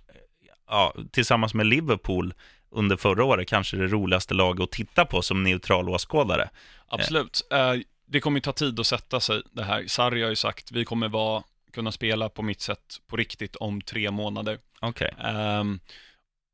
ja, 0.67 0.93
tillsammans 1.11 1.53
med 1.53 1.65
Liverpool 1.65 2.33
under 2.71 2.97
förra 2.97 3.23
året, 3.23 3.47
kanske 3.47 3.77
det 3.77 3.87
roligaste 3.87 4.33
laget 4.33 4.63
att 4.63 4.71
titta 4.71 5.05
på 5.05 5.21
som 5.21 5.43
neutral 5.43 5.89
åskådare. 5.89 6.49
Absolut. 6.87 7.47
Eh, 7.51 7.73
det 8.05 8.19
kommer 8.19 8.37
ju 8.37 8.41
ta 8.41 8.51
tid 8.53 8.79
att 8.79 8.87
sätta 8.87 9.19
sig 9.19 9.41
det 9.51 9.63
här. 9.63 9.83
Sarri 9.87 10.21
har 10.23 10.29
ju 10.29 10.35
sagt, 10.35 10.71
vi 10.71 10.85
kommer 10.85 11.09
vara, 11.09 11.43
kunna 11.73 11.91
spela 11.91 12.29
på 12.29 12.41
mitt 12.41 12.61
sätt 12.61 12.95
på 13.07 13.15
riktigt 13.17 13.55
om 13.55 13.81
tre 13.81 14.11
månader. 14.11 14.59
Okej. 14.79 15.13
Ehm, 15.19 15.79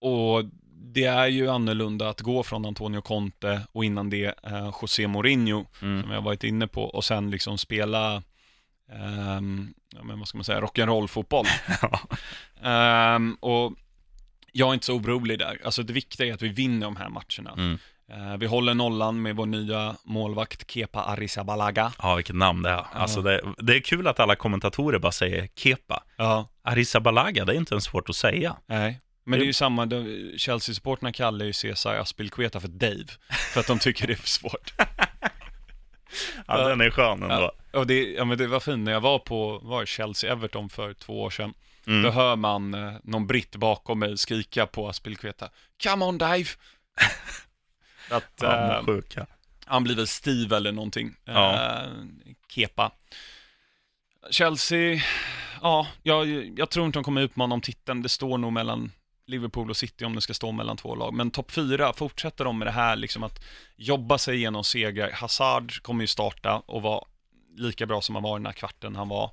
och 0.01 0.43
det 0.93 1.03
är 1.05 1.27
ju 1.27 1.49
annorlunda 1.49 2.09
att 2.09 2.21
gå 2.21 2.43
från 2.43 2.65
Antonio 2.65 3.01
Conte 3.01 3.61
och 3.71 3.85
innan 3.85 4.09
det 4.09 4.33
eh, 4.43 4.71
José 4.81 5.07
Mourinho, 5.07 5.65
Mm. 5.81 6.01
som 6.01 6.11
jag 6.11 6.21
varit 6.21 6.43
inne 6.43 6.67
på, 6.67 6.83
och 6.83 7.05
sen 7.05 7.31
liksom 7.31 7.57
spela, 7.57 8.23
ehm, 8.91 9.73
ja, 9.95 10.03
men 10.03 10.19
vad 10.19 10.27
ska 10.27 10.37
man 10.37 10.45
säga, 10.45 10.61
rock'n'roll-fotboll. 10.61 11.45
Och 13.39 13.73
jag 14.51 14.69
är 14.69 14.73
inte 14.73 14.85
så 14.85 14.93
orolig 14.93 15.39
där. 15.39 15.61
Alltså 15.63 15.83
det 15.83 15.93
viktiga 15.93 16.27
är 16.27 16.33
att 16.33 16.41
vi 16.41 16.49
vinner 16.49 16.85
de 16.85 16.95
här 16.95 17.09
matcherna. 17.09 17.53
Mm. 17.57 17.79
Eh, 18.11 18.37
vi 18.37 18.45
håller 18.45 18.73
nollan 18.73 19.21
med 19.21 19.35
vår 19.35 19.45
nya 19.45 19.95
målvakt 20.03 20.71
Kepa 20.71 21.03
Arrizabalaga. 21.03 21.91
Ja, 22.01 22.15
vilket 22.15 22.35
namn 22.35 22.63
det 22.63 22.69
är. 22.69 22.85
Alltså 22.93 23.21
det, 23.21 23.41
det 23.57 23.75
är 23.75 23.79
kul 23.79 24.07
att 24.07 24.19
alla 24.19 24.35
kommentatorer 24.35 24.99
bara 24.99 25.11
säger 25.11 25.47
Kepa. 25.55 26.03
Ja. 26.17 26.49
Arrizabalaga, 26.63 27.45
det 27.45 27.53
är 27.53 27.57
inte 27.57 27.73
ens 27.73 27.83
svårt 27.83 28.09
att 28.09 28.15
säga. 28.15 28.55
Nej. 28.65 29.01
Men 29.23 29.39
det 29.39 29.45
är 29.45 29.47
ju 29.47 29.53
samma, 29.53 29.85
Chelsea-supporterna 30.37 31.11
kallar 31.11 31.45
ju 31.45 31.53
Cesar 31.53 31.95
Aspilkueta 31.95 32.59
för 32.59 32.67
Dave, 32.67 33.05
för 33.53 33.59
att 33.59 33.67
de 33.67 33.79
tycker 33.79 34.07
det 34.07 34.13
är 34.13 34.17
för 34.17 34.27
svårt. 34.27 34.73
Ja, 36.47 36.67
den 36.67 36.81
är 36.81 36.89
skön 36.89 37.23
ändå. 37.23 37.51
Ja, 37.71 37.79
och 37.79 37.87
det, 37.87 38.03
ja, 38.03 38.25
men 38.25 38.37
det 38.37 38.47
var 38.47 38.59
fint 38.59 38.79
när 38.79 38.91
jag 38.91 39.01
var 39.01 39.19
på 39.19 39.59
var 39.63 39.85
Chelsea-Everton 39.85 40.69
för 40.69 40.93
två 40.93 41.21
år 41.21 41.29
sedan. 41.29 41.53
Mm. 41.87 42.03
Då 42.03 42.09
hör 42.09 42.35
man 42.35 42.73
eh, 42.73 42.93
någon 43.03 43.27
britt 43.27 43.55
bakom 43.55 43.99
mig 43.99 44.17
skrika 44.17 44.65
på 44.65 44.89
Aspilkueta. 44.89 45.49
Come 45.83 46.05
on 46.05 46.17
Dave! 46.17 46.45
att, 48.09 48.43
eh, 48.43 48.85
sjuka. 48.85 49.25
han 49.65 49.83
blir 49.83 49.95
väl 49.95 50.07
Steve 50.07 50.57
eller 50.57 50.71
någonting. 50.71 51.15
Ja. 51.25 51.53
Eh, 51.53 51.89
Kepa. 52.49 52.91
Chelsea, 54.31 55.01
ja, 55.61 55.87
jag, 56.03 56.27
jag 56.59 56.69
tror 56.69 56.85
inte 56.85 56.99
de 56.99 57.03
kommer 57.03 57.21
utmana 57.21 57.55
om 57.55 57.61
titeln. 57.61 58.01
Det 58.01 58.09
står 58.09 58.37
nog 58.37 58.53
mellan 58.53 58.91
Liverpool 59.27 59.69
och 59.69 59.77
City 59.77 60.05
om 60.05 60.15
det 60.15 60.21
ska 60.21 60.33
stå 60.33 60.51
mellan 60.51 60.77
två 60.77 60.95
lag. 60.95 61.13
Men 61.13 61.31
topp 61.31 61.51
fyra, 61.51 61.93
fortsätter 61.93 62.45
de 62.45 62.59
med 62.59 62.67
det 62.67 62.71
här 62.71 62.95
liksom 62.95 63.23
att 63.23 63.43
jobba 63.75 64.17
sig 64.17 64.35
igenom 64.35 64.63
segrar. 64.63 65.11
Hazard 65.11 65.81
kommer 65.81 66.01
ju 66.03 66.07
starta 66.07 66.61
och 66.65 66.81
vara 66.81 67.03
lika 67.57 67.85
bra 67.85 68.01
som 68.01 68.15
han 68.15 68.23
var 68.23 68.37
i 68.37 68.39
den 68.39 68.45
här 68.45 68.53
kvarten 68.53 68.95
han 68.95 69.09
var. 69.09 69.31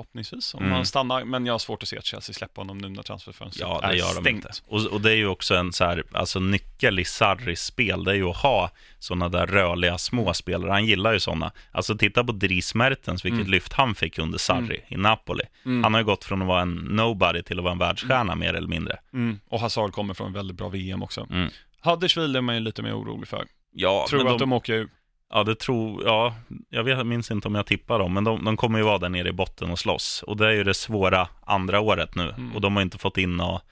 Förhoppningsvis, 0.00 0.54
om 0.54 0.60
Mm. 0.62 0.72
han 0.72 0.86
stannar. 0.86 1.24
Men 1.24 1.46
jag 1.46 1.54
har 1.54 1.58
svårt 1.58 1.82
att 1.82 1.88
se 1.88 1.98
att 1.98 2.04
Chelsea 2.04 2.34
släpper 2.34 2.60
honom 2.62 2.78
nu 2.78 2.88
när 2.88 3.02
transferfönstret 3.02 3.68
Ja, 3.68 3.80
det 3.80 3.86
är 3.86 3.92
gör 3.92 4.14
de 4.14 4.20
stängt. 4.20 4.28
inte. 4.28 4.48
Och, 4.68 4.84
och 4.86 5.00
det 5.00 5.10
är 5.10 5.14
ju 5.16 5.26
också 5.26 5.54
en 5.56 5.72
så 5.72 5.84
här, 5.84 6.04
alltså 6.12 6.40
nyckel 6.40 6.98
i 6.98 7.04
Sarris 7.04 7.60
spel, 7.62 8.04
det 8.04 8.10
är 8.10 8.14
ju 8.14 8.28
att 8.30 8.36
ha 8.36 8.70
sådana 8.98 9.28
där 9.28 9.46
rörliga 9.46 9.98
små 9.98 10.34
spelare. 10.34 10.70
Han 10.70 10.84
gillar 10.84 11.12
ju 11.12 11.20
sådana. 11.20 11.52
Alltså 11.72 11.96
titta 11.98 12.24
på 12.24 12.32
Dries 12.32 12.74
Mertens, 12.74 13.24
vilket 13.24 13.40
Mm. 13.40 13.50
lyft 13.50 13.72
han 13.72 13.94
fick 13.94 14.18
under 14.18 14.38
Sarri 14.38 14.80
i 14.88 14.96
Napoli. 14.96 15.44
Mm. 15.64 15.84
Han 15.84 15.94
har 15.94 16.00
ju 16.00 16.04
gått 16.04 16.24
från 16.24 16.42
att 16.42 16.48
vara 16.48 16.62
en 16.62 16.74
nobody 16.74 17.42
till 17.42 17.58
att 17.58 17.62
vara 17.64 17.72
en 17.72 17.78
världsstjärna 17.78 18.34
mer 18.34 18.54
eller 18.54 18.68
mindre. 18.68 18.98
Mm. 19.12 19.40
Och 19.48 19.60
Hazard 19.60 19.92
kommer 19.92 20.14
från 20.14 20.26
en 20.26 20.32
väldigt 20.32 20.56
bra 20.56 20.68
VM 20.68 21.02
också. 21.02 21.26
Mm. 21.30 21.50
Huddersfield 21.80 22.36
är 22.36 22.40
man 22.40 22.54
ju 22.54 22.60
lite 22.60 22.82
mer 22.82 22.98
orolig 22.98 23.28
för. 23.28 23.44
Ja, 23.78 24.06
Tror 24.10 24.32
att 24.32 24.38
de 24.38 24.52
åker 24.52 24.72
ur. 24.72 24.88
Ja, 25.30 25.44
det 25.44 25.54
tror, 25.54 26.04
ja, 26.04 26.34
jag 26.70 26.84
vet, 26.84 27.06
minns 27.06 27.30
inte 27.30 27.48
om 27.48 27.54
jag 27.54 27.66
tippar 27.66 27.98
dem, 27.98 28.12
men 28.14 28.24
de, 28.24 28.44
de 28.44 28.56
kommer 28.56 28.78
ju 28.78 28.84
vara 28.84 28.98
där 28.98 29.08
nere 29.08 29.28
i 29.28 29.32
botten 29.32 29.70
och 29.70 29.78
slåss. 29.78 30.24
Och 30.26 30.36
det 30.36 30.46
är 30.46 30.52
ju 30.52 30.64
det 30.64 30.74
svåra 30.74 31.28
andra 31.46 31.80
året 31.80 32.14
nu. 32.14 32.22
Mm. 32.30 32.54
Och 32.54 32.60
de 32.60 32.76
har 32.76 32.82
inte 32.82 32.98
fått 32.98 33.18
in 33.18 33.36
något 33.36 33.62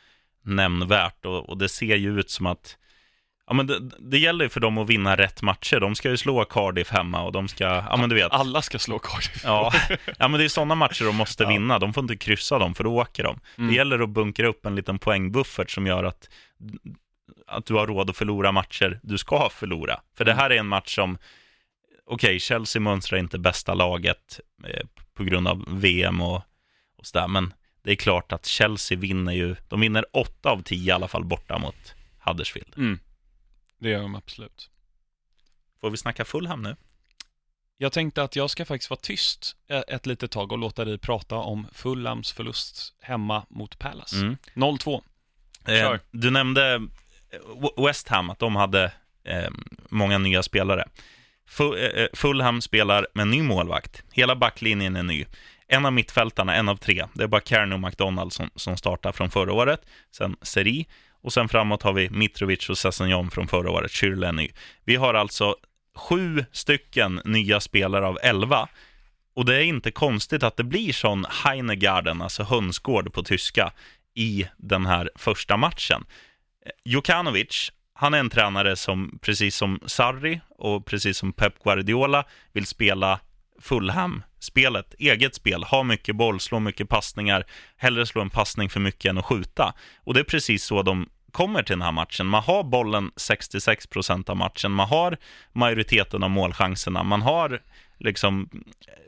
nämnvärt. 0.45 1.25
Och, 1.25 1.49
och 1.49 1.59
det 1.59 1.69
ser 1.69 1.97
ju 1.97 2.21
ut 2.21 2.31
som 2.31 2.47
att, 2.47 2.77
ja 3.47 3.55
men 3.55 3.67
det, 3.67 3.79
det 3.99 4.19
gäller 4.19 4.45
ju 4.45 4.49
för 4.49 4.61
dem 4.61 4.79
att 4.79 4.89
vinna 4.89 5.17
rätt 5.17 5.43
matcher. 5.43 5.81
De 5.81 5.95
ska 5.95 6.11
ju 6.11 6.17
slå 6.17 6.45
Cardiff 6.45 6.91
hemma 6.91 7.23
och 7.23 7.33
de 7.33 7.49
ska, 7.49 7.65
ja 7.65 7.97
men 7.97 8.09
du 8.09 8.15
vet. 8.15 8.33
Alla 8.33 8.63
ska 8.63 8.79
slå 8.79 8.99
Cardiff. 8.99 9.41
Ja, 9.45 9.73
ja, 10.19 10.29
men 10.29 10.39
det 10.39 10.45
är 10.45 10.49
sådana 10.49 10.75
matcher 10.75 11.05
de 11.05 11.17
måste 11.17 11.43
Ja. 11.43 11.49
vinna. 11.49 11.79
De 11.79 11.93
får 11.93 12.03
inte 12.05 12.17
kryssa 12.17 12.59
dem, 12.59 12.75
för 12.75 12.85
då 12.85 12.95
åker 13.01 13.23
de. 13.25 13.41
Mm. 13.59 13.71
Det 13.71 13.77
gäller 13.77 13.99
att 13.99 14.09
bunkra 14.11 14.47
upp 14.49 14.67
en 14.67 14.75
liten 14.77 14.99
poängbuffert 14.99 15.71
som 15.71 15.87
gör 15.87 16.05
att, 16.05 16.29
att 17.47 17.67
du 17.67 17.75
har 17.75 17.87
råd 17.87 18.11
att 18.11 18.17
förlora 18.17 18.53
matcher 18.53 19.01
du 19.03 19.19
ska 19.19 19.49
förlora. 19.51 20.01
För 20.17 20.25
det 20.25 20.33
Mm. 20.33 20.43
här 20.43 20.51
är 20.51 20.57
en 20.59 20.67
match 20.67 20.95
som, 20.95 21.19
okej, 22.07 22.41
Chelsea 22.41 22.83
mönstrar 22.83 23.19
inte 23.19 23.39
bästa 23.39 23.75
laget 23.75 24.41
eh, 24.67 24.87
på 25.15 25.25
grund 25.25 25.49
av 25.49 25.81
VM 25.81 26.21
och, 26.21 26.43
och 26.97 27.07
sådär, 27.07 27.29
men 27.29 27.55
det 27.83 27.91
är 27.91 27.97
klart 27.97 28.33
att 28.33 28.47
Chelsea 28.47 28.99
vinner 28.99 29.33
ju, 29.33 29.57
de 29.69 29.81
vinner 29.81 30.07
8 30.13 30.51
av 30.51 30.63
10 30.63 30.89
i 30.89 30.91
alla 30.91 31.09
fall 31.09 31.25
borta 31.25 31.59
mot 31.59 31.95
Huddersfield. 32.19 32.75
Mm. 32.77 32.99
Det 33.79 33.89
gör 33.89 34.03
de 34.03 34.15
absolut. 34.15 34.71
Får 35.81 35.91
vi 35.91 35.97
snacka 35.97 36.25
Fulham 36.25 36.63
nu? 36.63 36.77
Jag 37.77 37.93
tänkte 37.93 38.23
att 38.23 38.37
jag 38.37 38.51
ska 38.51 38.65
faktiskt 38.65 38.91
vara 38.91 39.01
tyst 39.01 39.57
e- 39.69 39.85
ett 39.89 40.07
litet 40.07 40.31
tag 40.31 40.53
och 40.53 40.59
låta 40.59 40.85
dig 40.85 40.99
prata 40.99 41.37
om 41.37 41.67
Fulhams 41.73 42.33
förlust 42.33 42.95
hemma 43.01 43.47
mot 43.49 43.79
Palace. 43.79 44.17
Mm. 44.17 44.37
0-2. 44.55 45.03
Eh, 45.67 45.95
du 46.11 46.31
nämnde 46.31 46.75
eh, 47.31 47.85
West 47.85 48.09
Ham, 48.09 48.31
att 48.31 48.39
de 48.39 48.57
hade 48.57 48.93
eh, 49.25 49.51
många 49.89 50.19
nya 50.19 50.43
spelare. 50.43 50.89
Eh, 51.61 52.03
eh, 52.03 52.09
Fulham 52.13 52.61
spelar 52.61 53.07
med 53.15 53.29
ny 53.29 53.43
målvakt. 53.43 54.03
Hela 54.13 54.37
backlinjen 54.37 54.97
är 54.97 55.03
ny. 55.03 55.25
En 55.69 55.87
av 55.87 55.93
mittfältarna, 55.93 56.55
en 56.55 56.69
av 56.69 56.77
tre, 56.77 57.05
det 57.15 57.23
är 57.23 57.27
bara 57.27 57.41
Kearney 57.41 57.75
och 57.75 57.81
McDonald 57.81 58.33
som, 58.33 58.51
som 58.55 58.77
startar 58.77 59.13
från 59.13 59.31
förra 59.31 59.53
året. 59.53 59.81
Sen 60.17 60.37
Seri 60.43 60.87
och 61.23 61.33
sen 61.33 61.49
framåt 61.49 61.83
har 61.83 61.93
vi 61.93 62.11
Mitrovic 62.11 62.71
och 62.71 62.79
Sessignon 62.79 63.31
från 63.31 63.49
förra 63.49 63.71
året. 63.71 63.91
Schürrle 63.91 64.29
är 64.29 64.33
ny. 64.33 64.49
Vi 64.85 64.97
har 64.97 65.15
alltså 65.15 65.57
sju 65.95 66.45
stycken 66.53 67.21
nya 67.25 67.61
spelare 67.61 68.07
av 68.07 68.19
elva. 68.23 68.69
Och 69.35 69.45
det 69.45 69.57
är 69.57 69.63
inte 69.63 69.91
konstigt 69.91 70.43
att 70.43 70.57
det 70.57 70.65
blir 70.65 70.93
sån 70.93 71.27
Heinegarden, 71.45 72.23
alltså 72.23 72.43
hönsgård 72.43 73.13
på 73.13 73.23
tyska, 73.23 73.73
i 74.15 74.47
den 74.57 74.87
här 74.87 75.11
första 75.15 75.57
matchen. 75.57 76.05
Eh, 76.67 76.71
Jokanovic, 76.85 77.73
han 77.95 78.15
är 78.15 78.19
en 78.19 78.31
tränare 78.31 78.77
som, 78.77 79.19
precis 79.23 79.57
som 79.57 79.81
Sarri 79.87 80.41
och 80.49 80.87
precis 80.87 81.19
som 81.19 81.33
Pep 81.33 81.63
Guardiola, 81.65 82.25
vill 82.53 82.67
spela 82.67 83.21
Fulham-spelet, 83.61 84.95
eget 84.99 85.35
spel, 85.35 85.65
ha 85.65 85.83
mycket 85.83 86.17
boll, 86.17 86.41
slå 86.41 86.61
mycket 86.61 86.89
passningar, 86.89 87.45
hellre 87.77 88.07
slå 88.07 88.23
en 88.23 88.31
passning 88.31 88.71
för 88.71 88.81
mycket 88.81 89.11
än 89.11 89.19
att 89.19 89.25
skjuta. 89.25 89.75
Och 89.97 90.15
det 90.15 90.21
är 90.21 90.25
precis 90.25 90.65
så 90.65 90.83
de 90.83 91.09
kommer 91.33 91.63
till 91.63 91.73
den 91.73 91.83
här 91.83 91.93
matchen. 91.93 92.27
Man 92.27 92.43
har 92.43 92.65
bollen 92.65 93.11
66% 93.11 94.31
av 94.31 94.37
matchen, 94.37 94.73
man 94.73 94.89
har 94.89 95.17
majoriteten 95.53 96.23
av 96.23 96.31
målchanserna, 96.31 97.03
man 97.03 97.23
har 97.23 97.63
liksom 97.99 98.51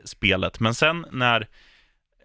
spelet. 0.05 0.59
Men 0.59 0.75
sen 0.75 1.05
när, 1.11 1.47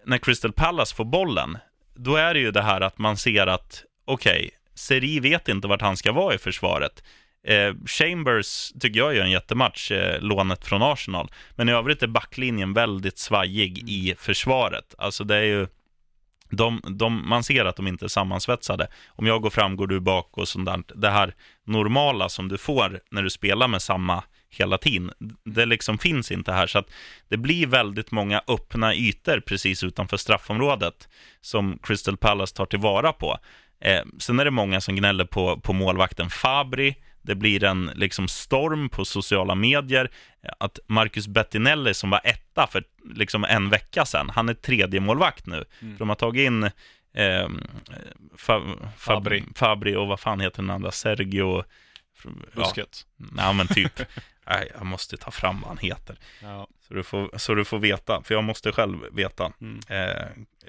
när 0.07 0.18
Crystal 0.18 0.53
Palace 0.53 0.95
får 0.95 1.05
bollen, 1.05 1.59
då 1.95 2.16
är 2.16 2.34
det 2.34 2.41
ju 2.41 2.51
det 2.51 2.62
här 2.62 2.80
att 2.80 2.99
man 2.99 3.16
ser 3.16 3.47
att, 3.47 3.84
okej, 4.05 4.47
okay, 4.47 4.51
Seri 4.83 5.20
vet 5.20 5.49
inte 5.49 5.68
vart 5.68 5.83
han 5.83 5.97
ska 5.97 6.12
vara 6.12 6.35
i 6.35 6.39
försvaret. 6.39 7.03
Eh, 7.47 7.74
Chambers 7.87 8.72
tycker 8.80 9.01
jag 9.01 9.14
gör 9.14 9.24
en 9.24 9.30
jättematch, 9.30 9.91
eh, 9.91 10.20
lånet 10.20 10.64
från 10.64 10.83
Arsenal. 10.83 11.30
Men 11.57 11.68
i 11.68 11.72
övrigt 11.72 12.03
är 12.03 12.07
backlinjen 12.07 12.72
väldigt 12.72 13.18
svajig 13.18 13.89
i 13.89 14.14
försvaret. 14.18 14.95
Alltså 14.99 15.24
det 15.24 15.37
är 15.37 15.43
ju, 15.43 15.66
de, 16.51 16.80
de, 16.85 17.28
man 17.28 17.45
ser 17.45 17.64
att 17.64 17.76
de 17.76 17.87
inte 17.87 18.07
är 18.07 18.09
sammansvetsade. 18.09 18.89
Om 19.09 19.26
jag 19.26 19.43
går 19.43 19.51
fram, 19.51 19.76
går 19.76 19.87
du 19.87 20.01
bak 20.01 20.39
och 20.39 20.49
sånt 20.49 20.66
där. 20.66 20.83
Det 20.95 21.11
här 21.11 21.35
normala 21.66 22.28
som 22.28 22.49
du 22.49 22.59
får 22.59 23.01
när 23.11 23.22
du 23.22 23.30
spelar 23.30 23.68
med 23.68 23.83
samma 23.83 24.22
hela 24.51 24.78
tiden. 24.78 25.12
Det 25.45 25.66
liksom 25.66 25.99
finns 25.99 26.30
inte 26.30 26.53
här, 26.53 26.66
så 26.66 26.78
att 26.78 26.91
det 27.28 27.37
blir 27.37 27.66
väldigt 27.66 28.11
många 28.11 28.43
öppna 28.49 28.95
ytor 28.95 29.41
precis 29.41 29.85
utanför 29.85 30.16
straffområdet 30.16 31.09
som 31.41 31.78
Crystal 31.83 32.16
Palace 32.16 32.57
tar 32.57 32.66
tillvara 32.66 33.12
på. 33.12 33.39
Eh, 33.85 34.03
sen 34.18 34.41
är 34.41 34.45
det 34.45 34.51
många 34.51 34.80
som 34.80 34.97
gnäller 34.97 35.24
på, 35.24 35.61
på 35.61 35.72
målvakten 35.72 36.30
Fabri. 36.30 36.97
Det 37.22 37.35
blir 37.35 37.64
en 37.64 37.91
liksom 37.95 38.28
storm 38.28 38.89
på 38.89 39.05
sociala 39.05 39.55
medier. 39.55 40.11
Att 40.59 40.78
Marcus 40.87 41.28
Bettinelli 41.28 41.95
som 41.95 42.11
var 42.11 42.20
etta 42.24 42.66
för 42.66 42.85
liksom 43.14 43.45
en 43.45 43.70
vecka 43.70 44.05
sedan, 44.05 44.30
han 44.30 44.49
är 44.49 44.55
tredje 44.55 45.01
målvakt 45.01 45.47
nu. 45.47 45.64
Mm. 45.80 45.95
För 45.95 45.99
de 45.99 46.09
har 46.09 46.16
tagit 46.16 46.47
in 46.47 46.64
eh, 47.14 47.49
Fa, 48.37 48.62
Fabri. 48.97 49.45
Fabri 49.55 49.97
och 49.97 50.07
vad 50.07 50.20
fan 50.20 50.41
heter 50.41 50.62
den 50.62 50.70
andra? 50.70 50.91
Sergio... 50.91 51.64
Ja, 52.24 52.30
Busket. 52.55 53.07
nej, 53.16 53.55
men 53.55 53.66
typ. 53.66 54.01
Nej, 54.47 54.72
jag 54.74 54.87
måste 54.87 55.16
ta 55.16 55.30
fram 55.30 55.61
vad 55.61 55.68
han 55.68 55.78
heter. 55.78 56.18
Ja. 56.43 56.66
Så 56.89 56.95
du 56.95 57.03
får, 57.03 57.39
så 57.39 57.55
du 57.55 57.64
får 57.64 57.78
veta, 57.78 58.22
för 58.22 58.35
jag 58.35 58.45
måste 58.45 58.72
själv 58.72 58.99
veta. 59.12 59.53
Mm. 59.61 59.80
Eh, 59.89 60.26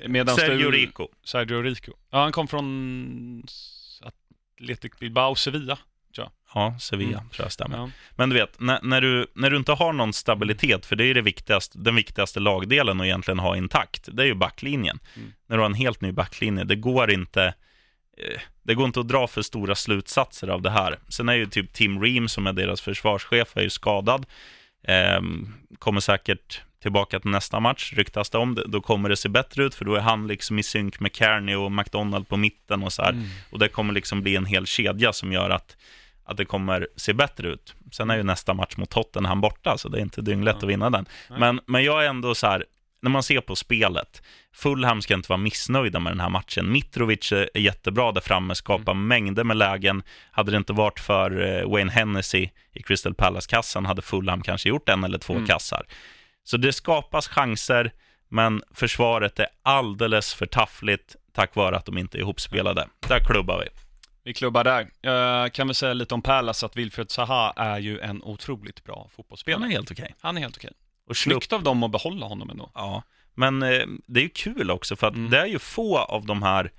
Medans 0.07 0.39
Sergio 0.39 0.71
du- 0.71 0.77
Rico. 0.77 1.07
Sergio 1.23 1.61
Rico. 1.61 1.91
Ja, 2.11 2.21
han 2.23 2.31
kom 2.31 2.47
från 2.47 3.43
Athletic 4.01 4.91
Bilbao, 4.99 5.35
Sevilla. 5.35 5.77
Ja, 6.55 6.75
Sevilla 6.79 7.17
Mm. 7.17 7.29
tror 7.29 7.45
jag 7.45 7.51
stämmer. 7.51 7.77
Ja. 7.77 7.89
Men 8.15 8.29
du 8.29 8.35
vet, 8.35 8.59
när, 8.59 8.79
när, 8.83 9.01
du, 9.01 9.27
när 9.35 9.49
du 9.49 9.57
inte 9.57 9.71
har 9.71 9.93
någon 9.93 10.13
stabilitet, 10.13 10.85
för 10.85 10.95
det 10.95 11.05
är 11.05 11.13
det 11.13 11.21
viktigaste, 11.21 11.77
den 11.79 11.95
viktigaste 11.95 12.39
lagdelen 12.39 12.99
att 13.01 13.05
egentligen 13.05 13.39
ha 13.39 13.57
intakt, 13.57 14.09
det 14.11 14.23
är 14.23 14.27
ju 14.27 14.33
backlinjen. 14.35 14.99
Mm. 15.15 15.33
När 15.47 15.57
du 15.57 15.61
har 15.61 15.69
en 15.69 15.73
helt 15.73 16.01
ny 16.01 16.11
backlinje, 16.11 16.63
det 16.63 16.75
går 16.75 17.11
inte 17.11 17.43
eh, 18.17 18.41
det 18.63 18.73
går 18.75 18.85
inte 18.85 18.99
att 18.99 19.07
dra 19.07 19.27
för 19.27 19.41
stora 19.41 19.75
slutsatser 19.75 20.47
av 20.47 20.61
det 20.61 20.69
här. 20.69 20.99
Sen 21.09 21.29
är 21.29 21.33
ju 21.33 21.45
typ 21.45 21.73
Tim 21.73 22.01
Ream, 22.03 22.27
som 22.27 22.47
är 22.47 22.53
deras 22.53 22.81
försvarschef, 22.81 23.57
är 23.57 23.61
ju 23.61 23.69
skadad. 23.69 24.25
Ehm, 24.87 25.53
kommer 25.79 25.99
säkert 25.99 26.61
tillbaka 26.83 27.19
till 27.19 27.29
nästa 27.31 27.59
match, 27.59 27.93
ryktas 27.93 28.29
det 28.29 28.37
om. 28.37 28.55
det. 28.55 28.63
Då 28.67 28.81
kommer 28.81 29.09
det 29.09 29.15
se 29.17 29.29
bättre 29.29 29.63
ut, 29.63 29.75
för 29.75 29.85
då 29.85 29.95
är 29.95 29.99
han 30.01 30.27
liksom 30.27 30.59
i 30.59 30.63
synk 30.63 30.99
med 30.99 31.15
Kearney 31.15 31.55
och 31.55 31.71
McDonald 31.71 32.27
på 32.27 32.37
mitten 32.37 32.83
och 32.83 32.93
så 32.93 33.01
här. 33.03 33.09
Mm. 33.11 33.25
Och 33.51 33.59
det 33.59 33.67
kommer 33.67 33.93
liksom 33.93 34.21
bli 34.21 34.35
en 34.35 34.45
hel 34.45 34.65
kedja 34.65 35.13
som 35.13 35.31
gör 35.31 35.49
att, 35.49 35.77
att 36.25 36.37
det 36.37 36.45
kommer 36.45 36.87
se 36.95 37.13
bättre 37.13 37.47
ut. 37.47 37.73
Sen 37.91 38.09
är 38.09 38.17
ju 38.17 38.23
nästa 38.23 38.53
match 38.53 38.77
mot 38.77 38.89
Tottenham 38.89 39.41
borta, 39.41 39.77
så 39.77 39.89
det 39.89 39.97
är 39.97 40.01
inte 40.01 40.21
dynglätt 40.21 40.55
Ja. 40.59 40.65
att 40.67 40.69
vinna 40.73 40.89
den. 40.89 41.05
Men, 41.39 41.59
men 41.65 41.83
jag 41.83 42.05
är 42.05 42.09
ändå 42.09 42.35
så 42.35 42.47
här, 42.47 42.65
när 43.01 43.09
man 43.09 43.23
ser 43.23 43.41
på 43.41 43.55
spelet, 43.55 44.21
Fulham 44.55 45.01
ska 45.01 45.13
inte 45.13 45.29
vara 45.29 45.37
missnöjda 45.37 45.99
med 45.99 46.11
den 46.11 46.19
här 46.19 46.29
matchen. 46.29 46.71
Mitrovic 46.71 47.31
är 47.31 47.49
är 47.53 47.59
jättebra 47.59 48.11
där 48.11 48.21
framme, 48.21 48.55
skapar 48.55 48.91
Mm. 48.91 49.07
mängder 49.07 49.43
med 49.43 49.57
lägen. 49.57 50.03
Hade 50.31 50.51
det 50.51 50.57
inte 50.57 50.73
varit 50.73 50.99
för 50.99 51.41
eh, 51.61 51.69
Wayne 51.71 51.91
Hennessy 51.91 52.49
i 52.73 52.83
Crystal 52.83 53.13
Palace-kassan 53.13 53.85
hade 53.85 54.01
Fulham 54.01 54.41
kanske 54.41 54.69
gjort 54.69 54.89
en 54.89 55.03
eller 55.03 55.17
två 55.17 55.33
Mm. 55.33 55.45
kassar. 55.47 55.83
Så 56.43 56.57
det 56.57 56.73
skapas 56.73 57.27
chanser, 57.27 57.93
men 58.29 58.63
försvaret 58.71 59.39
är 59.39 59.47
alldeles 59.61 60.33
för 60.33 60.45
taffligt 60.45 61.15
tack 61.31 61.55
vare 61.55 61.77
att 61.77 61.85
de 61.85 61.97
inte 61.97 62.17
är 62.17 62.19
ihopspelade. 62.19 62.87
Där 63.07 63.19
klubbar 63.19 63.59
vi. 63.59 63.69
Vi 64.23 64.33
klubbar 64.33 64.63
där. 64.63 64.87
Jag 65.01 65.53
kan 65.53 65.67
väl 65.67 65.75
säga 65.75 65.93
lite 65.93 66.13
om 66.13 66.21
Palace, 66.21 66.65
att 66.65 66.75
Wilfred 66.77 67.11
Zaha 67.11 67.53
är 67.55 67.79
ju 67.79 67.99
en 67.99 68.23
otroligt 68.23 68.83
bra 68.83 68.95
Han 68.95 69.09
fotbollsspelare. 69.15 69.65
är 69.65 69.71
helt 69.71 69.91
okej. 69.91 70.15
Han 70.21 70.37
är 70.37 70.41
helt 70.41 70.57
okej. 70.57 70.71
Och 71.05 71.11
upp 71.11 71.17
Snyggt 71.17 71.53
av 71.53 71.63
dem 71.63 71.83
att 71.83 71.91
behålla 71.91 72.25
honom 72.25 72.49
ändå. 72.49 72.71
Ja, 72.73 73.03
men 73.33 73.63
eh, 73.63 73.81
det 74.07 74.19
är 74.19 74.23
ju 74.23 74.29
kul 74.29 74.71
också 74.71 74.95
för 74.95 75.07
att 75.07 75.15
Mm. 75.15 75.29
det 75.29 75.39
är 75.39 75.45
ju 75.45 75.59
få 75.59 75.97
av 75.97 76.25
de 76.25 76.43
här 76.43 76.71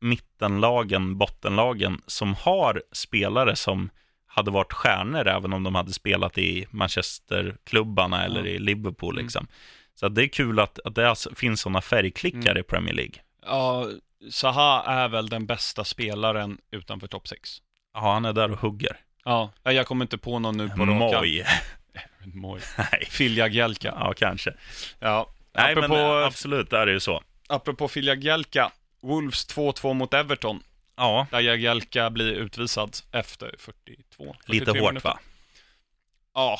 mittenlagen, 0.00 1.18
bottenlagen 1.18 2.02
som 2.06 2.34
har 2.34 2.82
spelare 2.92 3.56
som 3.56 3.90
hade 4.32 4.50
varit 4.50 4.72
stjärnor 4.72 5.26
även 5.28 5.52
om 5.52 5.62
de 5.62 5.74
hade 5.74 5.92
spelat 5.92 6.38
i 6.38 6.66
Manchesterklubbarna 6.70 8.24
eller 8.24 8.46
i 8.46 8.58
Liverpool 8.58 9.14
Mm. 9.14 9.24
liksom. 9.24 9.46
Så 9.94 10.08
det 10.08 10.22
är 10.24 10.28
kul 10.28 10.60
att, 10.60 10.78
att 10.84 10.94
det 10.94 11.08
alltså 11.10 11.34
finns 11.34 11.60
sådana 11.60 11.80
färgklickare 11.80 12.50
Mm. 12.50 12.60
i 12.60 12.62
Premier 12.62 12.94
League. 12.94 13.14
Ja, 13.46 13.86
Zaha 14.30 14.82
är 14.86 15.08
väl 15.08 15.28
den 15.28 15.46
bästa 15.46 15.84
spelaren 15.84 16.58
utanför 16.70 17.06
topp 17.06 17.28
6. 17.28 17.50
Ja, 17.94 18.12
han 18.12 18.24
är 18.24 18.32
där 18.32 18.50
och 18.50 18.58
hugger. 18.58 18.96
Ja, 19.24 19.50
jag 19.62 19.86
kommer 19.86 20.04
inte 20.04 20.18
på 20.18 20.38
någon 20.38 20.56
nu 20.56 20.68
på 20.68 20.84
rakan. 20.84 21.24
Moj. 22.24 22.60
Nej. 22.78 23.06
Filja 23.10 23.46
Gielka. 23.48 23.94
Ja, 24.00 24.12
kanske. 24.16 24.54
Ja. 24.98 25.26
Nej, 25.54 25.72
apropå, 25.72 25.94
men 25.94 26.20
eh, 26.20 26.26
absolut, 26.26 26.70
där 26.70 26.78
är 26.78 26.86
det 26.86 26.92
ju 26.92 27.00
så. 27.00 27.22
apropå 27.48 27.88
Filja 27.88 28.14
Gielka, 28.14 28.70
Wolves 29.02 29.48
2-2 29.56 29.94
mot 29.94 30.14
Everton, 30.14 30.62
Ja, 31.00 31.26
där 31.30 31.40
Jagielka 31.40 32.10
blir 32.10 32.32
utvisad 32.32 32.96
efter 33.12 33.54
42. 33.58 34.36
lite 34.46 34.64
43 34.64 34.80
hårt 34.80 34.90
minuter. 34.92 35.08
va? 35.08 35.18
Ja, 36.34 36.58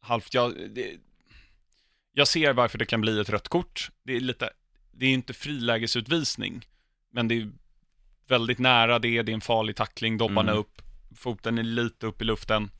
halvt. 0.00 0.34
Jag, 0.34 0.54
det, 0.70 0.96
jag 2.12 2.28
ser 2.28 2.52
varför 2.52 2.78
det 2.78 2.86
kan 2.86 3.00
bli 3.00 3.20
ett 3.20 3.28
rött 3.28 3.48
kort. 3.48 3.90
Det 4.02 4.16
är 4.16 4.20
lite, 4.20 4.50
det 4.92 5.06
är 5.06 5.10
inte 5.10 5.32
frilägesutvisning, 5.34 6.66
men 7.12 7.28
det 7.28 7.34
är 7.34 7.50
väldigt 8.28 8.58
nära 8.58 8.98
det, 8.98 9.22
det 9.22 9.32
är 9.32 9.34
en 9.34 9.40
farlig 9.40 9.76
tackling, 9.76 10.18
dobbarna 10.18 10.50
Mm. 10.52 10.60
upp, 10.60 10.82
foten 11.16 11.58
är 11.58 11.62
lite 11.62 12.06
upp 12.06 12.22
i 12.22 12.24
luften. 12.24 12.70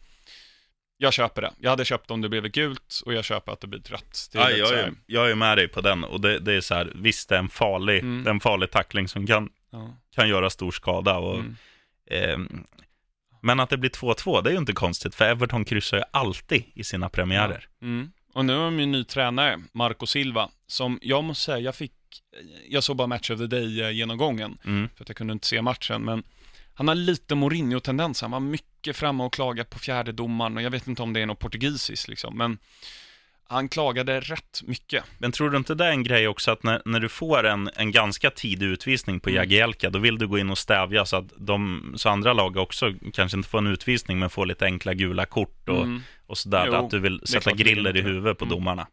Jag 0.97 1.13
köper 1.13 1.43
det. 1.43 1.53
Jag 1.59 1.71
hade 1.71 1.85
köpt 1.85 2.11
om 2.11 2.21
det 2.21 2.29
blev 2.29 2.49
gult 2.49 3.03
och 3.07 3.15
jag 3.15 3.25
köper 3.25 3.53
att 3.53 3.61
det 3.61 3.67
blir 3.67 3.81
rött. 3.81 4.29
Det 4.33 4.39
är 4.39 4.49
lite 4.49 4.59
jag, 4.59 4.73
är, 4.79 4.93
jag 5.07 5.31
är 5.31 5.35
med 5.35 5.59
dig 5.59 5.69
på 5.69 5.81
den 5.81 6.05
och 6.05 6.21
det, 6.21 6.39
det 6.39 6.53
är 6.55 6.61
så 6.61 6.75
här, 6.75 6.93
visst 6.95 7.29
det 7.29 7.35
är 7.35 7.39
en 7.39 7.49
farlig, 7.49 7.99
Mm. 7.99 8.25
det 8.25 8.31
är 8.31 8.35
en 8.35 8.41
farlig 8.41 8.71
tackling 8.71 9.09
som 9.09 9.27
kan, 9.27 9.51
ja. 9.71 9.97
kan 10.14 10.29
göra 10.29 10.51
stor 10.51 10.71
skada. 10.71 11.18
Och, 11.18 11.39
Mm. 11.39 11.57
ehm, 12.11 12.64
men 13.43 13.61
att 13.61 13.71
det 13.71 13.77
blir 13.79 13.91
2-2, 13.91 14.43
det 14.43 14.51
är 14.51 14.53
ju 14.53 14.59
inte 14.59 14.73
konstigt, 14.73 15.14
för 15.14 15.25
Everton 15.25 15.64
kryssar 15.64 15.97
ju 15.97 16.03
alltid 16.11 16.64
i 16.75 16.85
sina 16.85 17.09
premiärer. 17.09 17.68
Mm. 17.83 18.11
Och 18.33 18.45
nu 18.45 18.57
har 18.57 18.64
de 18.64 18.81
ju 18.81 18.87
ny 18.87 19.05
tränare, 19.05 19.61
Marco 19.73 20.07
Silva, 20.07 20.51
som 20.66 20.99
jag 21.03 21.25
måste 21.25 21.45
säga, 21.45 21.59
jag 21.59 21.75
fick, 21.75 21.93
jag 22.68 22.85
såg 22.85 22.97
bara 22.97 23.07
Match 23.07 23.31
of 23.31 23.39
the 23.39 23.47
Day-genomgången, 23.47 24.59
Mm. 24.64 24.89
för 24.97 25.05
att 25.05 25.09
jag 25.09 25.16
kunde 25.16 25.33
inte 25.33 25.47
se 25.47 25.62
matchen, 25.62 26.03
men 26.05 26.23
han 26.75 26.89
har 26.89 26.95
lite 26.95 27.35
Mourinho-tendens, 27.35 28.23
han 28.23 28.31
var 28.31 28.41
mycket 28.41 28.97
framme 28.97 29.25
och 29.25 29.33
klagade 29.33 29.68
på 29.71 29.79
fjärde 29.79 30.12
domaren 30.12 30.57
och 30.57 30.62
jag 30.62 30.71
vet 30.71 30.87
inte 30.87 31.03
om 31.03 31.12
det 31.12 31.21
är 31.21 31.27
något 31.27 31.39
portugisiskt 31.39 32.09
liksom, 32.09 32.39
men 32.39 32.59
han 33.51 33.69
klagade 33.69 34.21
rätt 34.21 34.63
mycket. 34.67 35.05
Men 35.19 35.33
tror 35.33 35.51
du 35.51 35.57
inte 35.57 35.75
det 35.75 35.85
är 35.85 35.91
en 35.91 36.03
grej 36.03 36.29
också 36.29 36.51
att 36.51 36.63
när, 36.63 36.83
när 36.85 37.01
du 37.01 37.09
får 37.09 37.47
en, 37.47 37.71
en 37.77 37.93
ganska 37.93 38.31
tidig 38.31 38.67
utvisning 38.67 39.21
på 39.21 39.31
Mm. 39.31 39.37
Jagielka, 39.43 39.91
då 39.91 39.99
vill 39.99 40.19
du 40.19 40.27
gå 40.29 40.39
in 40.39 40.51
och 40.51 40.59
stävja 40.59 41.05
så 41.07 41.17
att 41.17 41.33
de, 41.37 41.93
så 41.97 42.09
andra 42.09 42.33
lag 42.33 42.57
också 42.57 42.93
kanske 43.13 43.37
inte 43.39 43.49
får 43.49 43.59
en 43.59 43.67
utvisning, 43.67 44.19
men 44.19 44.31
får 44.31 44.47
lite 44.47 44.65
enkla 44.65 44.95
gula 44.95 45.27
kort 45.27 45.69
och, 45.69 45.83
Mm. 45.83 46.01
och 46.27 46.39
sådär, 46.39 46.65
Jo, 46.67 46.75
att 46.75 46.91
du 46.91 46.99
vill 46.99 47.21
sätta 47.25 47.53
griller 47.53 47.97
i 47.97 48.03
det. 48.03 48.09
huvudet 48.09 48.39
på 48.39 48.45
Mm. 48.45 48.57
domarna. 48.57 48.87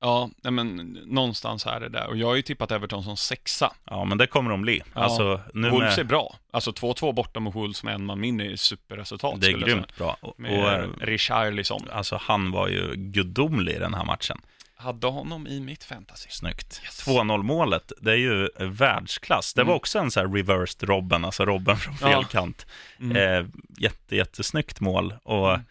Ja, 0.00 0.30
nej 0.42 0.52
men 0.52 0.76
någonstans 1.06 1.66
är 1.66 1.80
det 1.80 1.88
där, 1.88 2.06
och 2.06 2.16
jag 2.16 2.26
har 2.26 2.34
ju 2.34 2.42
tippat 2.42 2.70
Everton 2.70 3.02
som 3.04 3.16
sexa. 3.16 3.72
Ja, 3.84 4.04
men 4.04 4.18
det 4.18 4.26
kommer 4.26 4.50
de 4.50 4.62
bli. 4.62 4.82
Ja. 4.94 5.00
Alltså, 5.00 5.40
nu 5.54 5.70
Wolves 5.70 5.92
är 5.98 6.02
med, 6.02 6.06
bra, 6.06 6.36
alltså 6.50 6.70
2-2 6.70 7.12
borta 7.12 7.40
mot 7.40 7.54
Wolves 7.54 7.82
med 7.82 7.94
en 7.94 8.04
man 8.04 8.20
mindre 8.20 8.52
är 8.52 8.56
superresultat. 8.56 9.40
det 9.40 9.46
är 9.46 9.52
grymt 9.58 9.96
bra. 9.96 10.16
Och, 10.20 10.36
säga. 10.36 10.48
och, 10.58 10.88
Med 10.88 10.90
Richarlison. 11.08 11.82
alltså, 11.92 12.16
han 12.22 12.50
var 12.52 12.68
ju 12.68 12.94
gudomlig 12.96 13.72
i 13.72 13.78
den 13.78 13.94
här 13.94 14.04
matchen. 14.04 14.38
Hade 14.78 15.06
honom 15.06 15.46
i 15.46 15.60
mitt 15.60 15.84
fantasy. 15.84 16.28
Snyggt. 16.30 16.80
Yes. 16.84 17.06
2-0 17.08 17.42
målet, 17.42 17.92
det 18.00 18.10
är 18.12 18.16
ju 18.16 18.48
världsklass. 18.58 19.54
Det 19.54 19.62
var 19.62 19.70
Mm. 19.72 19.76
också 19.76 19.98
en 19.98 20.10
så 20.10 20.20
här 20.20 20.28
reversed 20.28 20.88
Robben, 20.88 21.24
alltså 21.24 21.44
Robben 21.44 21.76
från 21.76 21.94
fel 21.96 22.10
Ja. 22.10 22.22
kant. 22.22 22.66
Mm. 23.00 23.16
Eh, 23.16 23.46
jätte, 23.78 24.16
jättesnyggt 24.16 24.80
mål. 24.80 25.14
Och, 25.22 25.50
Mm. 25.54 25.64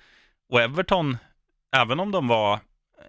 och 0.50 0.62
Everton, 0.62 1.18
även 1.76 2.00
om 2.00 2.12
de 2.12 2.28
var 2.28 2.60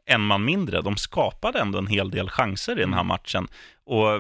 en 0.07 0.21
man 0.21 0.45
mindre, 0.45 0.83
de 0.83 0.97
skapade 0.97 1.59
ändå 1.61 1.79
en 1.79 1.87
hel 1.87 2.11
del 2.11 2.31
chanser 2.31 2.73
i 2.79 2.81
den 2.81 2.93
här 2.93 3.01
Mm. 3.01 3.07
matchen. 3.09 3.49
Och 3.85 4.15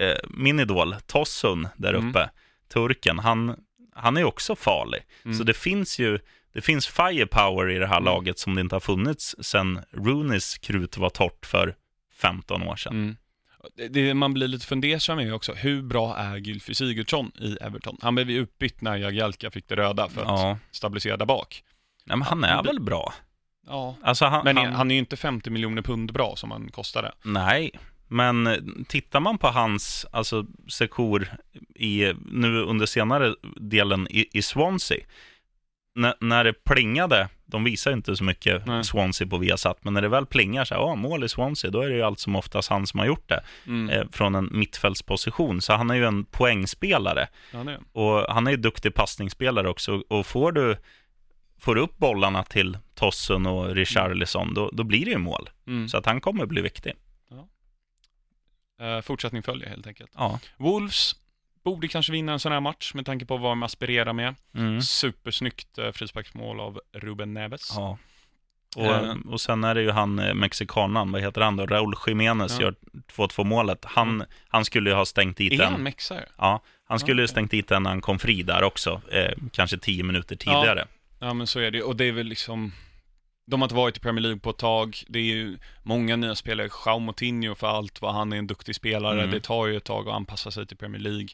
eh, 0.00 0.18
min 0.28 0.60
idol, 0.60 0.94
Tossun 1.06 1.68
där 1.76 1.94
Mm. 1.94 2.08
uppe, 2.10 2.30
turken, 2.72 3.18
han, 3.18 3.56
han 3.94 4.16
är 4.16 4.24
också 4.24 4.56
farlig. 4.56 5.00
Mm. 5.24 5.36
Så 5.38 5.44
det 5.44 5.54
finns 5.54 5.98
ju 5.98 6.18
det 6.52 6.60
finns 6.60 6.86
firepower 6.86 7.70
i 7.70 7.78
det 7.78 7.86
här 7.86 7.96
Mm. 7.96 8.04
laget 8.04 8.38
som 8.38 8.54
det 8.54 8.60
inte 8.60 8.74
har 8.74 8.80
funnits 8.80 9.36
sedan 9.40 9.80
Rooneys 9.92 10.58
krut 10.58 10.96
var 10.98 11.10
torrt 11.10 11.46
för 11.46 11.74
15 12.16 12.62
år 12.62 12.76
sedan. 12.76 12.92
Mm. 12.92 13.16
Det, 13.90 14.14
man 14.14 14.34
blir 14.34 14.48
lite 14.48 14.66
fundersam 14.66 15.18
är 15.18 15.32
också, 15.32 15.52
hur 15.52 15.82
bra 15.82 16.16
är 16.16 16.36
Gylfi 16.36 16.74
Sigurdsson 16.74 17.32
i 17.40 17.56
Everton? 17.60 17.96
Han 18.02 18.14
blev 18.14 18.30
ju 18.30 18.38
utbytt 18.38 18.80
när 18.80 18.96
Jagielka 18.96 19.50
fick 19.50 19.68
det 19.68 19.76
röda 19.76 20.08
för 20.08 20.20
att 20.22 20.28
Ja, 20.28 20.58
stabilisera 20.70 21.16
där 21.16 21.26
bak. 21.26 21.62
Nej, 22.04 22.16
men 22.16 22.26
han 22.26 22.44
är 22.44 22.62
väl 22.62 22.80
bra. 22.80 23.14
Ja, 23.66 23.96
Alltså 24.02 24.24
han, 24.24 24.44
men 24.44 24.56
han, 24.56 24.72
han 24.72 24.90
är 24.90 24.94
ju 24.94 24.98
inte 24.98 25.16
50 25.16 25.50
miljoner 25.50 25.82
pund 25.82 26.12
bra 26.12 26.36
som 26.36 26.50
han 26.50 26.68
kostade. 26.70 27.12
Nej, 27.24 27.70
men 28.08 28.46
eh, 28.46 28.56
tittar 28.88 29.20
man 29.20 29.38
på 29.38 29.46
hans 29.48 30.06
alltså, 30.12 30.46
sekor 30.72 31.28
i, 31.74 32.12
nu 32.26 32.62
under 32.62 32.86
senare 32.86 33.34
delen 33.56 34.08
i, 34.10 34.28
i 34.32 34.42
Swansea, 34.42 34.98
när, 35.94 36.14
när 36.20 36.44
det 36.44 36.64
plingade, 36.64 37.28
de 37.46 37.64
visar 37.64 37.92
inte 37.92 38.16
så 38.16 38.24
mycket 38.24 38.66
Nej. 38.66 38.84
Swansea 38.84 39.28
på 39.28 39.38
Viasat, 39.38 39.78
men 39.84 39.94
när 39.94 40.02
det 40.02 40.08
väl 40.08 40.26
plingar 40.26 40.64
så 40.64 40.74
här, 40.74 40.80
ja, 40.80 40.94
mål 40.94 41.24
i 41.24 41.28
Swansea, 41.28 41.70
då 41.70 41.80
är 41.80 41.88
det 41.88 41.94
ju 41.94 42.02
allt 42.02 42.20
som 42.20 42.36
oftast 42.36 42.70
han 42.70 42.86
som 42.86 43.00
har 43.00 43.06
gjort 43.06 43.28
det, 43.28 43.40
Mm. 43.66 43.90
eh, 43.90 44.04
från 44.12 44.34
en 44.34 44.48
mittfältsposition. 44.52 45.60
Så 45.60 45.72
han 45.72 45.90
är 45.90 45.94
ju 45.94 46.04
en 46.06 46.24
poängspelare. 46.24 47.28
Ja. 47.52 47.64
Och 47.92 48.34
han 48.34 48.46
är 48.46 48.50
ju 48.50 48.56
duktig 48.56 48.94
passningsspelare 48.94 49.68
också. 49.68 50.02
Och 50.08 50.26
får 50.26 50.52
du, 50.52 50.76
får 51.64 51.76
upp 51.76 51.96
bollarna 51.96 52.42
till 52.42 52.78
Tossun 52.94 53.46
och 53.46 53.74
Richarlison, 53.74 54.54
då, 54.54 54.70
då 54.72 54.84
blir 54.84 55.04
det 55.04 55.10
ju 55.10 55.18
mål. 55.18 55.50
Mm. 55.66 55.88
Så 55.88 55.96
att 55.98 56.06
han 56.06 56.20
kommer 56.20 56.46
bli 56.46 56.62
viktig. 56.62 56.92
Eh, 58.80 59.00
fortsättning 59.00 59.42
följer 59.42 59.68
helt 59.68 59.86
enkelt. 59.86 60.10
Ja. 60.14 60.38
Wolves, 60.56 61.12
borde 61.64 61.88
kanske 61.88 62.12
vinna 62.12 62.32
en 62.32 62.40
sån 62.40 62.52
här 62.52 62.60
match 62.60 62.94
med 62.94 63.06
tanke 63.06 63.26
på 63.26 63.36
vad 63.36 63.50
de 63.50 63.62
aspirerar 63.62 64.12
med. 64.12 64.34
Mm. 64.54 64.82
Supersnyggt 64.82 65.78
eh, 65.78 65.92
frisparksmål 65.92 66.60
av 66.60 66.80
Ruben 66.92 67.34
Neves. 67.34 67.72
Ja. 67.76 67.98
Och, 68.76 68.84
Eh. 68.86 69.14
och 69.28 69.40
sen 69.40 69.64
är 69.64 69.74
det 69.74 69.82
ju 69.82 69.90
han 69.90 70.18
eh, 70.18 70.34
mexikanen, 70.34 71.12
vad 71.12 71.20
heter 71.22 71.40
han 71.40 71.56
då? 71.56 71.66
Raúl 71.66 71.94
Jiménez 72.06 72.52
Ja. 72.60 72.62
gör 72.62 72.74
2-2 73.12 73.44
målet. 73.44 73.84
Han, 73.84 74.24
han 74.48 74.64
skulle 74.64 74.90
ju 74.90 74.96
ha 74.96 75.04
stängt 75.04 75.36
dit 75.36 75.52
Är 75.52 75.56
den. 75.58 75.72
han 75.72 75.82
mexare? 75.82 76.28
Ja, 76.38 76.62
han 76.84 76.98
skulle 76.98 77.22
ju 77.22 77.24
Okej. 77.26 77.32
stängt 77.32 77.50
dit 77.50 77.68
den 77.68 77.82
när 77.82 77.90
han 77.90 78.00
kom 78.00 78.18
fri 78.18 78.42
där 78.42 78.62
också. 78.62 79.00
Eh, 79.12 79.32
kanske 79.52 79.78
10 79.78 80.02
minuter 80.04 80.36
tidigare. 80.36 80.78
Ja, 80.80 80.86
men 81.32 81.46
så 81.46 81.60
är 81.60 81.70
det 81.70 81.82
Och 81.82 81.96
det 81.96 82.04
är 82.04 82.12
väl 82.12 82.26
liksom... 82.26 82.72
De 83.46 83.60
har 83.60 83.66
inte 83.66 83.74
varit 83.74 83.96
i 83.96 84.00
Premier 84.00 84.22
League 84.22 84.40
på 84.40 84.50
ett 84.50 84.58
tag. 84.58 85.02
Det 85.08 85.18
är 85.18 85.22
ju 85.22 85.58
många 85.82 86.16
nya 86.16 86.34
spelare. 86.34 86.68
Jao 86.86 86.98
Moutinho 86.98 87.54
för 87.54 87.66
allt 87.66 88.02
vad 88.02 88.14
han 88.14 88.32
är 88.32 88.36
en 88.36 88.46
duktig 88.46 88.74
spelare. 88.74 89.18
Mm. 89.18 89.30
Det 89.30 89.40
tar 89.40 89.66
ju 89.66 89.76
ett 89.76 89.84
tag 89.84 90.08
att 90.08 90.14
anpassa 90.14 90.50
sig 90.50 90.66
till 90.66 90.76
Premier 90.76 91.00
League. 91.00 91.28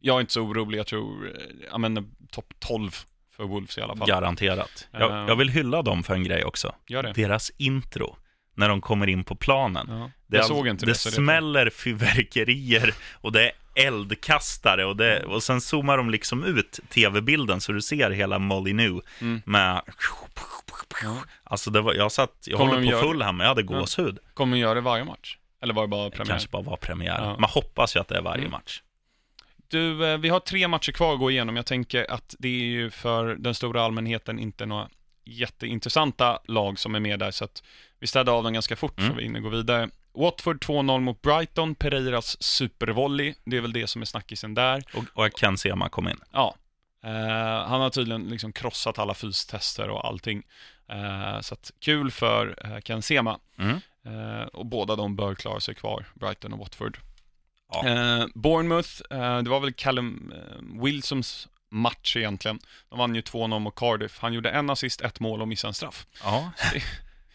Jag 0.00 0.16
är 0.16 0.20
inte 0.20 0.32
så 0.32 0.40
orolig. 0.40 0.78
Jag 0.78 0.86
tror, 0.86 1.26
eh, 1.26 1.42
jag 1.70 1.80
menar, 1.80 2.04
topp 2.30 2.54
12 2.58 2.90
för 3.36 3.44
Wolves 3.44 3.78
i 3.78 3.80
alla 3.80 3.96
fall. 3.96 4.08
Garanterat. 4.08 4.88
Eh. 4.92 5.00
Jag, 5.00 5.28
jag 5.28 5.36
vill 5.36 5.48
hylla 5.48 5.82
dem 5.82 6.02
för 6.02 6.14
en 6.14 6.24
grej 6.24 6.44
också. 6.44 6.74
Gör 6.86 7.02
det. 7.02 7.12
Deras 7.12 7.52
intro, 7.56 8.16
när 8.54 8.68
de 8.68 8.80
kommer 8.80 9.06
in 9.06 9.24
på 9.24 9.34
planen. 9.34 9.86
Ja. 9.90 10.10
Det, 10.26 10.36
jag 10.36 10.46
såg 10.46 10.68
inte 10.68 10.86
det 10.86 10.92
det. 10.92 10.94
smäller 10.96 11.70
fyrverkerier 11.70 12.94
och 13.12 13.32
det 13.32 13.46
är 13.46 13.52
eldkastare 13.74 14.84
och, 14.84 14.96
det, 14.96 15.24
och 15.24 15.42
sen 15.42 15.60
zoomar 15.60 15.96
de 15.96 16.10
liksom 16.10 16.44
ut 16.44 16.80
tv-bilden 16.88 17.60
så 17.60 17.72
du 17.72 17.82
ser 17.82 18.10
hela 18.10 18.38
Molyneux 18.38 19.04
Mm. 19.20 19.42
med... 19.46 19.82
Ja. 21.02 21.16
Alltså 21.44 21.70
det 21.70 21.80
var, 21.80 21.94
jag 21.94 22.12
satt, 22.12 22.44
jag 22.46 22.58
Kommer 22.58 22.74
håller 22.74 22.92
på 22.92 22.98
full 22.98 23.22
här 23.22 23.32
men 23.32 23.40
jag 23.44 23.48
hade 23.48 23.62
gåshud. 23.62 24.18
Kommer 24.34 24.56
de 24.56 24.60
göra 24.60 24.74
det 24.74 24.80
varje 24.80 25.04
match? 25.04 25.38
Eller 25.62 25.74
var 25.74 25.82
det 25.82 25.88
bara 25.88 26.04
Det 26.04 26.10
premiär? 26.10 26.30
kanske 26.30 26.48
bara 26.48 26.62
var 26.62 26.76
premiär. 26.76 27.18
Ja. 27.22 27.36
Man 27.38 27.50
hoppas 27.50 27.96
ju 27.96 28.00
att 28.00 28.08
det 28.08 28.16
är 28.16 28.22
varje 28.22 28.40
Mm. 28.40 28.50
match. 28.50 28.82
Du, 29.68 30.06
eh, 30.06 30.18
vi 30.18 30.28
har 30.28 30.40
tre 30.40 30.68
matcher 30.68 30.92
kvar 30.92 31.12
att 31.12 31.18
gå 31.18 31.30
igenom. 31.30 31.56
Jag 31.56 31.66
tänker 31.66 32.10
att 32.10 32.34
det 32.38 32.48
är 32.48 32.64
ju 32.66 32.90
för 32.90 33.34
den 33.34 33.54
stora 33.54 33.82
allmänheten 33.82 34.38
inte 34.38 34.66
några 34.66 34.88
jätteintressanta 35.24 36.38
lag 36.48 36.78
som 36.78 36.94
är 36.94 37.00
med 37.00 37.18
där, 37.18 37.30
så 37.30 37.44
att 37.44 37.62
vi 38.00 38.06
städar 38.06 38.32
av 38.32 38.44
dem 38.44 38.52
ganska 38.52 38.76
fort 38.76 38.98
Mm. 38.98 39.10
så 39.10 39.16
vi 39.16 39.22
hinner 39.22 39.40
gå 39.40 39.48
vidare. 39.48 39.88
Watford 40.14 40.64
2-0 40.64 41.00
mot 41.00 41.22
Brighton, 41.22 41.74
Pereiras 41.74 42.42
supervolley, 42.42 43.34
det 43.44 43.56
är 43.56 43.60
väl 43.60 43.72
det 43.72 43.86
som 43.86 44.02
är 44.02 44.06
snackisen 44.06 44.54
där. 44.54 44.82
Och, 44.94 45.04
och 45.24 45.30
Ken 45.40 45.58
Sema 45.58 45.88
kom 45.88 46.08
in. 46.08 46.20
Ja, 46.32 46.54
eh, 47.04 47.68
han 47.68 47.80
har 47.80 47.90
tydligen 47.90 48.28
liksom 48.28 48.52
krossat 48.52 48.98
alla 48.98 49.14
fystester 49.14 49.88
och 49.88 50.06
allting. 50.06 50.42
Eh, 50.88 51.40
så 51.40 51.54
att 51.54 51.70
kul 51.80 52.10
för 52.10 52.58
eh, 52.64 52.80
Ken 52.80 53.02
Sema. 53.02 53.38
Mm. 53.58 53.80
Eh, 54.04 54.46
och 54.46 54.66
båda 54.66 54.96
de 54.96 55.16
bör 55.16 55.34
klara 55.34 55.60
sig 55.60 55.74
kvar, 55.74 56.06
Brighton 56.14 56.52
och 56.52 56.58
Watford. 56.58 56.98
Ja. 57.72 57.88
Eh, 57.88 58.26
Bournemouth, 58.34 59.02
eh, 59.10 59.38
det 59.38 59.50
var 59.50 59.60
väl 59.60 59.72
Callum 59.72 60.34
Wilsons 60.82 61.48
match 61.70 62.16
egentligen. 62.16 62.58
De 62.88 62.98
vann 62.98 63.14
ju 63.14 63.20
2-0 63.20 63.58
mot 63.58 63.74
Cardiff. 63.74 64.18
Han 64.18 64.32
gjorde 64.32 64.50
en 64.50 64.70
assist, 64.70 65.00
ett 65.00 65.20
mål 65.20 65.42
och 65.42 65.48
missade 65.48 65.70
en 65.70 65.74
straff. 65.74 66.06
Ja. 66.22 66.52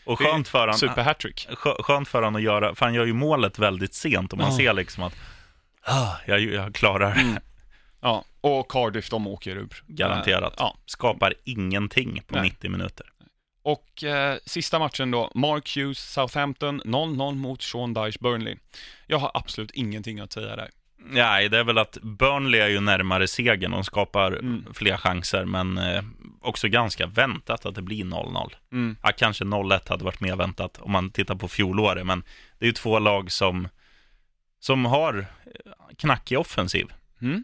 Och 0.09 0.19
skönt 0.19 0.47
för 0.47 0.67
han, 0.67 0.77
Super-hattrick. 0.77 1.47
skö- 1.49 1.83
skönt 1.83 2.07
för 2.07 2.23
han 2.23 2.35
att 2.35 2.41
göra, 2.41 2.75
för 2.75 2.85
han 2.85 2.93
gör 2.95 3.05
ju 3.05 3.13
målet 3.13 3.59
väldigt 3.59 3.93
sent 3.93 4.31
och 4.33 4.37
man 4.39 4.51
Ja. 4.51 4.57
ser 4.57 4.73
liksom 4.73 5.03
att 5.03 5.15
ah, 5.83 6.15
jag, 6.27 6.39
jag 6.41 6.75
klarar 6.75 7.15
det. 7.15 7.21
Mm. 7.21 7.39
Ja, 8.01 8.23
och 8.41 8.71
Cardiff, 8.71 9.09
de 9.09 9.27
åker 9.27 9.55
ur. 9.55 9.83
Garanterat. 9.87 10.53
Ja, 10.57 10.77
Skapar 10.85 11.33
ingenting 11.43 12.21
på 12.27 12.35
Nej. 12.35 12.43
90 12.43 12.69
minuter. 12.71 13.05
och 13.63 14.03
eh, 14.03 14.37
sista 14.45 14.79
matchen 14.79 15.11
då, 15.11 15.31
Mark 15.35 15.75
Hughes, 15.77 16.11
Southampton, 16.13 16.81
0-0 16.81 17.35
mot 17.35 17.61
Sean 17.61 17.93
Dyche, 17.93 18.17
Burnley. 18.21 18.55
Jag 19.07 19.17
har 19.17 19.31
absolut 19.33 19.71
ingenting 19.71 20.19
att 20.19 20.31
säga 20.31 20.55
där. 20.55 20.69
Nej, 21.01 21.49
det 21.49 21.57
är 21.59 21.63
väl 21.63 21.77
att 21.77 21.97
Burnley 22.01 22.59
är 22.61 22.67
ju 22.67 22.79
närmare 22.79 23.27
segern 23.27 23.73
och 23.73 23.85
skapar 23.85 24.31
Mm. 24.31 24.73
fler 24.73 24.97
chanser, 24.97 25.45
men 25.45 25.77
eh, 25.77 26.03
också 26.41 26.67
ganska 26.67 27.05
väntat 27.07 27.65
att 27.65 27.75
det 27.75 27.81
blir 27.81 28.03
0-0. 28.05 28.55
Mm. 28.71 28.95
Ja, 29.03 29.11
kanske 29.17 29.43
0-1 29.43 29.89
hade 29.89 30.03
varit 30.03 30.21
mer 30.21 30.35
väntat 30.35 30.77
om 30.81 30.91
man 30.91 31.09
tittar 31.11 31.35
på 31.35 31.47
fjolåret, 31.47 32.05
men 32.05 32.23
det 32.59 32.65
är 32.65 32.67
ju 32.67 32.73
två 32.73 32.99
lag 32.99 33.31
som, 33.31 33.67
som 34.59 34.85
har 34.85 35.17
eh, 35.19 35.25
knackig 35.97 36.39
offensiv. 36.39 36.87
Mm. 37.21 37.43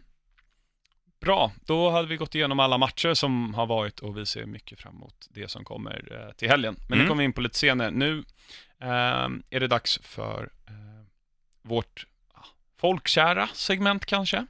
Bra, 1.20 1.52
då 1.66 1.90
hade 1.90 2.08
vi 2.08 2.16
gått 2.16 2.34
igenom 2.34 2.60
alla 2.60 2.78
matcher 2.78 3.14
som 3.14 3.54
har 3.54 3.66
varit 3.66 4.00
och 4.00 4.16
vi 4.18 4.26
ser 4.26 4.46
mycket 4.46 4.80
fram 4.80 4.94
emot 4.96 5.26
det 5.30 5.50
som 5.50 5.64
kommer 5.64 6.08
eh, 6.28 6.32
till 6.36 6.48
helgen. 6.48 6.76
Men 6.78 6.88
det 6.88 6.94
Mm. 7.04 7.08
kommer 7.08 7.18
vi 7.22 7.24
in 7.24 7.32
på 7.32 7.40
lite 7.40 7.58
senare. 7.58 7.90
Nu 7.90 8.18
eh, 8.80 9.28
är 9.50 9.60
det 9.60 9.66
dags 9.68 9.98
för 10.02 10.50
eh, 10.68 10.74
vårt 11.62 12.06
folkkära 12.86 13.48
segment 13.52 14.06
kanske. 14.06 14.46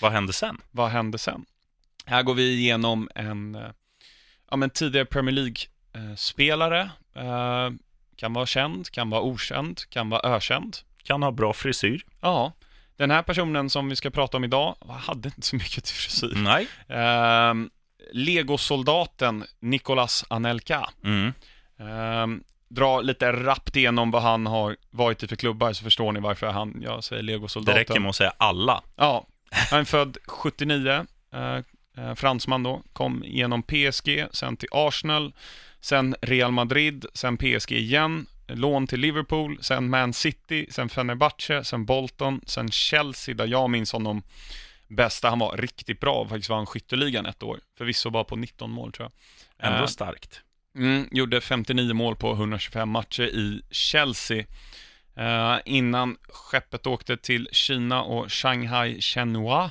Vad 0.00 0.12
hände 0.12 0.32
sen? 0.32 0.60
Vad 0.70 0.90
hände 0.90 1.18
sen? 1.18 1.44
Här 2.06 2.22
går 2.22 2.34
vi 2.34 2.52
igenom 2.52 3.08
en 3.14 3.54
eh, 3.54 3.70
ja, 4.50 4.56
men 4.56 4.70
tidigare 4.70 5.06
Premier 5.06 5.34
League-spelare. 5.34 6.90
Eh, 7.14 7.70
kan 8.16 8.32
vara 8.32 8.46
känd, 8.46 8.90
kan 8.90 9.10
vara 9.10 9.22
okänd, 9.22 9.80
kan 9.88 10.10
vara 10.10 10.34
ökänd. 10.36 10.76
Kan 11.02 11.22
ha 11.22 11.30
bra 11.30 11.52
frisyr? 11.52 12.04
Ja, 12.20 12.52
den 12.96 13.10
här 13.10 13.22
personen 13.22 13.70
som 13.70 13.88
vi 13.88 13.96
ska 13.96 14.10
prata 14.10 14.36
om 14.36 14.44
idag 14.44 14.76
hade 14.88 15.28
inte 15.28 15.46
så 15.46 15.56
mycket 15.56 15.84
till 15.84 15.94
frisyr. 15.94 16.34
Nej. 16.36 16.68
Ehm, 16.88 17.70
Legosoldaten 18.12 19.44
Nicolas 19.60 20.24
Anelka. 20.28 20.90
Mm. 21.04 21.32
Ehm, 21.78 22.44
dra 22.68 23.00
lite 23.00 23.32
rappt 23.32 23.76
igenom 23.76 24.10
vad 24.10 24.22
han 24.22 24.46
har 24.46 24.76
varit 24.90 25.22
i 25.22 25.28
för 25.28 25.36
klubbar 25.36 25.72
så 25.72 25.84
förstår 25.84 26.12
ni 26.12 26.20
varför 26.20 26.46
han, 26.46 26.80
jag 26.82 27.04
säger 27.04 27.22
Det 27.22 27.26
Legosoldaten. 27.26 27.78
räcker 27.78 28.00
med 28.00 28.08
att 28.08 28.16
säga 28.16 28.32
alla. 28.38 28.82
Ja, 28.96 29.26
han 29.70 29.80
är 29.80 29.84
född 29.84 30.16
79, 30.26 31.06
eh, 31.32 31.56
eh, 32.04 32.14
fransman 32.14 32.62
då, 32.62 32.82
kom 32.92 33.22
genom 33.26 33.62
PSG, 33.62 34.26
sen 34.32 34.56
till 34.56 34.68
Arsenal, 34.72 35.32
sen 35.80 36.14
Real 36.22 36.52
Madrid, 36.52 37.06
sen 37.14 37.36
PSG 37.36 37.72
igen, 37.72 38.26
lån 38.46 38.86
till 38.86 39.00
Liverpool, 39.00 39.58
sen 39.60 39.90
Man 39.90 40.12
City, 40.12 40.66
sen 40.70 40.88
Fenerbahce, 40.88 41.64
sen 41.64 41.84
Bolton, 41.84 42.40
sen 42.46 42.70
Chelsea 42.70 43.34
där 43.34 43.46
jag 43.46 43.70
minns 43.70 43.92
honom 43.92 44.22
bästa, 44.88 45.28
han 45.30 45.38
var 45.38 45.56
riktigt 45.56 46.00
bra, 46.00 46.28
faktiskt 46.28 46.48
var 46.48 46.56
han 46.56 46.66
skytteligan 46.66 47.26
ett 47.26 47.42
år, 47.42 47.60
förvisso 47.78 48.10
bara 48.10 48.24
på 48.24 48.36
19 48.36 48.70
mål 48.70 48.92
tror 48.92 49.10
jag. 49.58 49.66
Ändå 49.66 49.78
Eh, 49.82 49.86
starkt. 49.86 50.40
Mm, 50.74 51.08
gjorde 51.12 51.40
59 51.40 51.94
mål 51.94 52.16
på 52.16 52.32
125 52.32 52.88
matcher 52.88 53.22
i 53.22 53.62
Chelsea. 53.70 54.44
Eh, 55.16 55.56
innan 55.64 56.16
skeppet 56.28 56.86
åkte 56.86 57.16
till 57.16 57.48
Kina 57.52 58.02
och 58.02 58.32
Shanghai 58.32 59.00
Shenhua. 59.00 59.70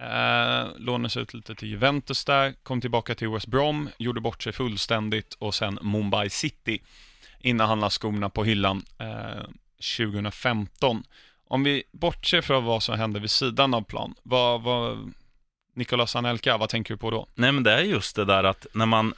Eh, 0.00 0.66
lånades 0.76 1.16
ut 1.16 1.34
lite 1.34 1.54
till 1.54 1.68
Juventus 1.68 2.24
där, 2.24 2.54
kom 2.62 2.80
tillbaka 2.80 3.14
till 3.14 3.28
West 3.28 3.46
Brom, 3.46 3.88
gjorde 3.98 4.20
bort 4.20 4.42
sig 4.42 4.52
fullständigt 4.52 5.34
och 5.34 5.54
sen 5.54 5.78
Mumbai 5.82 6.30
City 6.30 6.82
innan 7.38 7.68
han 7.68 7.80
la 7.80 7.90
skorna 7.90 8.30
på 8.30 8.44
hyllan 8.44 8.84
eh, 8.98 9.44
2015. 9.96 11.02
Om 11.48 11.64
vi 11.64 11.82
bortser 11.92 12.40
från 12.40 12.64
vad 12.64 12.82
som 12.82 12.98
hände 12.98 13.20
vid 13.20 13.30
sidan 13.30 13.74
av 13.74 13.82
plan, 13.82 14.14
vad, 14.22 14.62
vad 14.62 15.12
Nicolas 15.74 16.16
Anelka, 16.16 16.56
vad 16.56 16.68
tänker 16.68 16.94
du 16.94 16.98
på 16.98 17.10
då? 17.10 17.26
Nej, 17.34 17.52
men 17.52 17.62
det 17.62 17.72
är 17.72 17.82
just 17.82 18.16
det 18.16 18.24
där 18.24 18.44
att 18.44 18.66
när 18.74 18.86
man, 18.86 19.14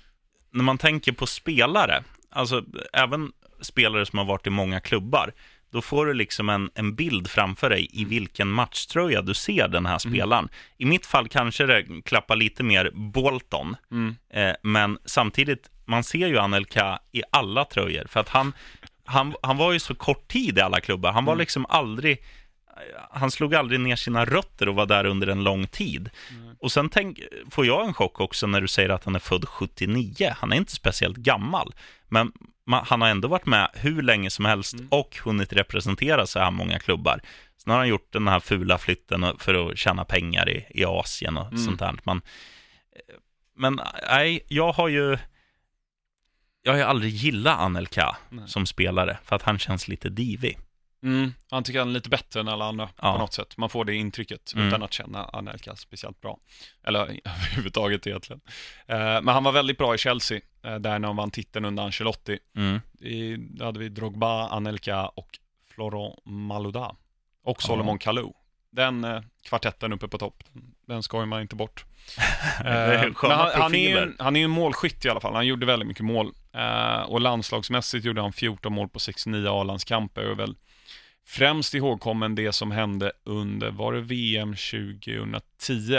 när 0.53 0.65
man 0.65 0.79
tänker 0.79 1.13
på 1.13 1.27
spelare, 1.27 2.03
alltså 2.31 2.65
även 2.93 3.33
spelare 3.61 4.07
som 4.07 4.19
har 4.19 4.27
varit 4.27 4.47
i 4.47 4.51
många 4.51 4.81
klubbar, 4.81 5.33
då 5.73 5.83
får 5.83 6.07
du 6.07 6.15
liksom 6.15 6.49
en, 6.49 6.71
en 6.75 6.95
bild 6.95 7.31
framför 7.31 7.71
dig 7.71 7.89
i 7.93 8.05
vilken 8.05 8.49
matchtröja 8.49 9.23
du 9.23 9.35
ser 9.35 9.69
den 9.69 9.87
här 9.87 9.99
spelaren. 9.99 10.49
I 10.79 10.85
mitt 10.85 11.07
fall 11.07 11.29
kanske 11.29 11.67
det 11.67 11.85
klappar 12.05 12.37
lite 12.37 12.63
mer 12.63 12.91
Bolton, 12.95 13.77
Mm. 13.91 14.17
eh, 14.33 14.55
men 14.63 14.99
samtidigt, 15.05 15.71
man 15.85 16.05
ser 16.05 16.27
ju 16.27 16.39
Anelka 16.39 16.99
i 17.13 17.23
alla 17.33 17.65
tröjor, 17.65 18.07
för 18.09 18.21
att 18.21 18.29
han, 18.29 18.53
han, 19.05 19.35
han 19.43 19.57
var 19.57 19.73
ju 19.73 19.79
så 19.79 19.95
kort 19.95 20.29
tid 20.29 20.59
i 20.59 20.61
alla 20.61 20.81
klubbar. 20.81 21.13
Han 21.13 21.25
var 21.25 21.37
liksom 21.37 21.67
aldrig, 21.69 22.19
han 23.11 23.31
slog 23.31 23.55
aldrig 23.55 23.81
ner 23.81 23.97
sina 23.97 24.25
rötter 24.25 24.69
och 24.69 24.75
var 24.75 24.87
där 24.87 25.05
under 25.05 25.27
en 25.27 25.45
lång 25.45 25.67
tid. 25.67 26.11
Och 26.59 26.73
sen 26.73 26.89
tänk, 26.89 27.21
får 27.51 27.67
jag 27.67 27.87
en 27.87 27.95
chock 27.95 28.21
också 28.21 28.47
när 28.47 28.61
du 28.61 28.69
säger 28.69 28.89
att 28.89 29.05
han 29.05 29.15
är 29.15 29.19
född 29.19 29.49
79. 29.49 30.35
Han 30.37 30.53
är 30.53 30.57
inte 30.57 30.73
speciellt 30.73 31.17
gammal, 31.17 31.75
men 32.09 32.33
ma- 32.67 32.85
han 32.87 33.01
har 33.01 33.09
ändå 33.09 33.29
varit 33.29 33.47
med 33.47 33.71
hur 33.75 34.03
länge 34.03 34.31
som 34.31 34.45
helst 34.45 34.75
och 34.89 35.19
hunnit 35.25 35.53
representera 35.53 36.27
så 36.27 36.39
här 36.39 36.51
många 36.51 36.79
klubbar. 36.79 37.21
Sen 37.57 37.71
har 37.71 37.79
han 37.79 37.89
gjort 37.89 38.13
den 38.13 38.29
här 38.29 38.41
fula 38.41 38.79
flytten 38.79 39.27
för 39.39 39.71
att 39.71 39.79
tjäna 39.79 40.05
pengar 40.05 40.49
i, 40.49 40.67
i 40.71 40.85
Asien 40.85 41.37
och 41.37 41.59
sånt 41.59 41.79
där. 41.79 41.95
Man, 42.05 42.23
men 43.57 43.81
nej, 44.11 44.41
jag 44.49 44.73
har 44.73 44.89
ju 44.89 45.19
jag 46.63 46.73
har 46.73 46.79
ju 46.79 46.85
aldrig 46.85 47.13
gillat 47.13 47.59
Anelka 47.59 48.17
Nej. 48.29 48.49
som 48.49 48.67
spelare, 48.67 49.19
för 49.25 49.37
att 49.37 49.43
han 49.43 49.59
känns 49.59 49.89
lite 49.89 50.09
divig. 50.09 50.59
Mm, 51.03 51.35
han 51.51 51.63
tycker 51.65 51.79
han 51.79 51.89
är 51.89 51.93
lite 51.93 52.09
bättre 52.09 52.41
än 52.41 52.49
alla 52.49 52.65
andra 52.65 52.89
Ja. 53.03 53.13
på 53.13 53.19
något 53.19 53.33
sätt. 53.33 53.57
Man 53.57 53.69
får 53.69 53.85
det 53.85 53.95
intrycket 53.95 54.53
Mm. 54.55 54.69
utan 54.69 54.83
att 54.83 54.93
känna 54.93 55.25
Anelka 55.25 55.77
speciellt 55.77 56.21
bra. 56.21 56.39
Eller 56.87 57.01
överhuvudtaget 57.25 58.07
egentligen. 58.07 58.41
Eh, 58.87 58.97
men 58.99 59.29
han 59.29 59.45
var 59.45 59.53
väldigt 59.53 59.79
bra 59.79 59.95
i 59.95 59.99
Chelsea, 59.99 60.41
eh, 60.65 60.75
där 60.75 60.99
när 60.99 61.09
han 61.09 61.17
vann 61.17 61.31
titeln 61.31 61.65
under 61.65 61.83
Ancelotti. 61.83 62.39
Mm. 62.57 62.81
I, 63.01 63.37
då 63.37 63.65
hade 63.65 63.79
vi 63.79 63.89
Drogba, 63.89 64.49
Anelka 64.49 65.07
och 65.09 65.39
Florent 65.75 66.15
Malouda. 66.25 66.95
Och 67.45 67.57
Ja. 67.63 67.67
Solomon 67.67 67.99
Kalou. 67.99 68.33
den 68.73 69.05
eh, 69.05 69.21
kvartetten 69.49 69.93
uppe 69.93 70.09
på 70.09 70.19
topp, 70.19 70.43
den 70.87 71.03
skojar 71.03 71.27
man 71.27 71.41
inte 71.41 71.57
bort. 71.57 71.85
Är 72.65 72.95
Eh, 72.95 73.13
men 73.23 73.31
han, 73.31 73.51
han, 73.55 73.75
är 73.75 73.89
ju, 73.89 74.13
han 74.19 74.37
är 74.37 74.41
ju 74.41 74.45
en 74.45 74.51
målskytt 74.51 75.05
i 75.05 75.09
alla 75.09 75.21
fall, 75.21 75.35
han 75.35 75.47
gjorde 75.47 75.67
väldigt 75.67 75.89
mycket 75.89 76.05
mål. 76.05 76.33
Eh, 76.53 77.01
och 77.01 77.21
landslagsmässigt 77.21 78.05
gjorde 78.05 78.21
han 78.21 78.33
14 78.33 78.73
mål 78.73 78.89
på 78.89 78.99
69 78.99 79.49
A-landskamper 79.61 80.31
och 80.31 80.39
väl 80.39 80.57
främst 81.31 81.75
ihågkommen 81.75 82.35
det 82.35 82.53
som 82.53 82.71
hände 82.71 83.13
under, 83.25 83.71
var 83.71 83.93
det 83.93 84.01
VM 84.01 84.55
2010? 84.57 85.95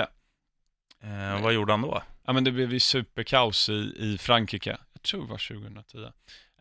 Eh, 1.04 1.42
vad 1.44 1.54
gjorde 1.54 1.74
han 1.74 1.82
då? 1.82 2.02
Ja 2.26 2.34
men 2.34 2.44
det 2.44 2.52
blev 2.52 2.74
ju 2.74 2.80
superkaos 2.80 3.70
i, 3.70 3.94
i 4.00 4.18
Frankrike, 4.18 4.78
jag 4.94 5.02
tror 5.02 5.22
det 5.22 5.30
var 5.30 5.48
2010. 5.48 5.98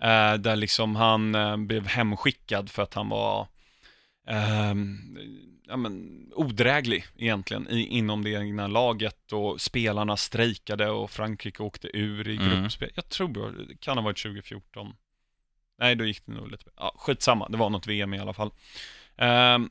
Eh, 0.01 0.35
där 0.35 0.57
liksom 0.57 0.97
han 0.97 1.35
eh, 1.35 1.57
blev 1.57 1.87
hemskickad 1.87 2.71
för 2.71 2.83
att 2.83 2.95
han 2.95 3.09
var 3.09 3.49
ehm, 4.27 5.19
ja, 5.67 5.77
men, 5.77 6.27
odräglig 6.35 7.05
egentligen 7.17 7.69
i, 7.71 7.87
inom 7.87 8.25
det 8.25 8.31
egna 8.31 8.67
laget 8.67 9.33
och 9.33 9.61
spelarna 9.61 10.17
strejkade 10.17 10.91
och 10.91 11.11
Frankrike 11.11 11.63
åkte 11.63 11.97
ur 11.97 12.29
i 12.29 12.37
Mm. 12.37 12.49
gruppspel. 12.49 12.91
Jag 12.95 13.09
tror 13.09 13.67
det 13.69 13.77
kan 13.77 13.97
ha 13.97 14.05
varit 14.05 14.23
2014. 14.23 14.95
Nej, 15.81 15.95
då 15.97 16.05
gick 16.05 16.27
det 16.27 16.33
nog 16.33 16.51
lite, 16.51 16.65
ja 16.77 16.95
skitsamma, 16.99 17.49
det 17.49 17.57
var 17.57 17.71
något 17.71 17.87
VM 17.87 18.15
i 18.15 18.19
alla 18.19 18.33
fall. 18.33 18.51
Ehm, 19.17 19.71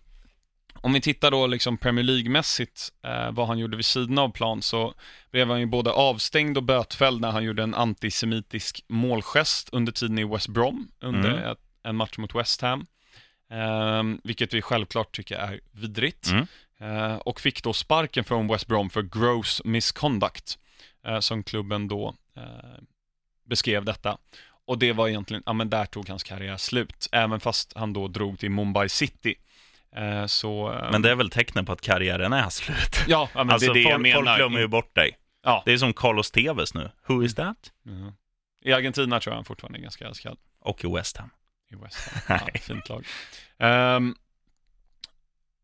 om 0.73 0.93
vi 0.93 1.01
tittar 1.01 1.31
då 1.31 1.47
liksom 1.47 1.77
Premier 1.77 2.03
League-mässigt, 2.05 2.91
eh, 3.03 3.31
vad 3.31 3.47
han 3.47 3.57
gjorde 3.59 3.77
vid 3.77 3.85
sidan 3.85 4.17
av 4.17 4.29
plan, 4.31 4.61
så 4.61 4.93
blev 5.31 5.49
han 5.49 5.59
ju 5.59 5.65
både 5.65 5.91
avstängd 5.91 6.57
och 6.57 6.63
bötfälld 6.63 7.21
när 7.21 7.31
han 7.31 7.43
gjorde 7.43 7.63
en 7.63 7.73
antisemitisk 7.75 8.83
målgest 8.87 9.69
under 9.71 9.91
tiden 9.91 10.19
i 10.19 10.23
West 10.23 10.47
Brom, 10.47 10.91
under 10.99 11.29
Mm. 11.31 11.51
ett, 11.51 11.59
en 11.83 11.95
match 11.95 12.17
mot 12.17 12.35
West 12.35 12.61
Ham. 12.61 12.85
Ehm, 13.49 14.21
vilket 14.23 14.53
vi 14.53 14.61
självklart 14.61 15.15
tycker 15.15 15.35
är 15.37 15.59
vidrigt. 15.71 16.29
Mm. 16.31 16.47
Eh, 16.79 17.15
och 17.15 17.39
fick 17.41 17.63
då 17.63 17.73
sparken 17.73 18.23
från 18.23 18.47
West 18.47 18.67
Brom 18.67 18.89
för 18.89 19.01
gross 19.01 19.61
misconduct, 19.65 20.59
eh, 21.05 21.19
som 21.19 21.43
klubben 21.43 21.87
då 21.87 22.15
eh, 22.35 22.43
beskrev 23.45 23.85
detta. 23.85 24.17
Och 24.69 24.77
det 24.79 24.93
var 24.93 25.07
egentligen, 25.07 25.43
ja 25.45 25.53
men 25.53 25.69
där 25.69 25.85
tog 25.85 26.09
hans 26.09 26.23
karriär 26.23 26.57
slut, 26.57 27.07
även 27.11 27.39
fast 27.39 27.73
han 27.75 27.93
då 27.93 28.07
drog 28.07 28.39
till 28.39 28.51
Mumbai 28.51 28.89
City. 28.89 29.35
Eh, 29.95 30.25
så... 30.25 30.73
eh, 30.73 30.91
Men 30.91 31.01
det 31.01 31.11
är 31.11 31.15
väl 31.15 31.29
tecknen 31.29 31.65
på 31.65 31.71
att 31.71 31.81
karriären 31.81 32.33
är 32.33 32.49
slut. 32.49 32.95
Ja, 33.07 33.29
ja 33.33 33.43
men 33.43 33.49
alltså, 33.53 33.73
det 33.73 33.79
är 33.79 33.83
det 33.83 33.89
jag 33.89 33.91
folk, 33.91 34.01
menar. 34.01 34.15
folk 34.25 34.37
glömmer 34.37 34.59
ju 34.59 34.67
bort 34.67 34.95
dig. 34.95 35.17
Ja. 35.43 35.63
Det 35.65 35.71
är 35.73 35.77
som 35.77 35.93
Carlos 35.93 36.31
Tevez 36.31 36.73
nu. 36.73 36.91
Who 37.07 37.23
is 37.23 37.35
that? 37.35 37.71
Ja. 37.83 37.91
I 38.63 38.73
Argentina 38.73 39.19
tror 39.19 39.31
jag 39.31 39.35
han 39.37 39.45
fortfarande 39.45 39.79
är 39.79 39.81
ganska 39.81 40.07
älskad. 40.07 40.37
Och 40.61 40.85
i 40.85 40.87
West 40.87 41.17
Ham. 41.17 41.29
I 41.71 41.75
West 41.75 42.09
Ham. 42.27 42.39
Ja, 42.53 42.59
fint 42.59 42.89
lag. 42.89 43.05
Ehm, 43.59 44.15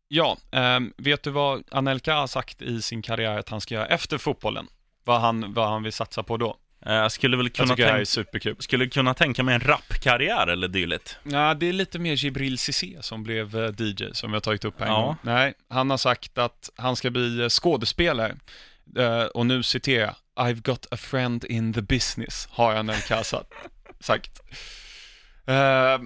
ja, 0.08 0.36
ehm, 0.52 0.92
vet 0.96 1.22
du 1.22 1.30
vad 1.30 1.64
Anelka 1.70 2.14
har 2.14 2.26
sagt 2.26 2.62
i 2.62 2.82
sin 2.82 3.02
karriär 3.02 3.38
att 3.38 3.48
han 3.48 3.60
ska 3.60 3.74
göra 3.74 3.86
efter 3.86 4.18
fotbollen? 4.18 4.66
Vad 5.04 5.20
han, 5.20 5.52
vad 5.52 5.68
han 5.68 5.82
vill 5.82 5.92
satsa 5.92 6.22
på 6.22 6.36
då? 6.36 6.56
Eh, 6.86 6.92
Jag 6.94 7.12
skulle 7.12 7.36
väl 7.36 7.46
Jag 7.46 7.54
kunna, 7.54 7.76
tänka, 7.76 8.06
superkul. 8.06 8.56
skulle 8.58 8.86
kunna 8.88 9.14
tänka 9.14 9.42
mig 9.42 9.54
en 9.54 9.60
rapkarriär 9.60 10.46
eller 10.46 10.68
dylikt. 10.68 11.18
Ja, 11.22 11.54
det 11.54 11.68
är 11.68 11.72
lite 11.72 11.98
mer 11.98 12.12
Jibril 12.24 12.58
Cissé 12.58 12.96
som 13.00 13.22
blev 13.22 13.56
eh, 13.64 13.70
DJ, 13.78 14.04
som 14.12 14.32
jag 14.32 14.42
tagit 14.42 14.64
upp 14.64 14.80
här 14.80 14.86
en 14.86 14.92
Ja. 14.92 15.00
gång. 15.06 15.16
Nej, 15.22 15.54
han 15.68 15.90
har 15.90 15.96
sagt 15.96 16.38
att 16.38 16.70
han 16.76 16.96
ska 16.96 17.10
bli 17.10 17.40
eh, 17.42 17.48
skådespelare. 17.48 18.36
Och 19.34 19.46
nu 19.46 19.62
citerar 19.62 20.04
jag, 20.36 20.46
I've 20.46 20.62
got 20.62 20.86
a 20.90 20.96
friend 20.96 21.44
in 21.44 21.72
the 21.72 21.82
business, 21.82 22.48
har 22.50 22.74
Anelka 22.74 23.24
sa- 23.24 23.44
sagt. 24.00 24.40
Eh, 25.46 25.98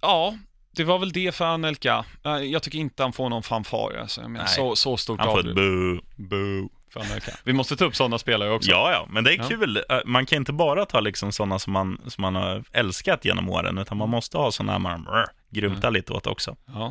ja, 0.00 0.38
det 0.76 0.84
var 0.84 0.98
väl 0.98 1.12
det 1.12 1.34
för 1.34 1.44
Anelka. 1.44 2.04
Eh, 2.24 2.36
jag 2.36 2.62
tycker 2.62 2.78
inte 2.78 3.02
han 3.02 3.12
får 3.12 3.28
någon 3.30 3.42
fanfar. 3.42 3.96
Alltså. 4.00 4.20
Jag 4.36 4.48
så, 4.50 4.76
så 4.76 4.96
stort 4.96 5.20
Han 5.20 5.28
får 5.28 5.48
ett 5.48 5.54
boo. 5.54 6.00
Boo 6.16 6.68
för 7.00 7.10
Anelka. 7.10 7.32
Vi 7.44 7.52
måste 7.52 7.76
ta 7.76 7.84
upp 7.84 7.96
sådana 7.96 8.18
spelare 8.18 8.50
också. 8.50 8.70
Ja, 8.70 8.92
ja, 8.92 9.06
men 9.10 9.24
det 9.24 9.32
är 9.34 9.36
Ja. 9.38 9.48
kul. 9.48 9.76
Eh, 9.90 9.98
Man 10.04 10.26
kan 10.26 10.36
inte 10.36 10.52
bara 10.52 10.84
ta 10.86 11.00
liksom 11.00 11.32
sådana 11.32 11.58
som 11.58 11.72
man, 11.72 12.00
som 12.06 12.22
man 12.22 12.34
har 12.34 12.64
älskat 12.72 13.24
genom 13.24 13.50
åren, 13.50 13.78
utan 13.78 13.98
man 13.98 14.08
måste 14.08 14.38
ha 14.38 14.52
sådana 14.52 14.78
man 14.78 15.04
brr, 15.04 15.26
grymtar 15.50 15.90
lite 15.90 16.12
åt 16.12 16.26
också. 16.26 16.56
Ja. 16.66 16.86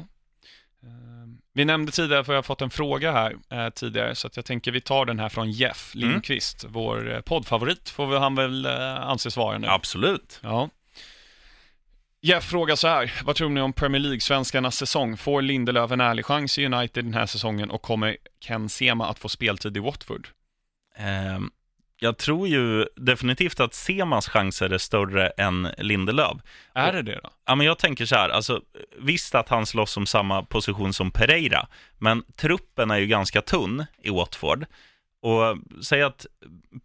Eh, 0.84 0.89
Vi 1.53 1.66
nämnde 1.66 1.91
tidigare, 1.91 2.24
för 2.24 2.34
jag 2.34 2.38
har 2.38 2.43
fått 2.43 2.62
en 2.62 2.70
fråga 2.70 3.12
här 3.12 3.36
eh, 3.51 3.70
tidigare, 3.70 4.16
så 4.16 4.30
jag 4.36 4.45
tänker 4.45 4.72
vi 4.72 4.82
tar 4.82 5.06
den 5.06 5.20
här 5.20 5.30
från 5.30 5.51
Jeff 5.51 5.91
Lindqvist, 5.95 6.66
vår 6.70 7.14
eh, 7.14 7.20
poddfavorit, 7.22 7.89
får 7.89 8.20
han 8.20 8.36
väl 8.36 8.66
eh, 8.66 8.95
anses 9.08 9.38
vara 9.38 9.58
nu. 9.58 9.68
Absolut. 9.68 10.39
Ja. 10.43 10.70
Jeff 12.26 12.43
frågar 12.43 12.76
så 12.76 12.88
här, 12.88 13.13
vad 13.23 13.36
tror 13.36 13.49
ni 13.49 13.61
om 13.61 13.73
Premier 13.73 14.01
League-svenskarnas 14.01 14.71
säsong? 14.71 15.17
Får 15.17 15.41
Lindelöf 15.41 15.91
en 15.91 16.01
ärlig 16.01 16.26
chans 16.26 16.57
i 16.57 16.65
United 16.65 17.05
den 17.05 17.13
här 17.13 17.26
säsongen 17.26 17.71
och 17.71 17.82
kommer 17.82 18.17
Ken 18.39 18.69
Sema 18.69 19.09
att 19.09 19.19
få 19.19 19.30
speltid 19.30 19.78
i 19.78 19.80
Watford? 19.80 20.28
Ehm, 20.95 21.51
jag 21.99 22.17
tror 22.17 22.47
ju 22.47 22.86
definitivt 22.95 23.59
att 23.59 23.73
Semas 23.73 24.28
chanser 24.30 24.69
är 24.69 24.78
större 24.78 25.28
än 25.28 25.67
Lindelöf. 25.78 26.38
Är 26.73 26.93
det 26.93 27.01
det 27.01 27.19
då? 27.23 27.30
Ja, 27.45 27.55
men 27.55 27.65
jag 27.65 27.78
tänker 27.78 28.05
så 28.05 28.15
här, 28.15 28.30
alltså, 28.30 28.61
visst 28.97 29.36
att 29.36 29.49
han 29.49 29.65
slåss 29.65 29.97
om 29.97 30.05
samma 30.05 30.43
position 30.43 30.93
som 30.93 31.11
Pereira, 31.11 31.67
men 31.97 32.23
truppen 32.36 32.91
är 32.91 32.97
ju 32.97 33.07
ganska 33.07 33.41
tunn 33.41 33.86
i 34.03 34.09
Watford. 34.09 34.65
Och 35.21 35.57
säg 35.84 36.03
att 36.03 36.26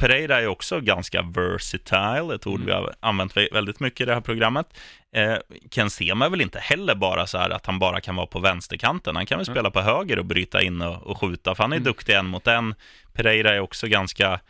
Pereira 0.00 0.40
är 0.40 0.46
också 0.46 0.80
ganska 0.80 1.22
versatile, 1.22 2.34
ett 2.34 2.46
ord 2.46 2.60
vi 2.60 2.72
har 2.72 2.94
använt 3.00 3.34
vä- 3.34 3.52
väldigt 3.52 3.80
mycket 3.80 4.00
i 4.00 4.04
det 4.04 4.14
här 4.14 4.20
programmet. 4.20 4.66
Eh, 5.14 5.36
Ken 5.70 5.90
Sema 5.90 6.26
är 6.26 6.30
väl 6.30 6.40
inte 6.40 6.58
heller 6.58 6.94
bara 6.94 7.26
så 7.26 7.38
här 7.38 7.50
att 7.50 7.66
han 7.66 7.78
bara 7.78 8.00
kan 8.00 8.16
vara 8.16 8.26
på 8.26 8.38
vänsterkanten. 8.40 9.16
Han 9.16 9.26
kan 9.26 9.38
väl 9.38 9.46
spela 9.46 9.70
på 9.70 9.80
höger 9.80 10.18
och 10.18 10.24
bryta 10.24 10.62
in 10.62 10.82
och, 10.82 11.02
och 11.02 11.20
skjuta, 11.20 11.54
för 11.54 11.64
han 11.64 11.72
är 11.72 11.78
duktig 11.78 12.14
en 12.14 12.26
mot 12.26 12.46
en. 12.46 12.74
Pereira 13.12 13.54
är 13.54 13.60
också 13.60 13.86
ganska, 13.86 14.40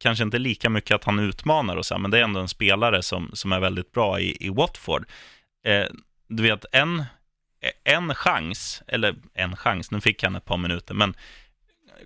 kanske 0.00 0.24
inte 0.24 0.38
lika 0.38 0.70
mycket 0.70 0.94
att 0.94 1.04
han 1.04 1.18
utmanar 1.18 1.76
och 1.76 1.86
så, 1.86 1.94
här, 1.94 2.00
men 2.00 2.10
det 2.10 2.18
är 2.18 2.22
ändå 2.24 2.40
en 2.40 2.48
spelare 2.48 3.02
som, 3.02 3.30
som 3.32 3.52
är 3.52 3.60
väldigt 3.60 3.92
bra 3.92 4.20
i, 4.20 4.46
i 4.46 4.48
Watford. 4.48 5.04
Eh, 5.66 5.86
du 6.28 6.42
vet, 6.42 6.64
en, 6.72 7.04
en 7.84 8.14
chans, 8.14 8.82
eller 8.86 9.14
en 9.34 9.56
chans, 9.56 9.90
nu 9.90 10.00
fick 10.00 10.22
han 10.22 10.36
ett 10.36 10.44
par 10.44 10.56
minuter, 10.56 10.94
men 10.94 11.14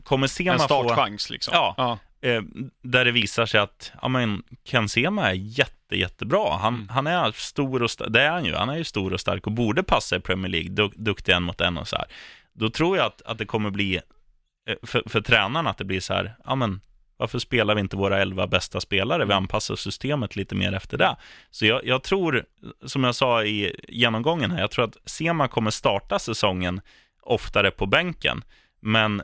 kommer 0.04 0.26
Sema 0.26 0.52
En 0.52 0.58
få... 0.58 0.64
startchans 0.64 1.30
liksom? 1.30 1.54
Ja. 1.54 1.74
ja. 1.76 1.98
Eh, 2.20 2.42
där 2.82 3.04
det 3.04 3.12
visar 3.12 3.46
sig 3.46 3.60
att 3.60 3.92
ja, 4.02 4.08
men 4.08 4.42
Ken 4.64 4.88
Sema 4.88 5.28
är 5.30 5.34
jätte, 5.34 5.96
jättebra. 5.96 6.56
Han, 6.56 6.74
Mm. 6.74 6.88
han 6.88 7.06
är 7.06 7.32
stor 7.32 7.82
och 7.82 8.12
det 8.12 8.20
är 8.22 8.30
han 8.30 8.44
ju. 8.44 8.54
Han 8.54 8.68
är 8.68 8.76
ju 8.76 8.84
stor 8.84 9.12
och 9.12 9.20
stark 9.20 9.46
och 9.46 9.52
borde 9.52 9.82
passa 9.82 10.16
i 10.16 10.20
Premier 10.20 10.50
League, 10.50 10.68
duk, 10.70 10.92
duktig 10.96 11.32
en 11.32 11.42
mot 11.42 11.60
en 11.60 11.78
och 11.78 11.88
så 11.88 11.96
här. 11.96 12.06
Då 12.52 12.70
tror 12.70 12.96
jag 12.96 13.06
att, 13.06 13.22
att 13.22 13.38
det 13.38 13.46
kommer 13.46 13.70
bli, 13.70 13.96
eh, 14.68 14.76
för, 14.82 15.02
för 15.06 15.20
tränarna, 15.20 15.70
att 15.70 15.78
det 15.78 15.84
blir 15.84 16.00
så 16.00 16.14
här, 16.14 16.34
ja 16.44 16.54
men 16.54 16.80
varför 17.16 17.38
spelar 17.38 17.74
vi 17.74 17.80
inte 17.80 17.96
våra 17.96 18.18
elva 18.22 18.46
bästa 18.46 18.80
spelare? 18.80 19.24
Vi 19.24 19.32
anpassar 19.32 19.76
systemet 19.76 20.36
lite 20.36 20.54
mer 20.54 20.72
efter 20.72 20.98
det. 20.98 21.16
Så 21.50 21.66
jag, 21.66 21.86
jag 21.86 22.02
tror, 22.02 22.44
som 22.86 23.04
jag 23.04 23.14
sa 23.14 23.44
i 23.44 23.80
genomgången 23.88 24.50
här, 24.50 24.60
jag 24.60 24.70
tror 24.70 24.84
att 24.84 24.96
Sema 25.04 25.48
kommer 25.48 25.70
starta 25.70 26.18
säsongen 26.18 26.80
oftare 27.22 27.70
på 27.70 27.86
bänken. 27.86 28.44
Men 28.80 29.22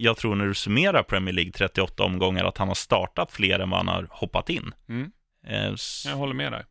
jag 0.00 0.16
tror 0.16 0.34
när 0.34 0.46
du 0.46 0.54
summerar 0.54 1.02
Premier 1.02 1.34
League 1.34 1.52
38 1.52 2.04
omgångar 2.04 2.44
att 2.44 2.58
han 2.58 2.68
har 2.68 2.74
startat 2.74 3.32
fler 3.32 3.58
än 3.58 3.70
vad 3.70 3.78
han 3.78 3.88
har 3.88 4.06
hoppat 4.10 4.48
in. 4.50 4.72
Mm. 4.88 5.10
Eh, 5.46 5.74
Jag 6.04 6.16
håller 6.16 6.34
med 6.34 6.52
där. 6.52 6.64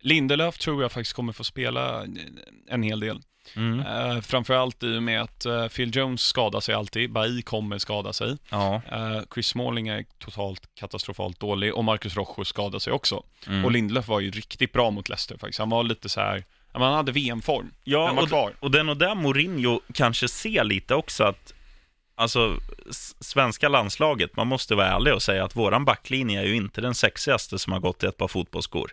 Lindelöf 0.00 0.58
tror 0.58 0.82
jag 0.82 0.92
faktiskt 0.92 1.12
kommer 1.16 1.32
få 1.32 1.44
spela 1.44 2.04
en 2.68 2.82
hel 2.82 3.00
del. 3.00 3.20
mm, 3.56 3.80
Uh, 3.80 4.20
framförallt 4.20 4.82
i 4.82 4.96
och 4.98 5.02
med 5.02 5.22
att 5.22 5.46
eh, 5.46 5.68
Phil 5.68 5.96
Jones 5.96 6.20
skadar 6.22 6.60
sig 6.60 6.74
alltid, 6.74 7.12
Bailly 7.12 7.42
kommer 7.42 7.78
skada 7.78 8.12
sig. 8.12 8.36
ja, 8.50 8.82
Eh, 8.92 9.20
Chris 9.34 9.46
Smalling 9.46 9.88
är 9.88 10.04
totalt 10.18 10.62
katastrofalt 10.74 11.40
dålig 11.40 11.74
och 11.74 11.84
Marcus 11.84 12.16
Rojo 12.16 12.44
skadar 12.44 12.78
sig 12.78 12.92
också. 12.92 13.22
mm. 13.46 13.64
Och 13.64 13.72
Lindelöf 13.72 14.08
var 14.08 14.20
ju 14.20 14.30
riktigt 14.30 14.72
bra 14.72 14.90
mot 14.90 15.08
Leicester 15.08 15.38
faktiskt. 15.38 15.58
Han 15.58 15.70
var 15.70 15.82
lite 15.82 16.08
så 16.08 16.20
här, 16.20 16.44
han 16.72 16.82
hade 16.94 17.12
VM-form. 17.12 17.70
ja 17.84 18.06
Den 18.06 18.16
var 18.16 18.22
och, 18.22 18.28
kvar. 18.28 18.52
och 18.60 18.74
är 18.74 18.84
nog 18.84 18.98
där 18.98 19.14
Mourinho 19.14 19.80
kanske 19.94 20.28
ser 20.28 20.64
lite 20.64 20.94
också 20.94 21.24
att 21.24 21.52
Alltså, 22.18 22.58
svenska 23.20 23.68
landslaget, 23.68 24.36
man 24.36 24.46
måste 24.46 24.74
vara 24.74 24.86
ärlig 24.86 25.14
och 25.14 25.22
säga 25.22 25.44
att 25.44 25.56
våran 25.56 25.84
backlinje 25.84 26.40
är 26.40 26.44
ju 26.44 26.54
inte 26.56 26.80
den 26.80 26.94
sexigaste 26.94 27.58
som 27.58 27.72
har 27.72 27.80
gått 27.80 28.02
i 28.02 28.06
ett 28.06 28.16
par 28.16 28.28
fotbollsskor. 28.28 28.90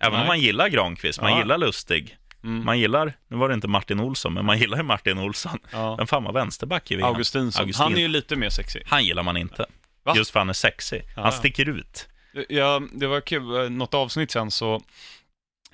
Även 0.00 0.14
om 0.14 0.18
Nej. 0.20 0.26
man 0.28 0.40
gillar 0.40 0.68
Granqvist, 0.68 1.20
man 1.20 1.30
Ja. 1.30 1.38
gillar 1.38 1.58
Lustig, 1.58 2.16
Mm. 2.44 2.64
man 2.64 2.78
gillar, 2.78 3.12
nu 3.28 3.36
var 3.36 3.48
det 3.48 3.54
inte 3.54 3.68
Martin 3.68 4.00
Olsson, 4.00 4.34
men 4.34 4.44
man 4.44 4.58
gillar 4.58 4.76
ju 4.76 4.82
Martin 4.82 5.18
Olsson. 5.18 5.58
Ja. 5.72 5.96
Men 5.96 6.06
fan 6.06 6.24
vad 6.24 6.34
vänsterback 6.34 6.90
är 6.90 6.96
vi? 6.96 7.02
Augustinsson. 7.02 7.60
Augustin. 7.62 7.82
Han 7.82 7.94
är 7.94 7.98
ju 7.98 8.08
lite 8.08 8.36
mer 8.36 8.50
sexig. 8.50 8.82
Han 8.86 9.04
gillar 9.04 9.22
man 9.22 9.36
inte. 9.36 9.66
Va? 10.04 10.12
Just 10.16 10.30
för 10.30 10.40
han 10.40 10.48
är 10.48 10.52
sexig. 10.52 11.02
Ja, 11.16 11.22
Han 11.22 11.32
sticker 11.32 11.68
ut. 11.68 12.08
Ja, 12.48 12.82
det 12.92 13.06
var 13.06 13.20
kul, 13.20 13.70
något 13.72 13.94
avsnitt 13.94 14.30
sen 14.30 14.50
så 14.50 14.82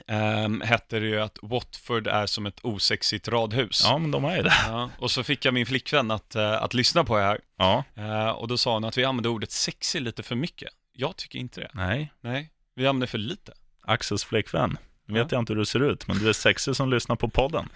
um, 0.09 0.61
hette 0.61 0.99
det 0.99 1.07
ju 1.07 1.21
att 1.21 1.39
Watford 1.43 2.07
är 2.07 2.27
som 2.27 2.47
ett 2.47 2.61
osexigt 2.63 3.29
radhus. 3.29 3.83
Ja, 3.85 3.99
men 3.99 4.11
de 4.11 4.25
är 4.25 4.37
ju 4.37 4.43
det. 4.43 4.53
Ja, 4.67 4.91
och 4.99 5.11
så 5.11 5.23
fick 5.25 5.45
jag 5.45 5.55
min 5.55 5.67
flickvän 5.67 6.11
att, 6.11 6.35
eh, 6.35 6.63
att 6.63 6.75
lyssna 6.75 7.05
på 7.05 7.17
det 7.17 7.23
här. 7.23 7.39
Ja, 7.59 7.85
Eh, 7.95 8.29
och 8.29 8.49
då 8.49 8.59
sa 8.59 8.75
hon 8.75 8.85
att 8.85 8.99
vi 8.99 9.05
använder 9.05 9.31
ordet 9.31 9.51
sexy 9.53 10.01
lite 10.01 10.23
för 10.23 10.35
mycket. 10.35 10.69
Jag 10.93 11.17
tycker 11.17 11.39
inte 11.39 11.61
det. 11.61 11.71
nej. 11.73 12.13
Nej, 12.21 12.51
vi 12.75 12.87
använder 12.87 13.07
för 13.07 13.19
lite. 13.19 13.53
Axels 13.85 14.25
flickvän. 14.25 14.79
Nu 15.07 15.15
vet 15.19 15.33
jag 15.33 15.39
inte 15.39 15.53
hur 15.53 15.59
du 15.59 15.65
ser 15.67 15.81
ut, 15.91 16.07
men 16.07 16.19
du 16.19 16.29
är 16.29 16.33
sexig 16.33 16.77
som 16.77 16.91
lyssnar 16.91 17.17
på 17.17 17.29
podden. 17.29 17.69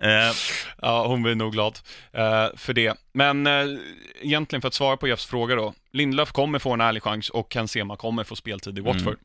Eh, 0.00 0.32
Ja, 0.82 1.06
hon 1.06 1.22
blir 1.22 1.34
nog 1.34 1.52
glad 1.52 1.78
eh, 2.12 2.46
för 2.56 2.72
det. 2.72 2.94
Men 3.12 3.46
eh, 3.46 3.66
egentligen 4.20 4.60
för 4.60 4.68
att 4.68 4.74
svara 4.74 4.96
på 4.96 5.08
Jeffs 5.08 5.26
fråga 5.26 5.54
då. 5.54 5.74
Lindelöf 5.92 6.32
kommer 6.32 6.58
få 6.58 6.72
en 6.72 6.80
ärlig 6.80 7.02
chans 7.02 7.30
och 7.30 7.52
Ken 7.52 7.68
Sema 7.68 7.96
kommer 7.96 8.24
få 8.24 8.36
speltid 8.36 8.78
i 8.78 8.80
Watford. 8.80 9.18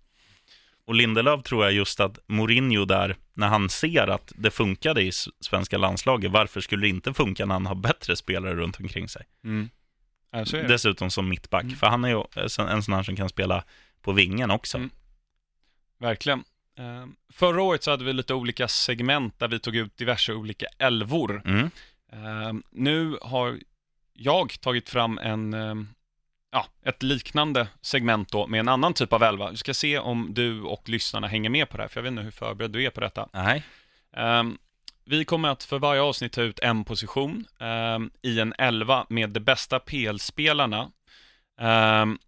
Och 0.90 0.96
Lindelöf 0.96 1.44
tror 1.44 1.64
jag 1.64 1.74
just 1.74 2.00
att 2.00 2.20
Mourinho 2.28 2.86
där, 2.86 3.16
när 3.34 3.48
han 3.48 3.70
ser 3.70 4.08
att 4.08 4.34
det 4.36 4.52
funkade 4.52 5.02
i 5.02 5.12
svenska 5.40 5.78
landslaget, 5.78 6.32
varför 6.32 6.62
skulle 6.62 6.82
det 6.86 6.90
inte 6.90 7.14
funka 7.14 7.46
när 7.46 7.56
han 7.56 7.66
har 7.66 7.76
bättre 7.76 8.16
spelare 8.16 8.56
runt 8.56 8.80
omkring 8.80 9.10
sig? 9.10 9.26
Mm. 9.44 9.70
Dessutom 10.68 11.12
som 11.12 11.30
mittback, 11.30 11.64
Mm. 11.64 11.76
för 11.76 11.88
han 11.88 12.04
är 12.04 12.10
ju 12.10 12.24
en 12.68 12.84
sån 12.84 12.94
här 12.94 13.04
som 13.04 13.16
kan 13.16 13.30
spela 13.30 13.64
på 14.02 14.12
vingen 14.12 14.52
också. 14.52 14.78
Mm. 14.78 14.90
Verkligen. 16.00 16.44
Eh, 16.78 17.06
förra 17.34 17.62
året 17.62 17.84
så 17.84 17.92
hade 17.92 18.06
vi 18.06 18.14
lite 18.14 18.34
olika 18.34 18.68
segment 18.68 19.40
där 19.40 19.48
vi 19.48 19.60
tog 19.60 19.76
ut 19.76 19.98
diverse 19.98 20.34
olika 20.34 20.66
elvor. 20.80 21.42
Mm. 21.46 21.70
Eh, 22.12 22.54
nu 22.72 23.18
har 23.22 23.60
jag 24.14 24.62
tagit 24.62 24.90
fram 24.90 25.18
en, 25.18 25.54
eh, 25.54 25.76
ja, 26.52 26.66
ett 26.86 27.04
liknande 27.04 27.68
segment 27.82 28.32
då 28.32 28.48
med 28.48 28.60
en 28.60 28.68
annan 28.68 28.94
typ 28.94 29.14
av 29.14 29.24
elva. 29.24 29.50
Vi 29.52 29.58
ska 29.58 29.74
se 29.74 30.00
om 30.00 30.28
du 30.34 30.62
och 30.62 30.90
lyssnarna 30.90 31.28
hänger 31.28 31.50
med 31.50 31.70
på 31.70 31.78
det 31.78 31.84
här, 31.84 31.88
för 31.88 31.98
jag 32.00 32.04
vet 32.04 32.12
inte 32.12 32.24
hur 32.24 32.32
förberedd 32.32 32.72
du 32.72 32.84
är 32.84 32.90
på 32.90 33.00
detta. 33.02 33.30
Nej. 33.34 33.64
Ehm, 34.16 34.58
vi 35.06 35.26
kommer 35.26 35.50
att 35.50 35.64
för 35.64 35.80
varje 35.80 36.02
avsnitt 36.02 36.32
ta 36.34 36.42
ut 36.42 36.60
en 36.60 36.84
position 36.84 37.46
ehm, 37.60 38.10
i 38.22 38.40
en 38.40 38.54
elva 38.58 39.06
med 39.10 39.30
de 39.30 39.40
bästa 39.40 39.80
PL-spelarna 39.80 40.92
ehm, 41.60 42.20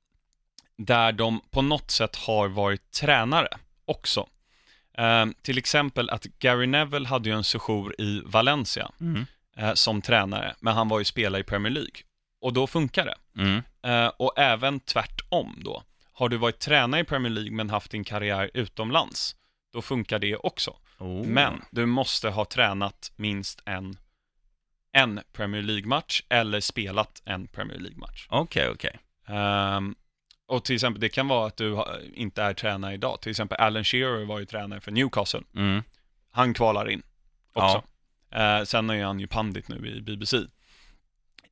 där 0.77 1.11
de 1.11 1.41
på 1.51 1.61
något 1.61 1.91
sätt 1.91 2.15
har 2.15 2.47
varit 2.47 2.91
tränare 2.91 3.47
också. 3.85 4.27
Till 5.41 5.57
exempel 5.57 6.09
att 6.09 6.23
Gary 6.23 6.67
Neville 6.67 7.07
hade 7.07 7.29
ju 7.29 7.35
en 7.35 7.43
sejour 7.43 7.95
i 8.01 8.21
Valencia 8.25 8.91
Mm. 9.01 9.25
eh, 9.57 9.73
som 9.73 10.01
tränare, 10.01 10.55
men 10.59 10.73
han 10.73 10.89
var 10.89 10.99
ju 10.99 11.05
spelare 11.05 11.41
i 11.41 11.43
Premier 11.43 11.73
League. 11.73 11.91
Och 12.41 12.53
då 12.53 12.67
funkar 12.67 13.05
det. 13.05 13.41
Mm. 13.41 13.63
Eh, 13.83 14.11
och 14.17 14.33
även 14.37 14.79
tvärtom 14.79 15.55
då. 15.63 15.83
Har 16.13 16.29
du 16.29 16.37
varit 16.37 16.59
tränare 16.59 17.01
i 17.01 17.03
Premier 17.03 17.31
League 17.31 17.51
men 17.51 17.69
haft 17.69 17.91
din 17.91 18.03
karriär 18.03 18.51
utomlands, 18.53 19.35
då 19.73 19.81
funkar 19.81 20.19
det 20.19 20.35
också. 20.35 20.77
Oh. 20.97 21.25
Men 21.25 21.61
du 21.71 21.85
måste 21.85 22.29
ha 22.29 22.45
tränat 22.45 23.11
minst 23.15 23.61
en, 23.65 23.97
en 24.91 25.19
Premier 25.33 25.61
League-match 25.61 26.23
eller 26.29 26.59
spelat 26.59 27.21
en 27.25 27.47
Premier 27.47 27.79
League-match. 27.79 28.27
Okej, 28.29 28.69
okej. 28.69 28.99
Ehm, 29.27 29.95
och 30.47 30.63
till 30.63 30.75
exempel, 30.75 31.01
det 31.01 31.09
kan 31.09 31.27
vara 31.27 31.47
att 31.47 31.57
du 31.57 31.83
inte 32.13 32.43
är 32.43 32.53
tränare 32.53 32.93
idag. 32.93 33.21
Till 33.21 33.29
exempel 33.29 33.57
Alan 33.57 33.83
Shearer 33.83 34.25
var 34.25 34.39
ju 34.39 34.45
tränare 34.45 34.81
för 34.81 34.91
Newcastle. 34.91 35.41
Mm. 35.55 35.83
Han 36.31 36.53
kvalar 36.53 36.89
in 36.89 37.03
också. 37.53 37.83
Eh, 38.31 38.63
sen 38.63 38.89
är 38.89 39.03
han 39.03 39.19
ju 39.19 39.27
pandit 39.27 39.67
nu 39.67 39.87
i 39.87 40.01
BBC. 40.01 40.37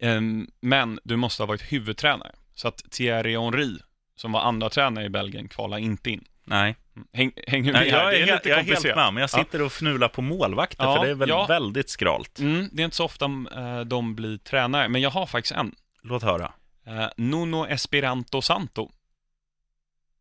Ehm, 0.02 0.48
men 0.62 1.00
du 1.04 1.16
måste 1.16 1.44
ha 1.44 1.48
varit 1.48 1.62
huvudtränare. 1.74 2.32
Så 2.56 2.68
att 2.68 2.92
Thierry 2.92 3.38
Henry, 3.38 3.78
som 4.16 4.32
var 4.32 4.42
andra 4.42 4.70
tränare 4.70 5.06
i 5.06 5.10
Belgien, 5.10 5.48
kvalar 5.48 5.78
inte 5.78 6.10
in. 6.12 6.24
Nej. 6.44 6.76
Häng, 7.14 7.32
hänger 7.48 7.74
Nej, 7.74 7.88
jag, 7.90 8.12
Det 8.12 8.18
är, 8.18 8.22
är 8.22 8.26
helt, 8.26 8.32
lite 8.46 8.50
jag 8.50 8.60
är 8.60 8.64
helt 8.64 8.84
med, 8.84 9.14
men 9.14 9.22
jag 9.22 9.30
sitter 9.30 9.62
och 9.62 9.72
fnular 9.72 10.08
på 10.08 10.22
målvakter, 10.22 10.84
Ja, 10.84 10.96
för 10.96 11.06
det 11.06 11.12
är 11.12 11.16
väl 11.16 11.30
ja. 11.30 11.46
väldigt 11.46 11.90
skralt. 11.90 12.40
Mm, 12.40 12.70
det 12.72 12.82
är 12.82 12.86
inte 12.86 12.98
så 12.98 13.06
ofta 13.06 13.26
eh, 13.56 13.80
de 13.82 14.16
blir 14.16 14.38
tränare, 14.38 14.90
men 14.90 15.02
jag 15.02 15.10
har 15.10 15.26
faktiskt 15.26 15.56
en. 15.56 15.76
Låt 16.02 16.24
höra. 16.24 16.52
Eh, 16.88 17.08
Nuno 17.18 17.66
Esperanto 17.68 18.42
Santo. 18.42 18.92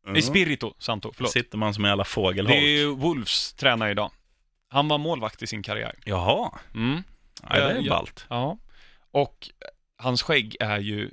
Mm. 0.07 0.16
Espirito 0.18 0.74
Santo, 0.79 1.12
förlåt. 1.14 1.33
sitter 1.33 1.59
man 1.59 1.74
som 1.74 1.87
i 1.87 1.91
alla 1.91 2.03
Det 2.03 2.09
fågelholk. 2.09 2.57
är 2.57 2.61
ju 2.68 2.87
Wolves 2.87 3.53
tränare 3.53 3.91
idag. 3.91 4.11
Han 4.68 4.89
var 4.89 4.99
målvakt 4.99 5.43
i 5.43 5.47
sin 5.47 5.62
karriär. 5.62 5.95
Jaha, 6.05 6.59
Mm, 6.74 7.03
ja, 7.43 7.49
det 7.57 7.62
är 7.62 7.81
Ja. 7.83 7.91
ballt. 7.91 8.26
ja. 8.29 8.59
Och 9.23 9.49
hans 9.97 10.23
skägg 10.23 10.57
är 10.61 10.79
ju 10.79 11.05
eh, 11.05 11.11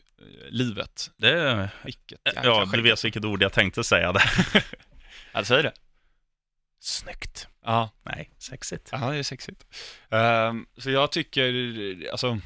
livet. 0.50 1.12
Det. 1.18 1.70
Vilket 1.84 2.20
Ja, 2.44 2.66
skägg. 2.66 2.72
du 2.80 2.82
vet 2.90 3.06
vilket 3.06 3.26
ord 3.26 3.44
jag 3.44 3.54
tänkte 3.54 3.84
säga 3.84 4.12
där. 4.14 4.32
Ja, 5.34 5.44
säg 5.44 5.64
det. 5.64 5.74
Snyggt. 6.80 7.48
Ja, 7.66 7.90
Nej, 8.04 8.30
sexigt. 8.38 8.90
ja 8.92 9.12
det 9.12 9.18
är 9.18 9.24
sexigt. 9.24 9.66
Ehm, 10.10 10.66
så 10.78 10.92
jag 10.92 11.12
tycker, 11.12 11.54
alltså, 12.12 12.40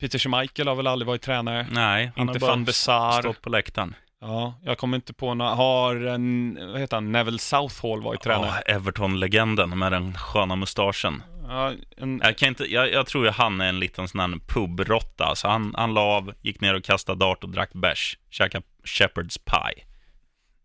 Peter 0.00 0.18
Schmeichel 0.18 0.68
har 0.68 0.74
väl 0.74 0.86
aldrig 0.86 1.06
varit 1.06 1.22
tränare. 1.22 1.66
Nej, 1.70 2.12
han 2.16 2.28
inte 2.28 2.44
har 2.44 2.50
van 2.50 2.62
bara 2.64 2.66
Besar. 2.66 3.20
stått 3.22 3.42
på 3.42 3.48
läktaren. 3.50 3.94
Ja, 4.20 4.54
jag 4.62 4.78
kommer 4.78 4.96
inte 4.96 5.12
på 5.12 5.34
några. 5.34 5.54
Har 5.54 5.96
en, 5.96 6.58
vad 6.72 6.80
heter 6.80 6.96
han, 6.96 7.12
Neville 7.12 7.38
Southall 7.38 8.02
varit 8.02 8.20
tränare? 8.20 8.62
Ja, 8.66 8.74
Everton-legenden 8.74 9.78
med 9.78 9.92
den 9.92 10.14
sköna 10.14 10.56
mustaschen. 10.56 11.22
Ja, 11.48 11.72
en, 11.96 12.20
Jag, 12.24 12.38
kan 12.38 12.48
inte, 12.48 12.64
jag, 12.64 12.92
jag 12.92 13.06
tror 13.06 13.24
ju 13.24 13.30
han 13.30 13.60
är 13.60 13.68
en 13.68 13.80
liten 13.80 14.08
sån 14.08 14.20
här 14.20 14.38
pubrotta. 14.46 15.24
Alltså 15.24 15.48
han, 15.48 15.74
han 15.76 15.94
la 15.94 16.00
av, 16.00 16.34
gick 16.42 16.60
ner 16.60 16.74
och 16.74 16.84
kastade 16.84 17.18
dart 17.18 17.44
och 17.44 17.50
drack 17.50 17.72
bärs. 17.72 18.18
Käkade 18.30 18.64
Shepherd's 18.84 19.38
pie. 19.44 19.84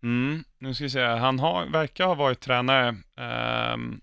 mm, 0.03 0.43
nu 0.60 0.74
ska 0.74 0.84
vi 0.84 0.89
se, 0.89 1.06
han 1.06 1.39
har, 1.39 1.66
verkar 1.66 2.06
ha 2.06 2.16
varit 2.16 2.39
tränare. 2.39 2.88
Um, 2.88 4.01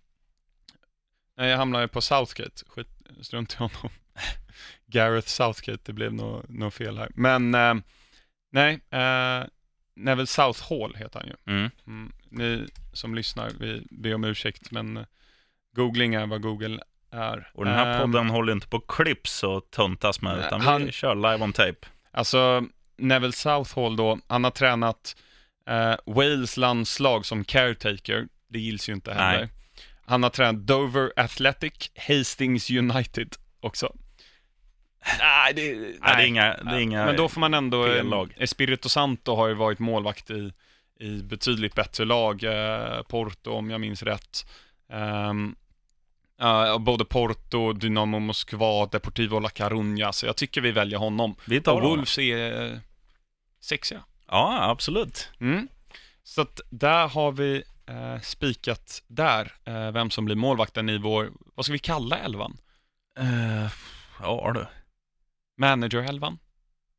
nej, 1.37 1.51
jag 1.51 1.57
hamnade 1.57 1.89
på 1.89 2.01
Southgate. 2.01 2.65
Skit, 2.69 2.89
strunt 3.23 3.55
i 3.55 3.57
honom. 3.57 3.91
Gareth 4.87 5.29
Southgate, 5.29 5.83
det 5.85 5.93
blev 5.93 6.13
nog 6.49 6.73
fel 6.73 6.99
här. 6.99 7.11
Men, 7.15 7.55
ehm, 7.55 7.83
nej, 8.53 8.75
uh, 8.75 9.47
Neville 9.97 10.27
Southall 10.27 10.95
heter 10.95 11.21
han 11.21 11.29
ju. 11.29 11.53
Mm. 11.55 11.71
Mm, 11.87 12.13
ni 12.31 12.67
som 12.93 13.15
lyssnar, 13.15 13.51
vi 13.61 13.87
ber 13.91 14.15
om 14.15 14.25
ursäkt, 14.25 14.71
men 14.71 14.97
eh, 14.97 15.05
googling 15.77 16.15
är 16.15 16.27
vad 16.27 16.43
Google 16.43 16.81
är. 17.13 17.51
Och 17.55 17.65
den 17.65 17.75
här 17.75 17.95
Ehm, 17.95 18.01
podden 18.13 18.31
håller 18.31 18.53
inte 18.53 18.69
på 18.69 18.81
klipps 18.81 19.43
och 19.43 19.71
tuntas 19.71 20.21
med, 20.23 20.39
utan 20.47 20.61
han- 20.61 20.85
vi 20.87 20.93
kör 20.93 21.15
live 21.15 21.45
on 21.45 21.53
tape. 21.53 21.87
Alltså, 22.11 22.65
Neville 22.97 23.33
Southall 23.33 23.97
då, 23.97 24.19
han 24.27 24.45
har 24.45 24.51
tränat 24.51 25.17
eh, 25.67 25.95
Wales 26.07 26.57
landslag 26.57 27.27
som 27.27 27.45
caretaker. 27.45 28.29
Det 28.49 28.59
gills 28.59 28.89
ju 28.89 28.93
inte 28.93 29.13
heller. 29.15 29.39
Nej. 29.41 29.49
Han 30.05 30.23
har 30.23 30.31
tränat 30.31 30.67
Dover 30.67 31.13
Athletic, 31.17 31.91
Hastings 32.09 32.71
United 32.71 33.29
också. 33.61 33.95
Nej, 35.19 35.55
det, 35.55 35.73
Nej, 35.75 35.99
det 36.01 36.23
är 36.23 36.27
inga, 36.27 36.57
det 36.57 36.71
är 36.71 36.79
inga 36.79 37.07
Men 37.07 37.17
då 37.17 37.29
får 37.29 37.41
man 37.41 37.55
ändå, 37.55 38.03
lag. 38.03 38.35
Espirito 38.37 38.89
Santo 38.89 39.35
har 39.35 39.49
ju 39.49 39.55
varit 39.55 39.79
målvakt 39.79 40.31
i, 40.31 40.53
i 41.01 41.23
betydligt 41.23 41.75
bättre 41.75 42.05
lag, 42.05 42.45
eh, 42.45 43.03
Porto 43.03 43.51
om 43.51 43.71
jag 43.71 43.81
minns 43.81 44.03
rätt. 44.03 44.47
Ehm, 44.93 45.55
ja, 46.39 46.79
både 46.79 47.05
Porto, 47.05 47.73
Dynamo 47.73 48.19
Moskva, 48.19 48.87
Deportivo 48.87 49.39
La 49.39 49.49
Coruña, 49.49 50.13
så 50.13 50.27
jag 50.27 50.37
tycker 50.37 50.61
vi 50.61 50.73
väljer 50.73 50.99
honom. 50.99 51.35
Vi 51.45 51.61
tar 51.61 51.73
Och 51.73 51.81
honom. 51.81 51.97
Wolves 51.97 52.19
är 52.19 52.73
eh, 52.73 52.79
sexiga. 53.61 54.03
Ja, 54.29 54.71
absolut. 54.71 55.31
Mm. 55.41 55.69
Så 56.25 56.41
att 56.41 56.61
där 56.71 57.09
har 57.09 57.33
vi 57.33 57.63
eh, 57.87 58.21
spikat 58.21 59.03
där, 59.07 59.53
eh, 59.65 59.91
vem 59.91 60.11
som 60.11 60.25
blir 60.25 60.37
målvakten 60.37 60.89
i 60.89 60.99
vår, 60.99 61.31
vad 61.55 61.65
ska 61.65 61.73
vi 61.73 61.79
kalla 61.79 62.19
elvan? 62.19 62.57
Uh, 63.21 63.67
ja 64.21 64.53
du. 64.55 64.67
Manager-elvan? 65.57 66.39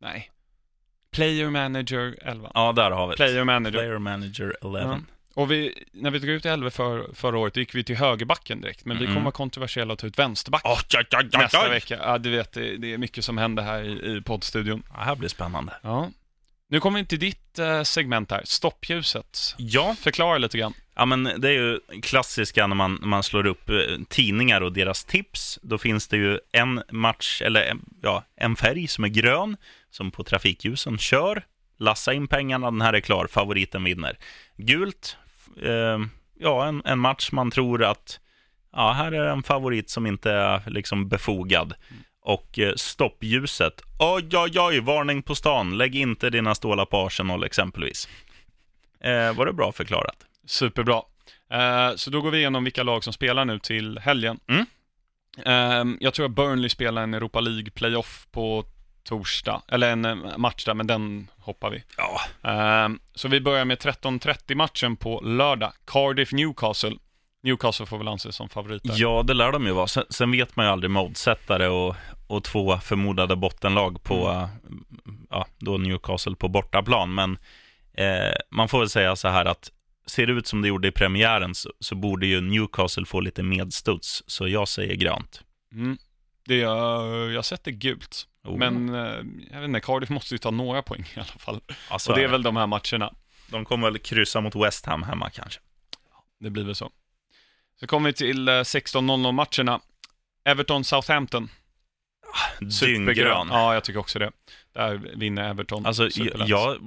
Nej. 0.02 0.30
Player 1.12 1.50
Manager-elvan. 1.50 2.52
Ja, 2.54 2.72
där 2.72 2.92
har 2.92 3.08
vi 3.08 3.12
det. 3.12 3.16
Player 3.18 3.44
Manager. 3.44 3.72
Player 3.80 3.98
Manager 4.00 4.56
11. 4.62 4.80
Ja. 4.82 5.00
Och 5.36 5.52
vi, 5.52 5.84
när 5.92 6.12
vi 6.12 6.20
tog 6.20 6.30
ut 6.30 6.46
elva 6.46 6.70
för, 6.72 7.14
förra 7.14 7.38
året, 7.38 7.58
gick 7.58 7.76
vi 7.76 7.84
till 7.84 7.96
högerbacken 7.98 8.62
direkt, 8.62 8.86
men 8.86 8.98
vi 8.98 9.04
Mm. 9.04 9.14
kommer 9.16 9.24
vara 9.26 9.32
kontroversiella 9.32 9.94
och 9.94 10.00
ta 10.00 10.08
ut 10.08 10.20
vänsterback 10.20 10.62
Oj, 10.66 10.78
oj, 10.98 11.06
oj, 11.12 11.18
oj, 11.34 11.40
nästa 11.40 11.70
vecka. 11.70 11.98
Ja, 12.02 12.18
du 12.18 12.30
vet, 12.30 12.52
det, 12.52 12.78
det 12.78 12.94
är 12.94 12.98
mycket 12.98 13.26
som 13.26 13.38
händer 13.38 13.64
här 13.64 13.84
i, 13.84 14.18
i 14.18 14.22
poddstudion. 14.22 14.84
Ja, 14.94 15.00
här 15.00 15.16
blir 15.16 15.30
spännande. 15.30 15.74
Ja. 15.82 16.10
Nu 16.68 16.80
kommer 16.80 17.00
vi 17.00 17.06
till 17.06 17.20
ditt 17.20 17.60
eh, 17.60 17.84
segment 17.84 18.32
här, 18.32 18.42
stoppljuset. 18.46 19.56
Ja, 19.58 19.96
Förklara 20.00 20.38
lite 20.38 20.58
grann. 20.58 20.74
Ja, 20.96 21.06
men 21.06 21.24
det 21.24 21.50
är 21.50 21.54
ju 21.54 21.80
klassiska 22.02 22.68
när 22.68 22.76
man, 22.76 22.98
när 23.02 23.08
man 23.08 23.24
slår 23.24 23.46
upp 23.46 23.70
eh, 23.70 23.76
tidningar 24.10 24.62
och 24.62 24.74
deras 24.74 25.06
tips. 25.06 25.60
Då 25.62 25.78
finns 25.78 26.08
det 26.08 26.18
ju 26.18 26.40
en 26.52 26.84
match, 26.92 27.42
eller 27.42 27.68
eh, 27.68 27.76
ja, 28.02 28.24
en 28.36 28.56
färg 28.56 28.88
som 28.88 29.04
är 29.04 29.08
grön, 29.08 29.58
som 29.90 30.12
på 30.12 30.24
trafikljusen 30.24 30.98
kör. 30.98 31.46
Lassa 31.78 32.14
in 32.14 32.28
pengarna, 32.28 32.72
den 32.72 32.82
här 32.82 32.94
är 32.94 33.00
klar, 33.00 33.28
favoriten 33.28 33.84
vinner. 33.84 34.18
Gult, 34.58 35.18
eh, 35.62 36.00
ja, 36.40 36.66
en, 36.66 36.82
en 36.86 37.00
match 37.00 37.32
man 37.32 37.52
tror 37.52 37.84
att, 37.84 38.20
ja, 38.72 38.92
här 38.92 39.12
är 39.12 39.26
en 39.26 39.44
favorit 39.44 39.90
som 39.90 40.06
inte 40.06 40.32
är 40.32 40.70
liksom 40.70 41.10
befogad. 41.10 41.74
Och 42.22 42.60
eh, 42.60 42.74
stoppljuset, 42.76 43.82
oj, 44.00 44.30
oj, 44.34 44.60
oj, 44.60 44.80
varning 44.80 45.22
på 45.22 45.36
stan, 45.36 45.78
lägg 45.78 45.96
inte 45.96 46.30
dina 46.30 46.56
stålar 46.56 46.86
på 46.86 46.98
Arsenal 46.98 47.44
exempelvis. 47.44 48.08
Eh, 49.00 49.36
var 49.36 49.46
det 49.46 49.54
bra 49.54 49.72
förklarat? 49.72 50.26
Superbra. 50.48 51.02
Eh, 51.52 51.96
så 51.96 52.10
då 52.10 52.22
går 52.22 52.32
vi 52.32 52.38
igenom 52.38 52.64
vilka 52.64 52.84
lag 52.84 53.04
som 53.04 53.14
spelar 53.14 53.46
nu 53.46 53.60
till 53.60 54.00
helgen. 54.00 54.40
Mm. 54.48 54.66
Eh, 55.46 55.96
jag 56.00 56.14
tror 56.14 56.26
att 56.26 56.32
Burnley 56.32 56.70
spelar 56.70 57.04
en 57.04 57.14
Europa 57.14 57.40
League 57.40 57.72
playoff 57.72 58.28
på 58.32 58.66
torsdag, 59.04 59.62
eller 59.68 59.92
en 59.92 60.06
eh, 60.06 60.38
match 60.38 60.66
där, 60.66 60.74
men 60.74 60.88
den 60.88 61.28
hoppar 61.40 61.70
vi. 61.70 61.84
Ja, 61.98 62.22
Eh, 62.52 62.90
så 63.16 63.28
vi 63.28 63.42
börjar 63.42 63.66
med 63.66 63.78
13.30 63.78 64.56
matchen 64.56 64.96
på 64.96 65.22
lördag. 65.22 65.74
Cardiff 65.86 66.32
Newcastle. 66.32 66.96
Newcastle 67.44 67.86
får 67.86 67.98
väl 67.98 68.08
anses 68.08 68.36
som 68.36 68.50
favoriter. 68.50 68.92
Ja, 68.96 69.24
det 69.24 69.34
lär 69.34 69.52
de 69.52 69.66
ju 69.66 69.72
vara. 69.72 69.88
Sen, 69.88 70.04
sen 70.10 70.32
vet 70.32 70.56
man 70.56 70.66
ju 70.66 70.72
aldrig 70.72 70.92
med 70.92 71.02
oddsättare 71.04 71.68
och, 71.68 71.96
och 72.28 72.44
två 72.44 72.78
förmodade 72.78 73.36
bottenlag 73.36 74.04
på 74.04 74.28
Mm. 74.28 74.50
ja, 75.30 75.48
då 75.58 75.78
Newcastle 75.78 76.36
på 76.36 76.48
bortaplan. 76.48 77.14
Men 77.14 77.38
eh, 77.94 78.34
man 78.52 78.70
får 78.70 78.80
väl 78.80 78.90
säga 78.90 79.16
så 79.16 79.28
här 79.28 79.46
att 79.46 79.72
ser 80.06 80.28
det 80.28 80.34
ut 80.34 80.48
som 80.48 80.62
det 80.62 80.68
gjorde 80.68 80.88
i 80.88 80.92
premiären 80.92 81.56
så, 81.56 81.70
så 81.80 81.96
borde 81.96 82.26
ju 82.26 82.42
Newcastle 82.42 83.06
få 83.06 83.20
lite 83.20 83.44
medstuds. 83.44 84.24
Så 84.28 84.48
jag 84.48 84.68
säger 84.68 84.96
grönt. 84.96 85.42
Mm. 85.72 85.98
Det 86.46 86.62
är, 86.62 87.30
jag 87.30 87.46
sätter 87.46 87.72
gult. 87.72 88.28
Oh. 88.44 88.58
Men 88.58 88.96
eh, 88.96 89.24
jag 89.52 89.60
vet 89.60 89.68
inte, 89.68 89.80
Cardiff 89.80 90.10
måste 90.10 90.34
ju 90.34 90.38
ta 90.38 90.52
några 90.52 90.82
poäng 90.82 91.06
i 91.16 91.20
alla 91.20 91.26
fall. 91.26 91.62
alltså, 91.90 92.12
Och 92.12 92.18
det 92.18 92.24
är 92.24 92.28
väl 92.28 92.44
de 92.44 92.56
här 92.56 92.68
matcherna. 92.68 93.14
De 93.48 93.66
kommer 93.66 93.92
väl 93.92 94.00
kryssa 94.00 94.42
mot 94.42 94.56
West 94.56 94.86
Ham 94.86 95.04
hemma 95.04 95.30
kanske. 95.30 95.60
Det 96.40 96.50
blir 96.50 96.64
väl 96.64 96.76
så. 96.76 96.92
Så 97.80 97.88
kommer 97.88 98.10
vi 98.10 98.14
till 98.14 98.48
eh, 98.48 98.52
16.00 98.52 99.32
matcherna. 99.32 99.82
Everton-Southampton. 100.46 101.50
Dynggrön. 102.60 103.48
Ja, 103.52 103.74
jag 103.74 103.84
tycker 103.84 104.00
också 104.00 104.20
det. 104.20 104.32
Där 104.74 104.96
vinner 105.16 105.50
Everton. 105.50 105.86
Alltså, 105.86 106.10
jag, 106.16 106.48
jag, 106.48 106.78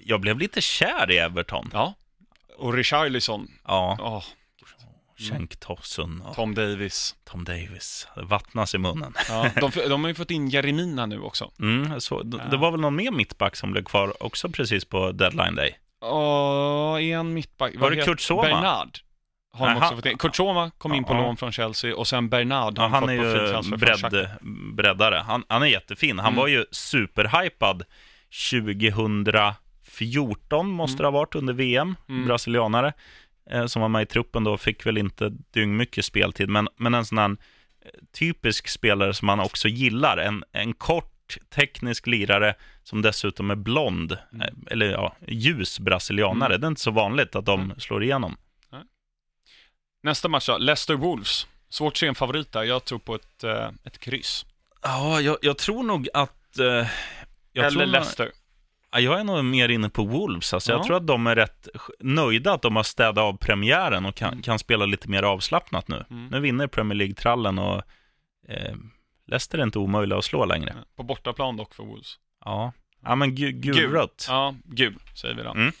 jag 0.00 0.20
blev 0.20 0.38
lite 0.38 0.60
kär 0.60 1.10
i 1.10 1.18
Everton. 1.18 1.70
Ja. 1.72 1.94
Och 2.62 2.74
Richarlison. 2.74 3.48
Ja, 3.66 3.96
Ja, 3.98 4.22
Cenk 5.28 5.60
Tosun 5.60 6.20
och 6.20 6.34
Tom 6.36 6.54
Davis. 6.54 7.16
Tom 7.24 7.44
Davis. 7.44 8.08
Det 8.16 8.22
vattnas 8.22 8.74
i 8.74 8.78
munnen. 8.78 9.14
Ja, 9.28 9.50
de, 9.60 9.70
de 9.88 10.02
har 10.04 10.08
ju 10.08 10.14
fått 10.14 10.30
in 10.30 10.48
Jeremina 10.48 11.06
nu 11.06 11.20
också. 11.20 11.50
Mm, 11.60 12.00
så, 12.00 12.22
Ja. 12.32 12.38
Det 12.50 12.56
var 12.56 12.70
väl 12.70 12.80
någon 12.80 12.96
mer 12.96 13.10
mittback 13.10 13.56
som 13.56 13.72
blev 13.72 13.84
kvar 13.84 14.22
också 14.22 14.48
precis 14.48 14.84
på 14.84 15.12
deadline 15.12 15.54
day? 15.54 15.78
Ja, 16.00 17.00
en 17.00 17.34
mittback. 17.34 17.72
Var 17.76 17.90
det 17.90 18.04
Kurt 18.04 18.20
Soma? 18.20 18.42
Bernard. 18.42 18.98
Har 19.54 19.68
de 19.68 19.76
också 19.76 19.96
fått 19.96 20.06
in. 20.06 20.18
Kurt 20.18 20.36
Soma 20.36 20.70
kom 20.78 20.94
in 20.94 21.04
på 21.04 21.14
lån 21.14 21.36
från 21.36 21.52
Chelsea 21.52 21.96
och 21.96 22.08
sen 22.08 22.28
Bernard 22.28 22.78
har 22.78 22.84
Ja, 22.84 22.90
han 22.90 23.00
fått 23.02 23.10
är 23.10 23.46
på 23.56 23.62
från 23.62 23.78
bredd, 23.78 23.98
Shakhtar. 24.00 24.38
breddare. 24.74 25.16
Han, 25.26 25.44
han 25.48 25.62
är 25.62 25.66
jättefin. 25.66 26.18
Han 26.18 26.26
Mm. 26.32 26.36
var 26.40 26.46
ju 26.48 26.64
superhypad 26.70 27.82
2014 30.04 30.70
måste 30.70 31.02
det 31.02 31.06
ha 31.06 31.10
varit 31.10 31.34
under 31.34 31.52
VM, 31.54 31.96
Mm. 32.08 32.26
brasilianare, 32.26 32.92
eh, 33.50 33.66
som 33.66 33.82
var 33.82 33.88
med 33.88 34.02
i 34.02 34.06
truppen 34.06 34.44
då, 34.44 34.56
fick 34.58 34.86
väl 34.86 34.98
inte 34.98 35.32
dyngmycket 35.50 36.04
speltid, 36.04 36.48
men, 36.48 36.68
men 36.76 36.94
en 36.94 37.04
sån 37.04 37.18
här 37.18 37.30
eh, 37.30 37.36
typisk 38.18 38.68
spelare 38.68 39.14
som 39.14 39.26
man 39.26 39.40
också 39.40 39.68
gillar, 39.68 40.16
en, 40.18 40.44
en 40.52 40.72
kort 40.74 41.38
teknisk 41.54 42.06
lirare 42.06 42.54
som 42.82 43.02
dessutom 43.02 43.50
är 43.50 43.54
blond, 43.56 44.18
Mm. 44.32 44.40
eh, 44.42 44.48
eller 44.72 44.86
ja, 44.86 45.16
ljus 45.28 45.80
brasilianare. 45.80 46.52
Mm. 46.54 46.60
Det 46.60 46.66
är 46.66 46.68
inte 46.68 46.80
så 46.80 46.90
vanligt 46.90 47.36
att 47.36 47.44
de 47.46 47.60
Mm. 47.60 47.80
slår 47.80 48.02
igenom. 48.04 48.36
Nästa 50.02 50.28
match 50.28 50.46
då, 50.46 50.58
Leicester 50.58 50.94
Wolves. 50.94 51.46
Svårt 51.68 51.92
att 51.92 51.96
se 51.96 52.06
en 52.06 52.14
favorit 52.14 52.52
där. 52.52 52.62
Jag 52.62 52.84
tror 52.84 52.98
på 52.98 53.14
ett, 53.14 53.44
ett 53.84 53.98
kryss. 53.98 54.46
Ja, 54.82 55.20
jag, 55.20 55.36
jag 55.42 55.58
tror 55.58 55.82
nog 55.82 56.08
att... 56.14 56.36
jag 56.54 56.66
Eller 57.54 57.70
tror 57.70 57.80
nog- 57.80 57.88
Leicester. 57.88 58.30
Ja, 58.92 59.00
jag 59.00 59.20
är 59.20 59.24
nog 59.24 59.44
mer 59.44 59.68
inne 59.68 59.88
på 59.88 60.04
Wolves. 60.04 60.54
Alltså, 60.54 60.72
Ja. 60.72 60.76
Jag 60.78 60.86
tror 60.86 60.96
att 60.96 61.06
de 61.06 61.26
är 61.26 61.36
rätt 61.36 61.68
nöjda 62.00 62.52
att 62.52 62.62
de 62.62 62.76
har 62.76 62.82
städat 62.82 63.18
av 63.18 63.36
premiären 63.36 64.06
och 64.06 64.14
kan, 64.14 64.28
Mm. 64.32 64.42
kan 64.42 64.58
spela 64.58 64.86
lite 64.86 65.08
mer 65.08 65.22
avslappnat 65.22 65.88
nu. 65.88 66.04
Mm. 66.10 66.26
Nu 66.26 66.40
vinner 66.40 66.66
Premier 66.66 66.96
League-trallen 66.98 67.58
och 67.58 67.82
eh, 68.48 68.74
Leicester 69.26 69.58
är 69.58 69.62
inte 69.62 69.78
omöjliga 69.78 70.18
att 70.18 70.24
slå 70.24 70.44
längre. 70.44 70.74
På 70.96 71.02
bortaplan 71.02 71.56
dock 71.56 71.74
för 71.74 71.82
Wolves. 71.84 72.14
Ja, 72.44 72.72
ja 73.04 73.14
men 73.14 73.34
gu, 73.34 73.52
gulrött. 73.52 74.26
Ja, 74.28 74.54
gul 74.64 74.98
säger 75.14 75.34
vi 75.34 75.42
då. 75.42 75.50
Mm. 75.50 75.72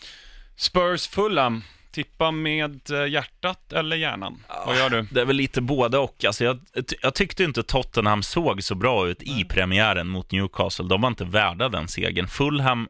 Spurs 0.56 1.06
Fulham. 1.08 1.62
Tippa 1.92 2.30
med 2.30 2.90
eh, 2.90 3.06
hjärtat 3.06 3.72
eller 3.72 3.96
hjärnan? 3.96 4.44
Vad 4.66 4.76
gör 4.78 4.90
du? 4.90 5.02
Det 5.10 5.20
är 5.20 5.24
väl 5.24 5.36
lite 5.36 5.60
både 5.60 5.98
och. 5.98 6.24
Alltså 6.24 6.44
jag, 6.44 6.58
jag 7.02 7.14
tyckte 7.14 7.44
inte 7.44 7.62
Tottenham 7.62 8.22
såg 8.22 8.62
så 8.62 8.74
bra 8.74 9.08
ut 9.08 9.22
i 9.22 9.44
premiären 9.44 10.08
mot 10.08 10.32
Newcastle. 10.32 10.84
De 10.88 11.00
var 11.00 11.08
inte 11.08 11.24
värda 11.24 11.68
den 11.68 11.88
segern. 11.88 12.26
Fulham 12.28 12.88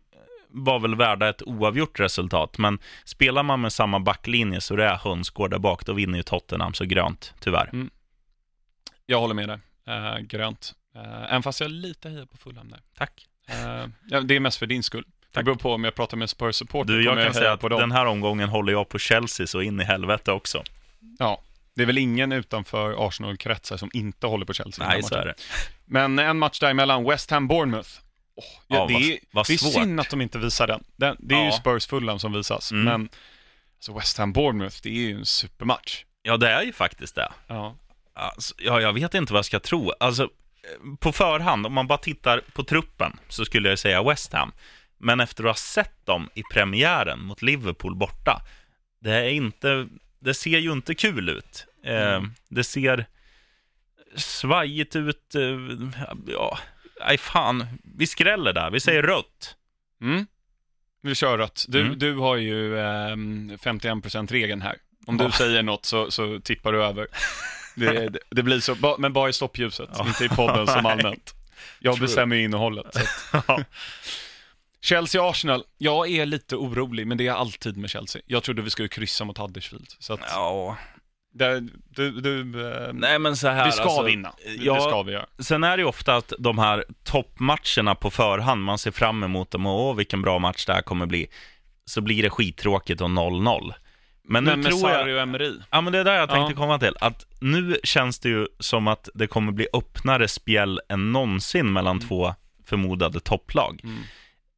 var 0.55 0.79
väl 0.79 0.95
värda 0.95 1.29
ett 1.29 1.43
oavgjort 1.43 2.01
resultat, 2.01 2.59
men 2.59 2.79
spelar 3.05 3.43
man 3.43 3.61
med 3.61 3.73
samma 3.73 4.01
backlinje 4.01 4.61
så 4.61 4.77
det 4.77 4.85
är 4.85 4.97
hönsgård 4.97 5.51
där 5.51 5.59
bak, 5.59 5.87
då 5.87 5.93
vinner 5.93 6.19
ju 6.19 6.23
Tottenham 6.23 6.75
så 6.75 6.85
grönt, 6.85 7.35
tyvärr. 7.41 7.71
Jag 9.07 9.21
håller 9.21 9.35
med 9.35 9.49
dig. 9.49 9.59
Eh, 9.87 10.19
grönt. 10.19 10.75
Eh, 10.95 11.23
även 11.23 11.43
fast 11.43 11.61
jag 11.61 11.71
lite 11.71 12.09
hejar 12.09 12.27
på 12.27 12.37
Fulham 12.37 12.69
där. 12.71 12.81
Tack. 12.99 13.27
Eh, 13.49 14.21
det 14.21 14.37
är 14.37 14.41
mest 14.41 14.59
för 14.59 14.67
din 14.67 14.83
skull. 14.83 15.05
Det 15.05 15.35
Tack. 15.35 15.45
beror 15.45 15.57
på 15.57 15.73
om 15.73 15.85
jag 15.85 15.95
pratar 15.95 16.17
med 16.17 16.29
Spurs-supporter. 16.29 16.93
Du, 16.93 17.05
jag 17.05 17.25
kan 17.25 17.35
säga 17.35 17.53
att 17.53 17.61
den 17.61 17.93
här 17.93 18.07
omgången 18.07 18.49
håller 18.49 18.73
jag 18.73 18.89
på 18.89 18.99
Chelsea 18.99 19.47
så 19.47 19.61
in 19.63 19.81
i 19.81 19.85
helvete 19.85 20.33
också. 20.33 20.63
Ja, 21.19 21.43
det 21.75 21.83
är 21.83 21.87
väl 21.87 21.99
ingen 21.99 22.33
utanför 22.33 23.07
Arsenal-kretsar 23.07 23.77
som 23.77 23.91
inte 23.93 24.27
håller 24.27 24.47
på 24.47 24.53
Chelsea. 24.53 24.89
Nej, 24.89 25.03
så 25.03 25.15
är 25.15 25.27
det. 25.27 25.35
Men 25.85 26.19
en 26.19 26.39
match 26.39 26.61
däremellan, 26.61 27.05
West 27.05 27.31
Ham-Bournemouth. 27.31 28.01
Åh, 28.37 28.45
ja, 28.67 28.77
Ja, 28.77 28.87
det, 28.87 28.93
vad- 28.95 29.03
är, 29.03 29.19
vad 29.31 29.47
det 29.47 29.53
är 29.53 29.59
synd 29.59 30.01
att 30.01 30.11
de 30.11 30.21
inte 30.21 30.39
visar 30.39 30.67
den. 30.67 30.85
den 30.97 31.17
det 31.19 31.35
är 31.35 31.39
ju 31.39 31.45
Ja. 31.45 31.53
Spurs 31.53 31.87
Fulham 31.87 32.19
som 32.19 32.33
visas, 32.33 32.73
Mm. 32.73 32.85
men 32.85 33.09
alltså 33.77 33.93
West 33.95 34.19
Ham-Bournemouth, 34.19 34.81
det 34.83 34.89
är 34.89 34.93
ju 34.93 35.15
en 35.19 35.27
supermatch. 35.27 36.05
Ja, 36.23 36.37
det 36.37 36.49
är 36.51 36.63
ju 36.63 36.73
faktiskt 36.73 37.15
det. 37.15 37.33
Ja. 37.47 37.77
Alltså, 38.15 38.55
ja, 38.59 38.81
jag 38.81 38.93
vet 38.93 39.15
inte 39.15 39.33
vad 39.33 39.39
jag 39.39 39.45
ska 39.45 39.61
tro. 39.61 39.93
Alltså, 40.01 40.23
eh, 40.23 40.97
på 41.01 41.13
förhand, 41.13 41.67
om 41.67 41.73
man 41.73 41.87
bara 41.87 41.99
tittar 41.99 42.41
på 42.53 42.65
truppen, 42.65 43.19
så 43.29 43.45
skulle 43.45 43.69
jag 43.69 43.79
säga 43.79 44.03
West 44.03 44.33
Ham. 44.33 44.53
Men 44.99 45.21
efter 45.21 45.45
att 45.45 45.49
ha 45.51 45.55
sett 45.55 46.07
dem 46.07 46.29
i 46.35 46.43
premiären 46.53 47.21
mot 47.21 47.43
Liverpool 47.43 47.95
borta, 47.95 48.43
det 49.01 49.11
är 49.15 49.29
inte, 49.29 49.89
det 50.21 50.35
ser 50.35 50.59
ju 50.59 50.73
inte 50.73 50.95
kul 50.95 51.29
ut. 51.29 51.67
Eh, 51.85 52.15
Mm. 52.15 52.35
Det 52.49 52.65
ser 52.65 53.07
svajigt 54.17 54.97
ut. 54.97 55.35
Eh, 55.35 55.59
ja, 56.27 56.59
nej 57.07 57.19
fan, 57.19 57.67
vi 57.97 58.07
skräller 58.07 58.53
där. 58.53 58.71
Vi 58.71 58.81
säger 58.81 59.03
rött. 59.03 59.57
Mm. 60.03 60.27
Vi 61.03 61.15
kör 61.15 61.39
rött. 61.39 61.65
Du, 61.69 61.81
Mm. 61.81 61.99
du 61.99 62.15
har 62.15 62.37
ju 62.37 62.79
ehm, 62.81 63.51
51%-regeln 63.63 64.63
här. 64.63 64.77
Om 65.07 65.17
du 65.17 65.31
säger 65.31 65.63
något 65.63 65.85
så, 65.85 66.11
så 66.11 66.41
tippar 66.41 66.73
du 66.73 66.85
över. 66.85 67.07
Det, 67.77 67.93
det, 68.11 68.19
det 68.31 68.43
blir 68.43 68.61
så, 68.61 68.75
ba, 68.75 68.97
men 68.99 69.13
bara 69.13 69.29
i 69.29 69.33
stoppljuset, 69.33 69.91
Ja. 69.99 70.07
inte 70.07 70.25
i 70.25 70.29
podden 70.29 70.67
som 70.67 70.87
allmänt. 70.93 71.35
Jag 71.79 71.95
True. 71.95 72.07
bestämmer 72.07 72.37
innehållet. 72.37 72.97
Ja. 73.47 73.65
Chelsea-Arsenal, 74.81 75.65
jag 75.79 76.11
är 76.11 76.27
lite 76.27 76.57
orolig, 76.57 77.07
men 77.07 77.19
det 77.19 77.27
är 77.27 77.33
alltid 77.33 77.77
med 77.77 77.91
Chelsea. 77.91 78.23
Jag 78.27 78.43
trodde 78.43 78.63
vi 78.63 78.71
skulle 78.71 78.89
kryssa 78.89 79.25
mot 79.25 79.39
Huddersfield. 79.39 79.87
Så 79.99 80.13
att, 80.13 80.21
Ja, 80.31 80.77
där, 81.35 81.69
du, 81.91 82.11
du, 82.11 82.67
eh, 82.73 82.93
nej 82.93 83.19
men 83.19 83.37
så 83.37 83.49
här. 83.49 83.65
vi 83.67 83.73
ska 83.73 83.83
alltså, 83.83 84.03
vinna. 84.03 84.33
Det, 84.45 84.65
ja. 84.65 84.75
det 84.75 84.81
ska 84.81 85.03
vi 85.03 85.13
göra. 85.13 85.27
Sen 85.39 85.65
är 85.65 85.77
det 85.77 85.81
ju 85.81 85.89
ofta 85.89 86.17
att 86.17 86.33
de 86.39 86.59
här 86.59 86.85
toppmatcherna 87.05 87.95
på 87.95 88.11
förhand, 88.11 88.63
man 88.65 88.79
ser 88.79 88.91
fram 88.91 89.23
emot 89.23 89.51
dem 89.51 89.67
och 89.67 89.81
åh, 89.81 89.97
vilken 89.97 90.23
bra 90.23 90.39
match 90.39 90.67
det 90.67 90.73
här 90.73 90.83
kommer 90.83 91.07
bli. 91.07 91.27
Så 91.85 92.01
blir 92.01 92.23
det 92.23 92.31
skittråkigt 92.31 93.01
och 93.01 93.09
0-0. 93.09 93.73
Men 94.25 94.45
nu 94.45 94.51
Men 94.51 94.61
med 94.61 94.71
tror 94.71 94.91
jag... 94.91 95.09
Och 95.15 95.21
Emery. 95.23 95.53
Ja, 95.71 95.81
men 95.81 95.93
det 95.93 95.99
är 95.99 96.05
där 96.05 96.15
jag 96.15 96.31
tänkte 96.31 96.53
Ja. 96.53 96.57
komma 96.57 96.79
till. 96.79 96.97
Att 97.01 97.27
nu 97.41 97.77
känns 97.85 98.19
det 98.19 98.29
ju 98.29 98.47
som 98.59 98.89
att 98.89 99.09
det 99.15 99.27
kommer 99.27 99.53
bli 99.53 99.67
öppnare 99.73 100.29
spjäll 100.29 100.81
än 100.89 101.13
någonsin 101.13 101.73
mellan 101.73 101.97
Mm. 101.97 102.09
två 102.09 102.35
förmodade 102.65 103.21
topplag. 103.21 103.81
Mm. 103.85 104.03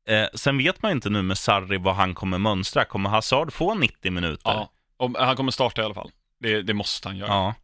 Eh, 0.09 0.29
sen 0.35 0.59
vet 0.59 0.83
man 0.83 0.91
ju 0.91 0.95
inte 0.95 1.11
nu 1.11 1.23
med 1.23 1.39
Sarri 1.39 1.77
vad 1.79 1.95
han 1.95 2.15
kommer 2.15 2.39
mönstra. 2.39 2.85
Kommer 2.85 3.11
Hazard 3.11 3.53
få 3.53 3.75
90 3.75 4.13
minuter? 4.13 4.41
Ja, 4.45 4.71
och 4.97 5.11
han 5.19 5.37
kommer 5.37 5.51
starta 5.53 5.83
i 5.83 5.85
alla 5.85 5.95
fall. 5.95 6.11
Det, 6.45 6.63
det 6.63 6.75
måste 6.75 7.09
han 7.09 7.17
göra. 7.17 7.29
Ja. 7.29 7.55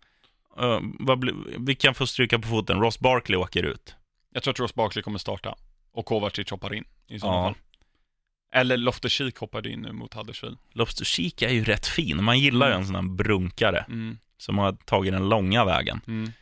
Eh, 0.74 0.80
vad 0.98 1.18
blir, 1.18 1.34
vilka 1.58 1.94
får 1.94 2.06
stryka 2.06 2.38
på 2.38 2.48
foten? 2.48 2.80
Ross 2.80 2.98
Barkley 3.00 3.36
åker 3.38 3.62
ut. 3.62 3.94
Jag 4.32 4.42
tror 4.42 4.52
att 4.54 4.60
Ross 4.60 4.74
Barkley 4.74 5.02
kommer 5.02 5.18
starta. 5.18 5.54
Och 5.92 6.06
Kovacic 6.06 6.50
hoppar 6.50 6.74
in 6.74 6.84
i 7.08 7.20
sådana 7.20 7.36
Ja. 7.38 7.44
fall. 7.44 7.54
Eller 8.52 8.76
Loftus-Cheek 8.76 9.38
hoppade 9.38 9.70
in 9.70 9.80
nu 9.80 9.92
mot 9.92 10.14
Huddersfield. 10.14 10.58
Loftus-Cheek 10.72 11.42
är 11.42 11.50
ju 11.50 11.64
rätt 11.64 11.86
fin. 11.86 12.24
Man 12.24 12.38
gillar 12.38 12.66
ju 12.66 12.72
Mm. 12.72 12.80
en 12.80 12.86
sån 12.86 12.94
här 12.94 13.14
brunkare 13.14 13.84
Mm. 13.88 14.18
som 14.38 14.58
har 14.58 14.72
tagit 14.72 15.12
den 15.12 15.28
långa 15.28 15.64
vägen. 15.64 16.00
Mm. 16.06 16.32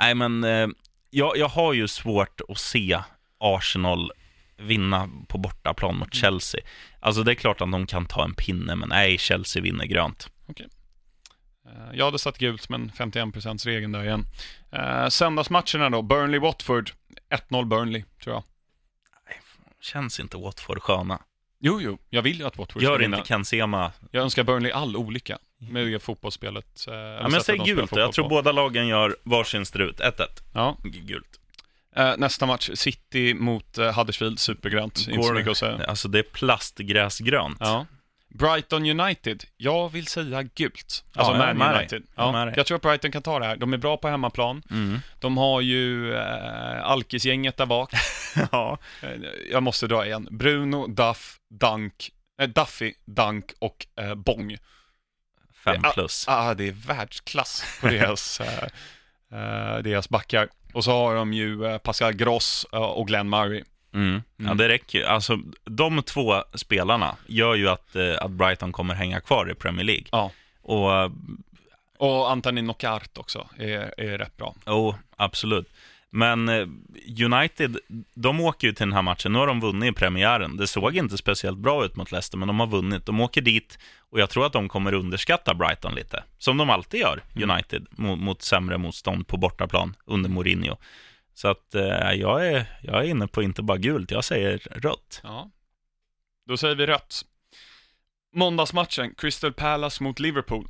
Nej, 0.00 0.14
men 0.14 0.44
eh, 0.44 0.68
jag, 1.10 1.36
jag 1.36 1.48
har 1.48 1.72
ju 1.72 1.88
svårt 1.88 2.40
att 2.48 2.58
se 2.58 2.98
Arsenal 3.38 4.12
vinna 4.56 5.08
på 5.28 5.38
bortaplan 5.38 5.94
mot 5.96 6.14
Mm. 6.14 6.20
Chelsea. 6.22 6.60
Alltså 7.00 7.22
det 7.22 7.32
är 7.32 7.34
klart 7.34 7.60
att 7.60 7.72
de 7.72 7.86
kan 7.86 8.06
ta 8.06 8.24
en 8.24 8.34
pinne, 8.34 8.74
men 8.74 8.88
nej, 8.88 9.18
Chelsea 9.18 9.62
vinner 9.62 9.84
grönt. 9.86 10.28
Eh, 10.56 10.66
Jag 11.92 12.04
hade 12.04 12.18
satt 12.18 12.38
gult, 12.38 12.68
men 12.68 12.90
51% 12.90 13.66
regeln 13.66 13.92
där 13.92 14.04
igen. 14.04 14.26
Eh, 14.72 15.08
söndagsmatcherna 15.08 15.90
då, 15.90 16.02
Burnley-Watford. 16.02 16.92
1-0 17.30 17.64
Burnley, 17.64 18.04
tror 18.24 18.34
jag. 18.34 18.42
Känns 19.80 20.20
inte 20.20 20.36
Watford 20.36 20.82
sköna. 20.82 21.18
Jo, 21.60 21.80
jo, 21.80 21.98
jag 22.10 22.22
vill 22.22 22.38
ju 22.38 22.46
att 22.46 22.58
Watford 22.58 22.82
ska 22.82 22.90
Gör 22.90 22.98
vinna. 22.98 23.16
inte 23.16 23.28
Ken 23.28 23.44
Sema. 23.44 23.92
Jag 24.10 24.22
önskar 24.22 24.42
Burnley 24.44 24.72
all 24.72 24.96
olycka 24.96 25.38
med 25.58 25.86
det 25.86 25.98
fotbollsspelet. 26.00 26.86
eh, 26.88 26.94
Ja, 26.94 27.22
men 27.22 27.30
sättet 27.30 27.44
säg 27.46 27.56
de 27.58 27.64
spelar 27.64 27.76
gult. 27.80 27.96
Jag 27.96 28.12
tror 28.12 28.22
på. 28.24 28.28
båda 28.28 28.52
lagen 28.52 28.86
gör 28.86 29.16
varsin 29.22 29.66
strut. 29.66 30.00
1-1. 30.00 30.26
Ja. 30.54 30.76
Gult. 30.82 31.40
Eh, 31.96 32.14
nästa 32.18 32.46
match, 32.46 32.70
City 32.74 33.34
mot 33.34 33.78
eh, 33.78 33.92
Huddersfield, 33.98 34.38
supergrönt. 34.40 34.98
Inte 35.08 35.22
så 35.22 35.28
Går- 35.28 35.34
mycket 35.34 35.50
att 35.50 35.56
säga. 35.56 35.84
Alltså 35.88 36.08
det 36.08 36.18
är 36.18 36.22
plastgräsgrönt. 36.22 37.56
Ja. 37.60 37.86
Brighton 38.28 39.00
United, 39.00 39.44
jag 39.56 39.88
vill 39.88 40.06
säga 40.06 40.42
gult. 40.42 41.04
Alltså 41.14 41.32
Ja, 41.32 41.54
Man. 41.54 41.74
United. 41.76 42.02
Ja, 42.14 42.52
jag 42.56 42.66
tror 42.66 42.76
att 42.76 42.82
Brighton 42.82 43.12
kan 43.12 43.22
ta 43.22 43.38
det 43.38 43.46
här. 43.46 43.56
De 43.56 43.72
är 43.72 43.76
bra 43.76 43.96
på 43.96 44.08
hemmaplan. 44.08 44.62
Mm. 44.70 44.98
De 45.20 45.36
har 45.36 45.60
ju 45.60 46.14
eh, 46.14 46.84
Alkisgänget 46.84 47.56
där 47.56 47.66
bak. 47.66 47.92
ja. 48.52 48.78
Eh, 49.02 49.10
jag 49.50 49.62
måste 49.62 49.86
dra 49.86 50.06
igen. 50.06 50.28
Bruno, 50.30 50.86
Duff, 50.86 51.36
Dunk, 51.50 52.10
eh, 52.40 52.48
Duffy, 52.48 52.94
Dunk 53.04 53.52
och 53.58 53.86
eh, 54.00 54.14
Bong. 54.14 54.56
Fem 55.64 55.80
Ja, 55.82 55.90
plus. 55.94 56.24
Ah, 56.28 56.54
det 56.54 56.68
är 56.68 56.72
världsklass 56.72 57.78
på 57.80 57.86
deras, 57.86 58.40
eh, 59.32 59.78
deras 59.82 60.08
backar. 60.08 60.48
Och 60.72 60.84
så 60.84 60.90
har 60.90 61.14
de 61.14 61.32
ju 61.32 61.78
Pascal 61.78 62.12
Gross 62.12 62.66
och 62.70 63.06
Glenn 63.06 63.28
Murray. 63.28 63.64
Mm. 63.94 64.22
Ja, 64.36 64.44
Mm. 64.44 64.56
det 64.56 64.68
räcker 64.68 64.98
ju. 64.98 65.04
Alltså, 65.04 65.38
de 65.64 66.02
två 66.02 66.42
spelarna 66.54 67.16
gör 67.26 67.54
ju 67.54 67.68
att, 67.68 67.96
eh, 67.96 68.14
att 68.20 68.30
Brighton 68.30 68.72
kommer 68.72 68.94
hänga 68.94 69.20
kvar 69.20 69.50
i 69.50 69.54
Premier 69.54 69.84
League. 69.86 70.04
Ja. 70.12 70.30
Och, 70.62 70.94
eh, 70.94 71.10
Och 71.98 72.30
Anthony 72.30 72.60
Knockaert 72.60 73.18
också 73.18 73.48
är, 73.58 73.94
är 74.00 74.18
rätt 74.18 74.36
bra. 74.36 74.54
oh, 74.66 74.94
absolut. 75.16 75.68
Men 76.10 76.48
eh, 76.48 76.66
United, 77.24 77.78
de 78.14 78.40
åker 78.40 78.66
ju 78.68 78.72
till 78.74 78.86
den 78.86 78.92
här 78.92 79.02
matchen. 79.02 79.32
Nu 79.32 79.38
har 79.38 79.46
de 79.46 79.60
vunnit 79.60 79.90
i 79.90 79.94
premiären. 79.94 80.56
Det 80.56 80.66
såg 80.66 80.96
inte 80.96 81.18
speciellt 81.18 81.58
bra 81.58 81.84
ut 81.84 81.96
mot 81.96 82.12
Leicester, 82.12 82.38
men 82.38 82.48
de 82.48 82.60
har 82.60 82.66
vunnit. 82.66 83.06
De 83.06 83.20
åker 83.20 83.40
dit 83.40 83.78
och 84.10 84.20
jag 84.20 84.30
tror 84.30 84.46
att 84.46 84.52
de 84.52 84.68
kommer 84.68 84.92
underskatta 84.94 85.54
Brighton 85.54 85.94
lite. 85.94 86.24
Som 86.38 86.56
de 86.56 86.70
alltid 86.70 87.00
gör, 87.00 87.22
Mm. 87.36 87.50
United, 87.50 87.86
mot, 87.90 88.18
mot 88.18 88.42
sämre 88.42 88.78
motstånd 88.78 89.26
på 89.26 89.36
bortaplan 89.36 89.96
under 90.06 90.30
Mourinho. 90.30 90.76
Så 91.38 91.48
att 91.48 91.74
eh, 91.74 92.12
jag, 92.12 92.46
är, 92.46 92.66
jag 92.82 92.98
är 93.04 93.08
inne 93.08 93.26
på 93.26 93.42
inte 93.42 93.62
bara 93.62 93.78
gult, 93.78 94.10
jag 94.10 94.24
säger 94.24 94.58
rött. 94.70 95.20
Ja. 95.22 95.50
Då 96.48 96.56
säger 96.56 96.74
vi 96.74 96.86
rött. 96.86 97.22
Måndagsmatchen, 98.34 99.14
Crystal 99.18 99.52
Palace 99.52 100.02
mot 100.02 100.20
Liverpool. 100.20 100.66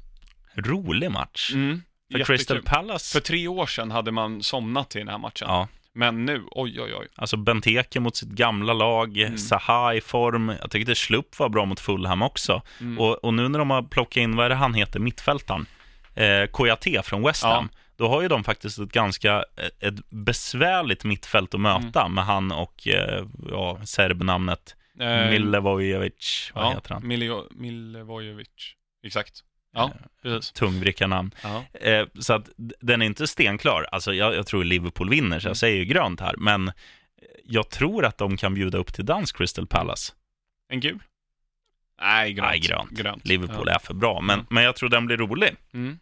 Rolig 0.55 1.11
match. 1.11 1.51
Mm. 1.55 1.83
För 2.13 2.19
Jättekul. 2.19 2.37
Crystal 2.37 2.63
Palace, 2.63 3.13
För 3.13 3.21
tre 3.27 3.49
år 3.49 3.67
sedan 3.67 3.91
hade 3.91 4.13
man 4.13 4.43
somnat 4.43 4.97
i 4.97 4.99
den 4.99 5.09
här 5.09 5.19
matchen. 5.19 5.49
ja, 5.49 5.69
Men 5.93 6.25
nu, 6.25 6.45
oj 6.51 6.81
oj 6.81 6.95
oj. 6.95 7.07
alltså 7.15 7.37
Benteke 7.37 8.01
mot 8.01 8.17
sitt 8.17 8.29
gamla 8.29 8.73
lag, 8.73 9.19
Mm. 9.19 9.39
Zaha 9.39 9.95
i 9.95 10.01
form. 10.01 10.53
Jag 10.61 10.71
tyckte 10.71 10.95
Schlupp 10.95 11.39
var 11.39 11.49
bra 11.49 11.65
mot 11.65 11.81
Fulham 11.81 12.23
också. 12.23 12.63
Mm. 12.81 12.99
Och, 12.99 13.25
och 13.25 13.35
nu 13.35 13.49
när 13.49 13.59
de 13.59 13.71
har 13.71 13.83
plockat 13.83 14.17
in, 14.17 14.37
vad 14.37 14.45
är 14.47 14.51
det 14.51 14.55
han 14.57 14.75
heter, 14.75 15.01
mittfältaren? 15.01 15.67
Eh, 16.15 16.47
Kouyaté 16.47 17.03
från 17.03 17.23
West 17.23 17.43
Ham. 17.43 17.69
Då 17.99 18.09
har 18.09 18.23
ju 18.23 18.29
de 18.29 18.45
faktiskt 18.45 18.79
ett 18.79 18.93
ganska 18.93 19.45
ett, 19.57 19.83
ett 19.83 20.11
besvärligt 20.11 21.05
mittfält 21.05 21.55
att 21.55 21.61
möta 21.61 22.01
Mm. 22.01 22.15
med 22.15 22.25
han 22.25 22.53
och, 22.53 22.89
eh, 22.89 23.27
ja, 23.51 23.81
serbnamnet 23.85 24.75
Eh, 25.01 25.31
Milivojevic, 25.31 26.51
vad 26.55 26.65
ja, 26.65 26.71
heter 26.75 26.95
han? 26.95 27.07
Miljo, 27.09 27.47
Milivojevic. 27.51 28.49
Exakt. 29.07 29.45
Ja, 29.75 29.93
precis. 30.23 30.53
Tungvrickarnamn. 30.53 31.31
Eh, 31.73 32.07
så 32.19 32.33
att 32.33 32.49
den 32.81 33.03
är 33.03 33.07
inte 33.07 33.27
stenklar. 33.27 33.87
Alltså 33.93 34.15
jag, 34.15 34.35
jag 34.35 34.47
tror 34.47 34.65
Liverpool 34.65 35.11
vinner, 35.11 35.39
så 35.41 35.47
Mm. 35.47 35.51
jag 35.51 35.57
säger 35.57 35.77
ju 35.77 35.85
grönt 35.85 36.21
här. 36.21 36.35
Men 36.39 36.73
jag 37.45 37.71
tror 37.71 38.05
att 38.05 38.19
de 38.19 38.37
kan 38.37 38.55
bjuda 38.55 38.79
upp 38.79 38.95
till 38.95 39.05
dans, 39.05 39.33
Crystal 39.33 39.67
Palace. 39.67 40.13
En 40.69 40.81
gul? 40.81 40.99
Nej, 42.01 42.33
grönt. 42.33 42.49
Nej, 42.51 42.61
grönt. 42.61 42.91
grönt. 42.91 43.27
Liverpool 43.29 43.65
Ja. 43.69 43.75
är 43.75 43.79
för 43.79 43.95
bra, 43.95 44.21
men, 44.21 44.35
Mm. 44.35 44.47
men 44.51 44.65
jag 44.65 44.77
tror 44.77 44.89
den 44.89 45.07
blir 45.07 45.17
rolig. 45.17 45.57
Mm. 45.75 45.99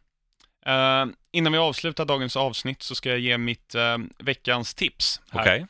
Eh, 0.66 1.06
innan 1.32 1.52
vi 1.52 1.58
avslutar 1.58 2.04
dagens 2.04 2.36
avsnitt 2.36 2.82
så 2.82 2.94
ska 2.94 3.08
jag 3.08 3.18
ge 3.18 3.38
mitt 3.38 3.74
eh, 3.74 3.98
veckans 4.18 4.74
tips. 4.74 5.20
här. 5.30 5.40
Okej? 5.40 5.66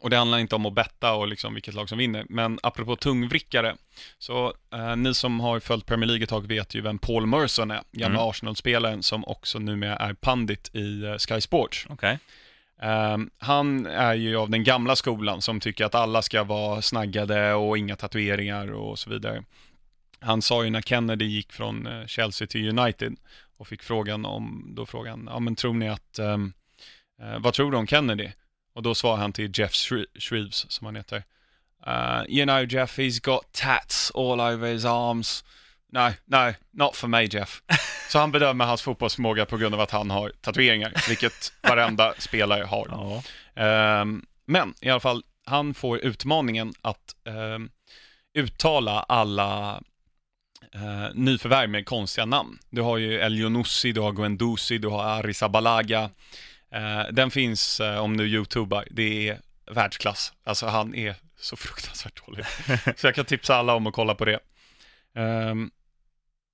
Och 0.00 0.10
det 0.10 0.16
handlar 0.16 0.38
inte 0.38 0.54
om 0.54 0.66
att 0.66 0.72
betta 0.72 1.12
och 1.12 1.28
liksom 1.28 1.54
vilket 1.54 1.74
lag 1.74 1.88
som 1.88 1.98
vinner, 1.98 2.26
men 2.28 2.58
apropå 2.62 2.96
tungvrickare, 2.96 3.76
så 4.18 4.54
eh, 4.72 4.96
ni 4.96 5.14
som 5.14 5.40
har 5.40 5.60
följt 5.60 5.86
Premier 5.86 6.06
League 6.06 6.22
ett 6.22 6.30
tag 6.30 6.46
vet 6.46 6.74
ju 6.74 6.80
vem 6.80 6.98
Paul 6.98 7.26
Merson 7.26 7.70
är, 7.70 7.80
gamla 7.92 8.18
Mm. 8.18 8.30
Arsenal-spelaren 8.30 9.02
som 9.02 9.24
också 9.24 9.58
numera 9.58 9.96
är 9.96 10.14
pandit 10.14 10.74
i 10.74 11.04
eh, 11.04 11.16
Sky 11.16 11.40
Sports. 11.40 11.86
Okej. 11.90 12.18
Eh, 12.82 13.18
han 13.38 13.86
är 13.86 14.14
ju 14.14 14.36
av 14.36 14.50
den 14.50 14.64
gamla 14.64 14.96
skolan 14.96 15.42
som 15.42 15.60
tycker 15.60 15.84
att 15.84 15.94
alla 15.94 16.22
ska 16.22 16.44
vara 16.44 16.82
snaggade 16.82 17.54
och 17.54 17.78
inga 17.78 17.96
tatueringar 17.96 18.72
och 18.72 18.98
så 18.98 19.10
vidare. 19.10 19.44
Han 20.20 20.42
sa 20.42 20.64
ju 20.64 20.70
när 20.70 20.82
Kennedy 20.82 21.24
gick 21.24 21.52
från 21.52 21.86
eh, 21.86 22.06
Chelsea 22.06 22.46
till 22.46 22.78
United 22.78 23.16
och 23.62 23.68
fick 23.68 23.82
frågan 23.82 24.24
om, 24.24 24.64
då 24.74 24.86
frågan, 24.86 25.28
ja 25.30 25.40
men 25.40 25.56
tror 25.56 25.74
ni 25.74 25.88
att, 25.88 26.18
ehm, 26.18 26.52
eh, 27.20 27.38
vad 27.38 27.54
tror 27.54 27.70
du 27.70 27.76
om 27.76 27.86
Kennedy? 27.86 28.30
Och 28.74 28.82
då 28.82 28.94
svarade 28.94 29.20
han 29.20 29.32
till 29.32 29.50
Jeff 29.54 29.72
Shre- 29.72 30.20
Shreves, 30.20 30.70
som 30.72 30.84
han 30.84 30.96
heter. 30.96 31.22
Uh, 31.86 32.22
you 32.28 32.46
know 32.46 32.72
Jeff, 32.72 32.98
he's 32.98 33.24
got 33.24 33.52
tats 33.52 34.12
all 34.14 34.40
over 34.40 34.72
his 34.72 34.84
arms. 34.84 35.44
No, 35.92 36.10
no, 36.24 36.54
not 36.70 36.96
for 36.96 37.08
me 37.08 37.24
Jeff. 37.24 37.62
Så 38.08 38.18
han 38.18 38.32
bedömer 38.32 38.64
hans 38.64 38.82
fotbollsförmåga 38.82 39.46
på 39.46 39.56
grund 39.56 39.74
av 39.74 39.80
att 39.80 39.90
han 39.90 40.10
har 40.10 40.32
tatueringar, 40.40 40.92
vilket 41.08 41.52
varenda 41.62 42.14
spelare 42.18 42.64
har. 42.64 42.86
Ja. 42.90 43.22
Ehm, 43.62 44.24
men 44.46 44.74
i 44.80 44.90
alla 44.90 45.00
fall, 45.00 45.22
han 45.46 45.74
får 45.74 45.98
utmaningen 45.98 46.72
att 46.82 47.16
ehm, 47.24 47.70
uttala 48.34 49.02
alla 49.02 49.82
uh, 50.74 51.08
nyförvärv 51.14 51.70
med 51.70 51.86
konstiga 51.86 52.24
namn. 52.26 52.58
Du 52.70 52.80
har 52.82 52.96
ju 52.98 53.14
El 53.14 53.34
Younousi, 53.38 53.92
du 53.92 54.00
har 54.00 54.12
Guendouzi, 54.12 54.78
du 54.78 54.88
har 54.88 55.04
Arrizabalaga. 55.04 56.10
Uh, 56.74 57.12
den 57.12 57.30
finns 57.30 57.80
eh, 57.80 57.98
om 57.98 58.16
du 58.16 58.24
youtubar, 58.26 58.84
det 58.90 59.28
är 59.28 59.38
världsklass. 59.70 60.32
Alltså 60.44 60.66
han 60.66 60.94
är 60.94 61.14
så 61.36 61.56
fruktansvärt 61.66 62.26
dålig. 62.26 62.44
så 62.96 63.06
jag 63.06 63.14
kan 63.14 63.24
tipsa 63.24 63.56
alla 63.56 63.74
om 63.74 63.86
att 63.86 63.94
kolla 63.94 64.14
på 64.14 64.24
det. 64.24 64.38
Ehm, 65.14 65.70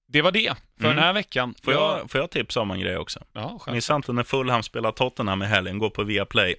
det 0.08 0.22
var 0.22 0.32
det 0.32 0.54
för 0.78 0.84
Mm. 0.84 0.96
den 0.96 1.04
här 1.04 1.12
veckan. 1.12 1.54
Får, 1.62 1.72
jag, 1.72 2.10
får 2.10 2.20
jag 2.20 2.30
tipsa 2.30 2.60
om 2.60 2.70
en 2.70 2.80
grej 2.80 2.96
också? 2.96 3.24
Ja. 3.32 3.60
Missa 3.66 3.94
inte 3.96 4.12
när 4.12 4.22
Fulham 4.22 4.62
spelar 4.62 4.92
Tottenham 4.92 5.42
i 5.42 5.46
helgen, 5.46 5.78
gå 5.78 5.90
på 5.90 6.02
Viaplay. 6.04 6.56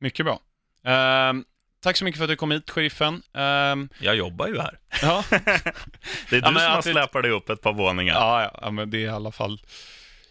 Mycket 0.00 0.26
bra. 0.26 0.40
Ehm, 0.84 1.44
tack 1.82 1.96
så 1.96 2.04
mycket 2.04 2.18
för 2.18 2.24
att 2.24 2.30
du 2.30 2.36
kom 2.36 2.50
hit, 2.50 2.70
sheriffen. 2.70 3.22
Ehm, 3.34 3.88
Jag 4.00 4.16
jobbar 4.16 4.46
ju 4.48 4.60
här. 4.60 4.78
ja. 5.02 5.24
Det 5.30 5.36
är 5.40 5.70
du 6.30 6.36
Ja, 6.38 6.44
som 6.46 6.54
har 6.56 6.82
släpat 6.82 7.22
dig 7.22 7.30
upp 7.32 7.50
ett 7.50 7.60
par 7.62 7.72
våningar. 7.72 8.14
Ja, 8.14 8.50
ja, 8.62 8.70
men 8.70 8.90
det 8.90 8.96
är 8.98 9.00
i 9.00 9.08
alla 9.08 9.32
fall. 9.32 9.60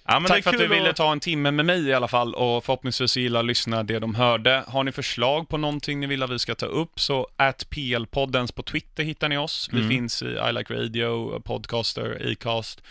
Ja, 0.08 0.24
Tack 0.28 0.44
för 0.44 0.50
att 0.52 0.58
du 0.58 0.68
ville 0.68 0.94
ta 0.94 1.12
en 1.12 1.20
timme 1.20 1.52
med 1.52 1.66
mig 1.66 1.88
i 1.88 1.94
alla 1.94 2.08
fall 2.08 2.34
och 2.34 2.66
förhoppningsvis 2.66 3.18
gillar 3.18 3.44
lyssna 3.44 3.84
det 3.84 4.00
de 4.00 4.16
hörde. 4.16 4.64
Har 4.68 4.84
ni 4.84 4.92
förslag 4.92 5.50
på 5.50 5.58
någonting 5.58 6.00
ni 6.00 6.08
vill 6.08 6.24
att 6.24 6.30
vi 6.30 6.40
ska 6.40 6.56
ta 6.56 6.66
upp 6.66 7.00
så 7.00 7.28
at 7.36 7.70
PL-poddens 7.70 8.52
på 8.52 8.64
Twitter 8.64 9.04
hittar 9.04 9.30
ni 9.30 9.38
oss. 9.38 9.70
Vi 9.72 9.78
Mm. 9.78 9.90
finns 9.90 10.22
i 10.24 10.26
I 10.26 10.54
Like 10.54 10.74
Radio, 10.74 11.40
Podcaster, 11.40 12.32
Acast. 12.32 12.84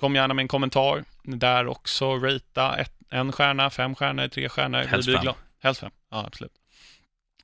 Kom 0.00 0.14
gärna 0.14 0.34
med 0.34 0.42
en 0.42 0.48
kommentar 0.48 1.04
där 1.22 1.66
också. 1.66 2.14
Rata 2.14 2.76
ett, 2.76 2.92
en 3.10 3.32
stjärna, 3.32 3.70
fem 3.70 3.94
stjärnor, 3.94 4.28
tre 4.28 4.48
stjärnor. 4.48 4.78
Helst 4.78 5.08
fem. 5.22 5.34
Helst 5.62 5.80
fem, 5.80 5.90
ja 6.10 6.24
absolut. 6.26 6.52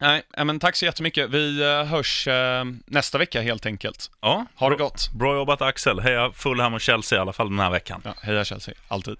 Nej, 0.00 0.22
men 0.44 0.58
tack 0.60 0.76
så 0.76 0.84
jättemycket. 0.84 1.30
Vi 1.30 1.62
eh, 1.62 1.84
hörs 1.84 2.28
eh, 2.28 2.64
nästa 2.86 3.18
vecka 3.18 3.40
helt 3.42 3.66
enkelt. 3.66 4.10
Ja, 4.20 4.46
Ha 4.56 4.70
det 4.70 4.76
gott. 4.76 5.10
bra 5.12 5.34
jobbat 5.34 5.62
Axel. 5.62 6.00
Heja 6.00 6.32
Fulham 6.34 6.74
och 6.74 6.80
Chelsea 6.80 7.18
i 7.18 7.20
alla 7.20 7.32
fall 7.32 7.48
den 7.50 7.58
här 7.58 7.70
veckan. 7.70 8.00
Ja, 8.04 8.14
heja 8.22 8.44
Chelsea, 8.44 8.74
alltid. 8.88 9.16